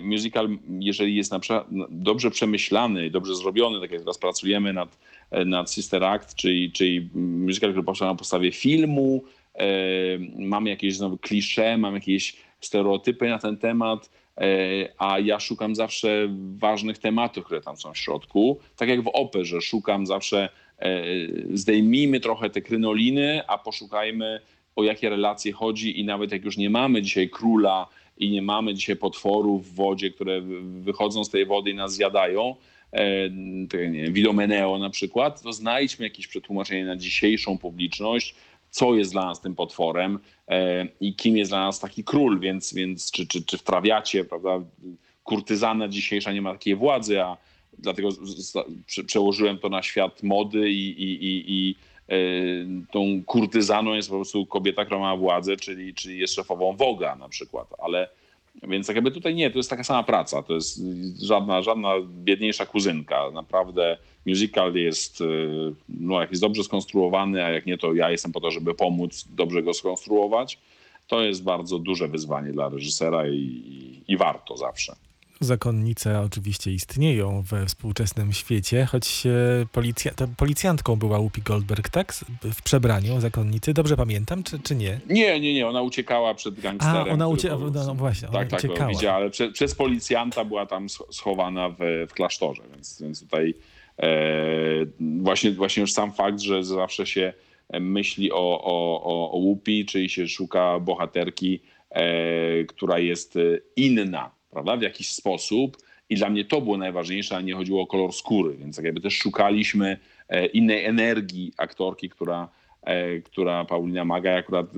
musical, 0.00 0.48
jeżeli 0.80 1.16
jest 1.16 1.32
przykład 1.40 1.66
dobrze 1.90 2.30
przemyślany, 2.30 3.10
dobrze 3.10 3.34
zrobiony, 3.34 3.80
tak 3.80 3.90
jak 3.90 4.00
teraz 4.00 4.18
pracujemy 4.18 4.72
nad 4.72 4.98
nad 5.46 5.72
Sister 5.72 6.04
Act, 6.04 6.34
czyli, 6.34 6.72
czyli 6.72 7.10
musical, 7.14 7.70
który 7.70 7.84
powstał 7.84 8.08
na 8.08 8.14
podstawie 8.14 8.52
filmu. 8.52 9.24
E, 9.54 9.66
mamy 10.38 10.70
jakieś 10.70 10.96
znowu 10.96 11.18
klisze, 11.18 11.78
mamy 11.78 11.96
jakieś 11.96 12.36
stereotypy 12.60 13.28
na 13.28 13.38
ten 13.38 13.56
temat, 13.56 14.10
e, 14.36 14.44
a 14.98 15.18
ja 15.18 15.40
szukam 15.40 15.74
zawsze 15.74 16.28
ważnych 16.56 16.98
tematów, 16.98 17.44
które 17.44 17.60
tam 17.60 17.76
są 17.76 17.92
w 17.92 17.98
środku. 17.98 18.58
Tak 18.76 18.88
jak 18.88 19.02
w 19.02 19.10
operze, 19.12 19.60
szukam 19.60 20.06
zawsze, 20.06 20.48
e, 20.78 21.04
zdejmijmy 21.52 22.20
trochę 22.20 22.50
te 22.50 22.60
krynoliny, 22.60 23.46
a 23.46 23.58
poszukajmy 23.58 24.40
o 24.76 24.84
jakie 24.84 25.10
relacje 25.10 25.52
chodzi 25.52 26.00
i 26.00 26.04
nawet 26.04 26.32
jak 26.32 26.44
już 26.44 26.56
nie 26.56 26.70
mamy 26.70 27.02
dzisiaj 27.02 27.30
króla 27.30 27.88
i 28.18 28.30
nie 28.30 28.42
mamy 28.42 28.74
dzisiaj 28.74 28.96
potworów 28.96 29.68
w 29.68 29.74
wodzie, 29.74 30.10
które 30.10 30.40
wychodzą 30.62 31.24
z 31.24 31.30
tej 31.30 31.46
wody 31.46 31.70
i 31.70 31.74
nas 31.74 31.94
zjadają, 31.94 32.56
E, 32.94 33.30
nie, 33.90 34.10
Widomeneo 34.10 34.78
na 34.78 34.90
przykład, 34.90 35.42
to 35.42 35.52
znajdźmy 35.52 36.04
jakieś 36.06 36.26
przetłumaczenie 36.26 36.84
na 36.84 36.96
dzisiejszą 36.96 37.58
publiczność, 37.58 38.34
co 38.70 38.94
jest 38.94 39.12
dla 39.12 39.24
nas 39.24 39.40
tym 39.40 39.54
potworem 39.54 40.18
e, 40.48 40.86
i 41.00 41.14
kim 41.14 41.36
jest 41.36 41.50
dla 41.50 41.60
nas 41.60 41.80
taki 41.80 42.04
król, 42.04 42.40
więc, 42.40 42.74
więc 42.74 43.10
czy, 43.10 43.26
czy, 43.26 43.44
czy 43.44 43.58
w 43.58 43.62
trawiacie, 43.62 44.24
prawda, 44.24 44.60
kurtyzana 45.24 45.88
dzisiejsza 45.88 46.32
nie 46.32 46.42
ma 46.42 46.52
takiej 46.52 46.76
władzy, 46.76 47.22
a 47.22 47.36
dlatego 47.78 48.08
przełożyłem 49.06 49.58
to 49.58 49.68
na 49.68 49.82
świat 49.82 50.22
mody 50.22 50.70
i, 50.70 51.02
i, 51.02 51.24
i, 51.24 51.44
i 51.46 51.74
tą 52.92 53.22
kurtyzaną 53.26 53.94
jest 53.94 54.08
po 54.08 54.14
prostu 54.14 54.46
kobieta, 54.46 54.84
która 54.84 55.00
ma 55.00 55.16
władzę, 55.16 55.56
czyli, 55.56 55.94
czyli 55.94 56.18
jest 56.18 56.34
szefową 56.34 56.76
Woga 56.76 57.16
na 57.16 57.28
przykład, 57.28 57.68
ale 57.78 58.08
więc 58.62 58.86
tak 58.86 58.96
jakby 58.96 59.10
tutaj 59.10 59.34
nie, 59.34 59.50
to 59.50 59.58
jest 59.58 59.70
taka 59.70 59.84
sama 59.84 60.02
praca, 60.02 60.42
to 60.42 60.54
jest 60.54 60.80
żadna, 61.22 61.62
żadna 61.62 61.92
biedniejsza 62.06 62.66
kuzynka. 62.66 63.30
Naprawdę 63.30 63.98
musical 64.26 64.74
jest, 64.74 65.20
y, 65.20 65.74
no 65.88 66.20
jak 66.20 66.30
jest 66.30 66.42
dobrze 66.42 66.64
skonstruowany, 66.64 67.44
a 67.44 67.50
jak 67.50 67.66
nie, 67.66 67.78
to 67.78 67.94
ja 67.94 68.10
jestem 68.10 68.32
po 68.32 68.40
to, 68.40 68.50
żeby 68.50 68.74
pomóc 68.74 69.24
dobrze 69.30 69.62
go 69.62 69.74
skonstruować. 69.74 70.58
To 71.06 71.22
jest 71.22 71.42
bardzo 71.42 71.78
duże 71.78 72.08
wyzwanie 72.08 72.52
dla 72.52 72.68
reżysera 72.68 73.28
i, 73.28 73.36
i, 73.36 74.12
i 74.12 74.16
warto 74.16 74.56
zawsze. 74.56 74.96
Zakonnice 75.44 76.20
oczywiście 76.20 76.72
istnieją 76.72 77.42
we 77.42 77.66
współczesnym 77.66 78.32
świecie, 78.32 78.86
choć 78.86 79.22
policja, 79.72 80.12
policjantką 80.36 80.96
była 80.96 81.18
Whoopi 81.18 81.42
Goldberg, 81.42 81.88
tak? 81.88 82.14
W 82.42 82.62
przebraniu 82.62 83.20
zakonnicy. 83.20 83.74
Dobrze 83.74 83.96
pamiętam, 83.96 84.42
czy, 84.42 84.58
czy 84.58 84.74
nie? 84.74 85.00
Nie, 85.10 85.40
nie, 85.40 85.54
nie. 85.54 85.68
Ona 85.68 85.82
uciekała 85.82 86.34
przed 86.34 86.60
gangsterem. 86.60 87.06
A, 87.08 87.12
ona 87.12 87.28
uciekała. 87.28 87.70
No, 87.74 87.86
no, 87.86 87.94
właśnie, 87.94 88.28
tak, 88.28 88.48
tak, 88.48 88.60
uciekała. 88.64 88.90
widziała, 88.90 89.16
ale 89.16 89.30
prze, 89.30 89.52
przez 89.52 89.74
policjanta 89.74 90.44
była 90.44 90.66
tam 90.66 90.88
schowana 90.88 91.68
w, 91.68 92.06
w 92.08 92.12
klasztorze, 92.12 92.62
więc, 92.72 93.02
więc 93.02 93.20
tutaj 93.20 93.54
e, 93.98 94.08
właśnie, 95.00 95.50
właśnie 95.50 95.80
już 95.80 95.92
sam 95.92 96.12
fakt, 96.12 96.40
że 96.40 96.64
zawsze 96.64 97.06
się 97.06 97.32
myśli 97.80 98.32
o, 98.32 98.60
o, 98.64 99.02
o, 99.04 99.30
o 99.32 99.38
Whoopi, 99.38 99.86
czyli 99.86 100.08
się 100.08 100.28
szuka 100.28 100.80
bohaterki, 100.80 101.60
e, 101.90 102.64
która 102.64 102.98
jest 102.98 103.38
inna 103.76 104.33
prawda, 104.54 104.76
w 104.76 104.82
jakiś 104.82 105.12
sposób. 105.12 105.76
I 106.10 106.16
dla 106.16 106.30
mnie 106.30 106.44
to 106.44 106.60
było 106.60 106.76
najważniejsze, 106.76 107.36
a 107.36 107.40
nie 107.40 107.54
chodziło 107.54 107.82
o 107.82 107.86
kolor 107.86 108.12
skóry, 108.12 108.56
więc 108.56 108.76
tak 108.76 108.84
jakby 108.84 109.00
też 109.00 109.18
szukaliśmy 109.18 109.98
e, 110.28 110.46
innej 110.46 110.84
energii 110.84 111.52
aktorki, 111.56 112.08
która, 112.08 112.48
e, 112.82 113.20
która 113.20 113.64
Paulina 113.64 114.04
Maga 114.04 114.36
akurat 114.36 114.66
e, 114.66 114.70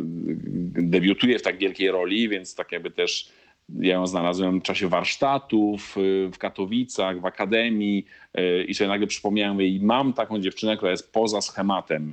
debiutuje 0.83 1.39
w 1.39 1.43
tak 1.43 1.59
wielkiej 1.59 1.91
roli, 1.91 2.29
więc 2.29 2.55
tak 2.55 2.73
jakby 2.73 2.91
też 2.91 3.29
ja 3.79 3.95
ją 3.95 4.07
znalazłem 4.07 4.61
w 4.61 4.63
czasie 4.63 4.89
warsztatów 4.89 5.97
w 6.33 6.39
Katowicach, 6.39 7.21
w 7.21 7.25
Akademii 7.25 8.07
i 8.69 8.75
sobie 8.75 8.89
nagle 8.89 9.07
przypomniałem, 9.07 9.63
i 9.63 9.81
mam 9.83 10.13
taką 10.13 10.39
dziewczynę, 10.39 10.77
która 10.77 10.91
jest 10.91 11.13
poza 11.13 11.41
schematem 11.41 12.13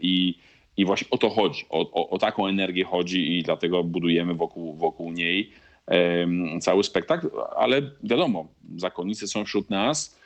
i, 0.00 0.34
i 0.76 0.84
właśnie 0.84 1.06
o 1.10 1.18
to 1.18 1.30
chodzi, 1.30 1.64
o, 1.70 1.90
o, 1.92 2.10
o 2.10 2.18
taką 2.18 2.46
energię 2.46 2.84
chodzi 2.84 3.38
i 3.38 3.42
dlatego 3.42 3.84
budujemy 3.84 4.34
wokół, 4.34 4.74
wokół 4.74 5.12
niej 5.12 5.50
cały 6.60 6.84
spektakl, 6.84 7.30
ale 7.56 7.82
wiadomo, 8.02 8.48
zakonnicy 8.76 9.28
są 9.28 9.44
wśród 9.44 9.70
nas, 9.70 10.18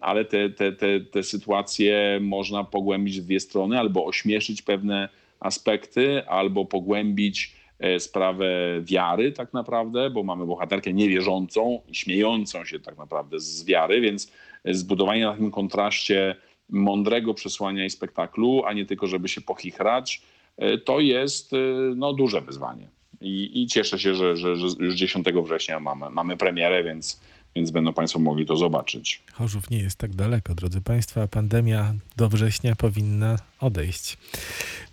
ale 0.00 0.24
te, 0.24 0.50
te, 0.50 0.72
te, 0.72 1.00
te 1.00 1.22
sytuacje 1.22 2.18
można 2.22 2.64
pogłębić 2.64 3.20
w 3.20 3.24
dwie 3.24 3.40
strony, 3.40 3.78
albo 3.78 4.06
ośmieszyć 4.06 4.62
pewne 4.62 5.08
aspekty, 5.40 6.26
albo 6.28 6.64
pogłębić 6.64 7.56
e, 7.78 8.00
sprawę 8.00 8.48
wiary 8.82 9.32
tak 9.32 9.52
naprawdę, 9.52 10.10
bo 10.10 10.22
mamy 10.22 10.46
bohaterkę 10.46 10.92
niewierzącą 10.92 11.80
i 11.88 11.94
śmiejącą 11.94 12.64
się 12.64 12.80
tak 12.80 12.98
naprawdę 12.98 13.40
z 13.40 13.64
wiary, 13.64 14.00
więc 14.00 14.32
zbudowanie 14.64 15.24
na 15.24 15.34
tym 15.34 15.50
kontraście 15.50 16.36
mądrego 16.68 17.34
przesłania 17.34 17.84
i 17.84 17.90
spektaklu, 17.90 18.62
a 18.66 18.72
nie 18.72 18.86
tylko 18.86 19.06
żeby 19.06 19.28
się 19.28 19.40
pochichrać, 19.40 20.22
e, 20.56 20.78
to 20.78 21.00
jest 21.00 21.52
e, 21.52 21.56
no, 21.96 22.12
duże 22.12 22.40
wyzwanie. 22.40 22.88
I, 23.20 23.62
i 23.62 23.66
cieszę 23.66 23.98
się, 23.98 24.14
że, 24.14 24.36
że, 24.36 24.56
że, 24.56 24.66
już 24.78 24.94
10 24.94 25.26
września 25.44 25.80
mamy, 25.80 26.10
mamy 26.10 26.36
premierę, 26.36 26.84
więc, 26.84 27.20
więc 27.56 27.70
będą 27.70 27.92
Państwo 27.92 28.18
mogli 28.18 28.46
to 28.46 28.56
zobaczyć. 28.56 29.22
Chorzów 29.32 29.70
nie 29.70 29.78
jest 29.78 29.98
tak 29.98 30.14
daleko, 30.14 30.54
drodzy 30.54 30.80
Państwo, 30.80 31.22
a 31.22 31.28
pandemia 31.28 31.94
do 32.16 32.28
września 32.28 32.76
powinna 32.76 33.36
odejść. 33.60 34.18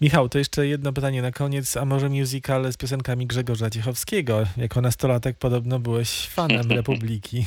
Michał, 0.01 0.29
to 0.29 0.37
jeszcze 0.37 0.67
jedno 0.67 0.93
pytanie 0.93 1.21
na 1.21 1.31
koniec, 1.31 1.77
a 1.77 1.85
może 1.85 2.09
musical 2.09 2.73
z 2.73 2.77
piosenkami 2.77 3.27
Grzegorza 3.27 3.69
Ciechowskiego? 3.69 4.43
Jako 4.57 4.81
nastolatek 4.81 5.37
podobno 5.37 5.79
byłeś 5.79 6.27
fanem 6.27 6.71
Republiki. 6.79 7.45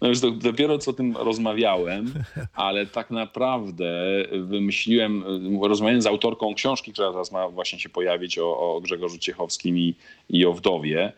No 0.00 0.08
już 0.08 0.20
do, 0.20 0.30
dopiero 0.30 0.78
co 0.78 0.90
o 0.90 0.94
tym 0.94 1.16
rozmawiałem, 1.16 2.12
ale 2.54 2.86
tak 2.86 3.10
naprawdę 3.10 3.86
wymyśliłem, 4.32 5.24
rozmawiałem 5.62 6.02
z 6.02 6.06
autorką 6.06 6.54
książki, 6.54 6.92
która 6.92 7.10
teraz 7.10 7.32
ma 7.32 7.48
właśnie 7.48 7.78
się 7.78 7.88
pojawić 7.88 8.38
o, 8.38 8.58
o 8.58 8.80
Grzegorzu 8.80 9.18
Ciechowskim 9.18 9.78
i, 9.78 9.94
i 10.28 10.46
o 10.46 10.52
wdowie. 10.52 11.12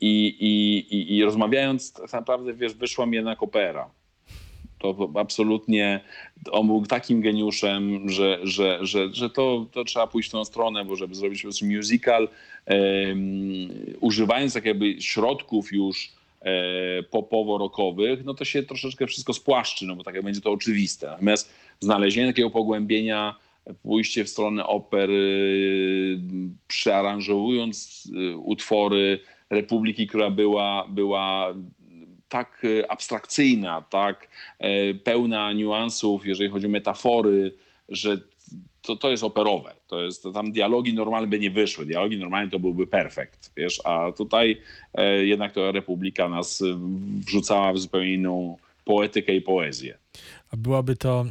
I, 0.00 0.36
i, 0.40 0.76
i, 0.96 1.16
I 1.16 1.24
rozmawiając, 1.24 1.92
tak 1.92 2.12
naprawdę, 2.12 2.54
wiesz, 2.54 2.74
wyszła 2.74 3.06
mi 3.06 3.16
jednak 3.16 3.42
opera. 3.42 3.90
To 4.78 5.10
absolutnie, 5.14 6.00
on 6.50 6.66
był 6.66 6.86
takim 6.86 7.20
geniuszem, 7.20 8.08
że, 8.08 8.38
że, 8.42 8.78
że, 8.82 9.08
że 9.12 9.30
to, 9.30 9.66
to 9.72 9.84
trzeba 9.84 10.06
pójść 10.06 10.28
w 10.28 10.32
tą 10.32 10.44
stronę, 10.44 10.84
bo 10.84 10.96
żeby 10.96 11.14
zrobić 11.14 11.42
po 11.42 11.46
prostu 11.46 11.66
musical, 11.66 12.28
em, 12.66 13.18
używając 14.00 14.54
tak 14.54 14.64
jakby 14.64 15.02
środków 15.02 15.72
już 15.72 16.15
popowo-rokowych, 17.10 18.24
no 18.24 18.34
to 18.34 18.44
się 18.44 18.62
troszeczkę 18.62 19.06
wszystko 19.06 19.34
spłaszczy, 19.34 19.86
no 19.86 19.96
bo 19.96 20.04
tak 20.04 20.22
będzie 20.22 20.40
to 20.40 20.52
oczywiste. 20.52 21.06
Natomiast 21.06 21.52
znalezienie 21.80 22.26
takiego 22.26 22.50
pogłębienia, 22.50 23.36
pójście 23.82 24.24
w 24.24 24.28
stronę 24.28 24.66
opery, 24.66 26.20
przearanżowując 26.68 28.08
y, 28.32 28.36
utwory 28.36 29.20
Republiki, 29.50 30.06
która 30.06 30.30
była, 30.30 30.86
była 30.88 31.54
tak 32.28 32.62
e, 32.64 32.90
abstrakcyjna, 32.90 33.82
tak 33.82 34.28
e, 34.58 34.94
pełna 34.94 35.52
niuansów, 35.52 36.26
jeżeli 36.26 36.50
chodzi 36.50 36.66
o 36.66 36.70
metafory, 36.70 37.54
że 37.88 38.20
to, 38.86 38.96
to 38.96 39.10
jest 39.10 39.24
operowe. 39.24 39.74
To 39.86 40.02
jest, 40.02 40.22
to 40.22 40.32
tam 40.32 40.52
dialogi 40.52 40.94
normalne 40.94 41.26
by 41.26 41.38
nie 41.38 41.50
wyszły. 41.50 41.86
Dialogi 41.86 42.18
normalne 42.18 42.50
to 42.50 42.58
byłby 42.58 42.86
perfekt, 42.86 43.52
wiesz, 43.56 43.80
a 43.84 44.12
tutaj 44.12 44.60
e, 44.94 45.26
jednak 45.26 45.52
to 45.52 45.72
Republika 45.72 46.28
nas 46.28 46.62
e, 46.62 46.64
wrzucała 47.26 47.72
w 47.72 47.78
zupełnie 47.78 48.14
inną 48.14 48.56
poetykę 48.84 49.34
i 49.34 49.40
poezję. 49.40 49.98
A 50.50 50.56
byłaby 50.56 50.96
to, 50.96 51.24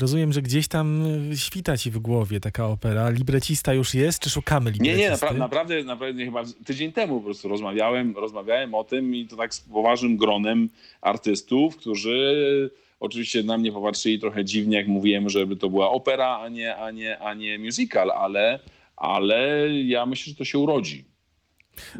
rozumiem, 0.00 0.32
że 0.32 0.42
gdzieś 0.42 0.68
tam 0.68 1.04
świta 1.36 1.76
ci 1.76 1.90
w 1.90 1.98
głowie 1.98 2.40
taka 2.40 2.66
opera. 2.66 3.10
Librecista 3.10 3.74
już 3.74 3.94
jest, 3.94 4.20
czy 4.20 4.30
szukamy 4.30 4.70
Nie, 4.70 4.72
librecisty? 4.72 5.00
nie, 5.00 5.10
napra- 5.10 5.38
naprawdę, 5.38 5.84
naprawdę 5.84 6.24
chyba 6.24 6.44
tydzień 6.66 6.92
temu 6.92 7.18
po 7.18 7.24
prostu 7.24 7.48
rozmawiałem, 7.48 8.16
rozmawiałem 8.16 8.74
o 8.74 8.84
tym 8.84 9.14
i 9.14 9.26
to 9.26 9.36
tak 9.36 9.54
z 9.54 9.60
poważnym 9.60 10.16
gronem 10.16 10.68
artystów, 11.00 11.76
którzy 11.76 12.70
oczywiście 13.00 13.42
na 13.42 13.58
mnie 13.58 13.72
popatrzyli 13.72 14.18
trochę 14.18 14.44
dziwnie, 14.44 14.76
jak 14.76 14.88
mówiłem, 14.88 15.28
żeby 15.28 15.56
to 15.56 15.70
była 15.70 15.90
opera, 15.90 16.38
a 16.38 16.48
nie, 16.48 16.76
a 16.76 16.90
nie, 16.90 17.18
a 17.18 17.34
nie 17.34 17.58
musical, 17.58 18.10
ale, 18.10 18.60
ale 18.96 19.68
ja 19.82 20.06
myślę, 20.06 20.30
że 20.30 20.36
to 20.36 20.44
się 20.44 20.58
urodzi. 20.58 21.04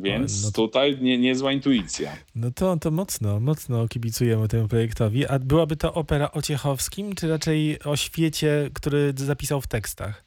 Więc 0.01 0.45
no 0.45 0.51
to- 0.51 0.63
tutaj 0.67 0.99
nie, 1.01 1.19
niezła 1.19 1.53
intuicja. 1.53 2.17
No 2.35 2.51
to, 2.51 2.77
to 2.77 2.91
mocno, 2.91 3.41
mocno 3.41 3.89
kibicujemy 3.89 4.49
temu 4.49 4.69
projektowi. 4.69 5.27
A 5.27 5.39
byłaby 5.39 5.77
to 5.77 5.95
opera 5.95 6.31
o 6.33 6.43
Ciechowskim, 6.43 7.15
czy 7.15 7.29
raczej 7.29 7.83
o 7.85 7.97
świecie, 7.97 8.71
który 8.75 9.13
zapisał 9.17 9.61
w 9.61 9.67
tekstach? 9.67 10.25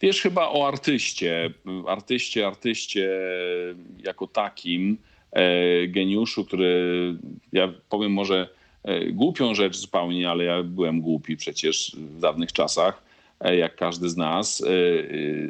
Wiesz, 0.00 0.20
chyba 0.20 0.48
o 0.48 0.68
artyście, 0.68 1.50
artyście, 1.88 2.46
artyście 2.46 3.10
jako 3.98 4.26
takim, 4.26 4.98
e, 5.32 5.88
geniuszu, 5.88 6.44
który, 6.44 7.18
ja 7.52 7.72
powiem 7.88 8.12
może 8.12 8.48
głupią 9.12 9.54
rzecz 9.54 9.76
zupełnie, 9.76 10.30
ale 10.30 10.44
ja 10.44 10.62
byłem 10.62 11.00
głupi 11.00 11.36
przecież 11.36 11.96
w 11.98 12.20
dawnych 12.20 12.52
czasach, 12.52 13.02
e, 13.40 13.56
jak 13.56 13.76
każdy 13.76 14.08
z 14.08 14.16
nas. 14.16 14.62
E, 14.62 14.66
e, 14.66 14.72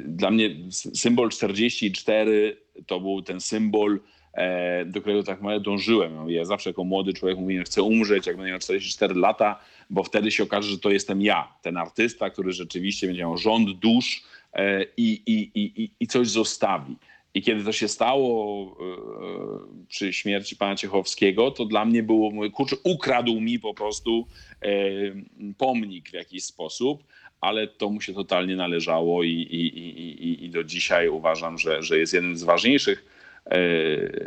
Dla 0.04 0.30
mnie 0.30 0.50
symbol 0.94 1.28
44 1.30 2.56
to 2.86 3.00
był 3.00 3.22
ten 3.22 3.40
symbol, 3.40 4.00
e, 4.34 4.84
do 4.84 5.00
którego 5.00 5.22
tak 5.22 5.38
naprawdę 5.38 5.64
dążyłem. 5.64 6.30
Ja 6.30 6.44
zawsze 6.44 6.70
jako 6.70 6.84
młody 6.84 7.12
człowiek 7.12 7.38
mówiłem, 7.38 7.64
chcę 7.64 7.82
umrzeć, 7.82 8.26
jak 8.26 8.36
będę 8.36 8.50
miał 8.50 8.58
44 8.60 9.14
lata, 9.14 9.60
bo 9.90 10.02
wtedy 10.04 10.30
się 10.30 10.42
okaże, 10.42 10.70
że 10.70 10.78
to 10.78 10.90
jestem 10.90 11.22
ja, 11.22 11.48
ten 11.62 11.76
artysta, 11.76 12.30
który 12.30 12.52
rzeczywiście 12.52 13.06
będzie 13.06 13.22
miał 13.22 13.36
rząd 13.38 13.70
dusz 13.70 14.22
e, 14.52 14.82
i, 14.96 15.22
i, 15.26 15.50
i- 15.82 15.90
i 16.00 16.06
coś 16.06 16.28
zostawi. 16.28 16.96
I 17.34 17.42
kiedy 17.42 17.64
to 17.64 17.72
się 17.72 17.88
stało 17.88 18.66
e, 18.66 19.86
przy 19.88 20.12
śmierci 20.12 20.56
pana 20.56 20.76
Ciechowskiego, 20.76 21.50
to 21.50 21.64
dla 21.64 21.84
mnie 21.84 22.02
było, 22.02 22.50
kurczę, 22.50 22.76
ukradł 22.84 23.40
mi 23.40 23.58
po 23.58 23.74
prostu 23.74 24.26
e, 24.62 24.68
pomnik 25.58 26.10
w 26.10 26.12
jakiś 26.12 26.44
sposób, 26.44 27.04
ale 27.40 27.68
to 27.68 27.90
mu 27.90 28.00
się 28.00 28.14
totalnie 28.14 28.56
należało 28.56 29.22
i, 29.22 29.30
i, 29.30 29.78
i, 29.78 30.44
i, 30.44 30.50
do 30.50 30.64
dzisiaj 30.64 31.08
uważam, 31.08 31.58
że, 31.58 31.82
że 31.82 31.98
jest 31.98 32.14
jednym 32.14 32.36
z 32.36 32.42
ważniejszych 32.42 33.04
e, 33.46 33.58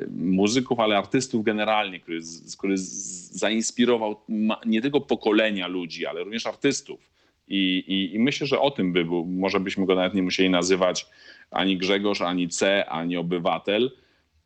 muzyków, 0.10 0.80
ale 0.80 0.98
artystów 0.98 1.44
generalnie, 1.44 2.00
który, 2.00 2.20
który 2.58 2.74
zainspirował 2.78 4.16
nie 4.66 4.82
tylko 4.82 5.02
pokolenia 5.02 5.68
ludzi, 5.68 6.06
ale 6.06 6.24
również 6.24 6.48
artystów. 6.48 7.18
I, 7.48 7.84
i, 7.88 8.16
I 8.16 8.20
myślę, 8.20 8.48
że 8.48 8.60
o 8.60 8.72
tym 8.72 8.94
by 8.94 9.06
był. 9.06 9.26
Może 9.26 9.60
byśmy 9.60 9.86
go 9.86 9.96
nawet 9.96 10.14
nie 10.14 10.24
musieli 10.24 10.50
nazywać 10.50 11.06
ani 11.52 11.78
Grzegorz, 11.78 12.22
ani 12.22 12.50
C, 12.50 12.86
ani 12.90 13.18
obywatel, 13.18 13.92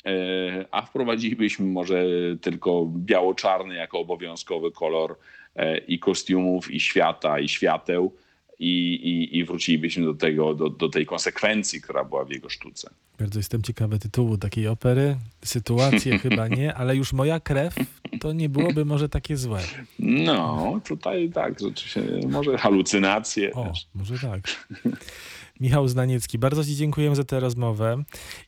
e, 0.05 0.65
a 0.71 0.81
wprowadzilibyśmy 0.81 1.65
może 1.65 2.03
tylko 2.41 2.91
biało-czarny 2.95 3.75
jako 3.75 3.99
obowiązkowy 3.99 4.71
kolor 4.71 5.17
e, 5.55 5.77
i 5.77 5.99
kostiumów, 5.99 6.71
i 6.71 6.79
świata, 6.79 7.39
i 7.39 7.49
świateł. 7.49 8.15
I, 8.63 8.93
i, 8.93 9.37
i 9.37 9.45
wrócilibyśmy 9.45 10.05
do, 10.05 10.13
tego, 10.13 10.53
do, 10.53 10.69
do 10.69 10.89
tej 10.89 11.05
konsekwencji, 11.05 11.81
która 11.81 12.03
była 12.03 12.25
w 12.25 12.29
jego 12.29 12.49
sztuce. 12.49 12.89
Bardzo 13.19 13.39
jestem 13.39 13.61
ciekawy 13.61 13.99
tytułu 13.99 14.37
takiej 14.37 14.67
opery. 14.67 15.15
Sytuacje 15.45 16.19
chyba 16.23 16.47
nie, 16.47 16.73
ale 16.73 16.95
już 16.95 17.13
moja 17.13 17.39
krew 17.39 17.75
to 18.19 18.33
nie 18.33 18.49
byłoby 18.49 18.85
może 18.85 19.09
takie 19.09 19.37
złe. 19.37 19.59
No, 19.99 20.79
tutaj 20.87 21.29
tak, 21.29 21.59
rzeczywiście, 21.59 22.01
może 22.29 22.57
halucynacje. 22.57 23.53
O, 23.53 23.65
też. 23.65 23.87
może 23.95 24.19
tak. 24.19 24.41
Michał 25.61 25.87
Znaniecki, 25.87 26.37
bardzo 26.39 26.65
Ci 26.65 26.75
dziękuję 26.75 27.15
za 27.15 27.23
tę 27.23 27.39
rozmowę 27.39 28.03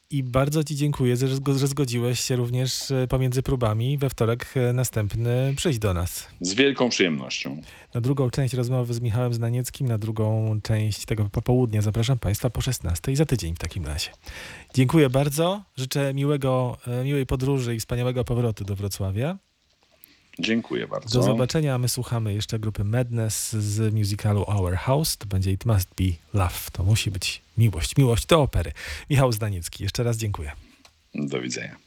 i 0.10 0.24
bardzo 0.24 0.64
Ci 0.64 0.76
dziękuję, 0.76 1.16
że, 1.18 1.28
zgo- 1.28 1.58
że 1.58 1.68
zgodziłeś 1.68 2.20
się 2.20 2.36
również 2.36 2.92
e, 2.92 3.08
pomiędzy 3.08 3.44
próbami 3.44 3.98
we 3.98 4.10
wtorek 4.10 4.54
e, 4.56 4.74
następny 4.74 5.54
przyjść 5.58 5.80
do 5.80 5.94
nas. 5.94 6.28
Z 6.42 6.54
wielką 6.54 6.90
przyjemnością. 6.90 7.62
Na 7.94 8.02
drugą 8.02 8.30
część 8.30 8.54
rozmowy 8.54 8.94
z 8.94 9.02
Michałem 9.02 9.34
Znanieckim, 9.34 9.88
na 9.88 9.98
drugą 9.98 10.60
część 10.64 11.06
tego 11.06 11.30
popołudnia 11.30 11.82
zapraszam 11.82 12.20
Państwa 12.20 12.50
po 12.50 12.62
16 12.62 13.16
za 13.16 13.26
tydzień 13.26 13.56
w 13.56 13.60
takim 13.60 13.86
razie. 13.86 14.10
Dziękuję 14.74 15.10
bardzo, 15.10 15.64
życzę 15.78 16.14
miłego, 16.14 16.78
e, 16.88 17.04
miłej 17.04 17.26
podróży 17.26 17.76
i 17.76 17.80
wspaniałego 17.80 18.24
powrotu 18.24 18.64
do 18.66 18.76
Wrocławia. 18.76 19.38
Dziękuję 20.40 20.88
bardzo. 20.88 21.20
Do 21.20 21.26
zobaczenia, 21.26 21.76
a 21.76 21.78
my 21.78 21.90
słuchamy 21.90 22.34
jeszcze 22.34 22.60
grupy 22.60 22.84
Madness 22.84 23.52
z 23.54 23.94
musicalu 23.94 24.44
Our 24.48 24.76
House. 24.76 25.18
To 25.18 25.26
będzie 25.26 25.52
It 25.52 25.66
Must 25.66 25.90
Be 25.96 26.06
Love. 26.34 26.60
To 26.72 26.84
musi 26.84 27.12
być 27.12 27.42
miłość. 27.58 27.98
Miłość 27.98 28.26
do 28.26 28.42
opery. 28.42 28.72
Michał 29.10 29.32
Zdaniecki, 29.32 29.84
jeszcze 29.84 30.04
raz 30.04 30.18
dziękuję. 30.18 30.52
Do 31.16 31.42
widzenia. 31.42 31.84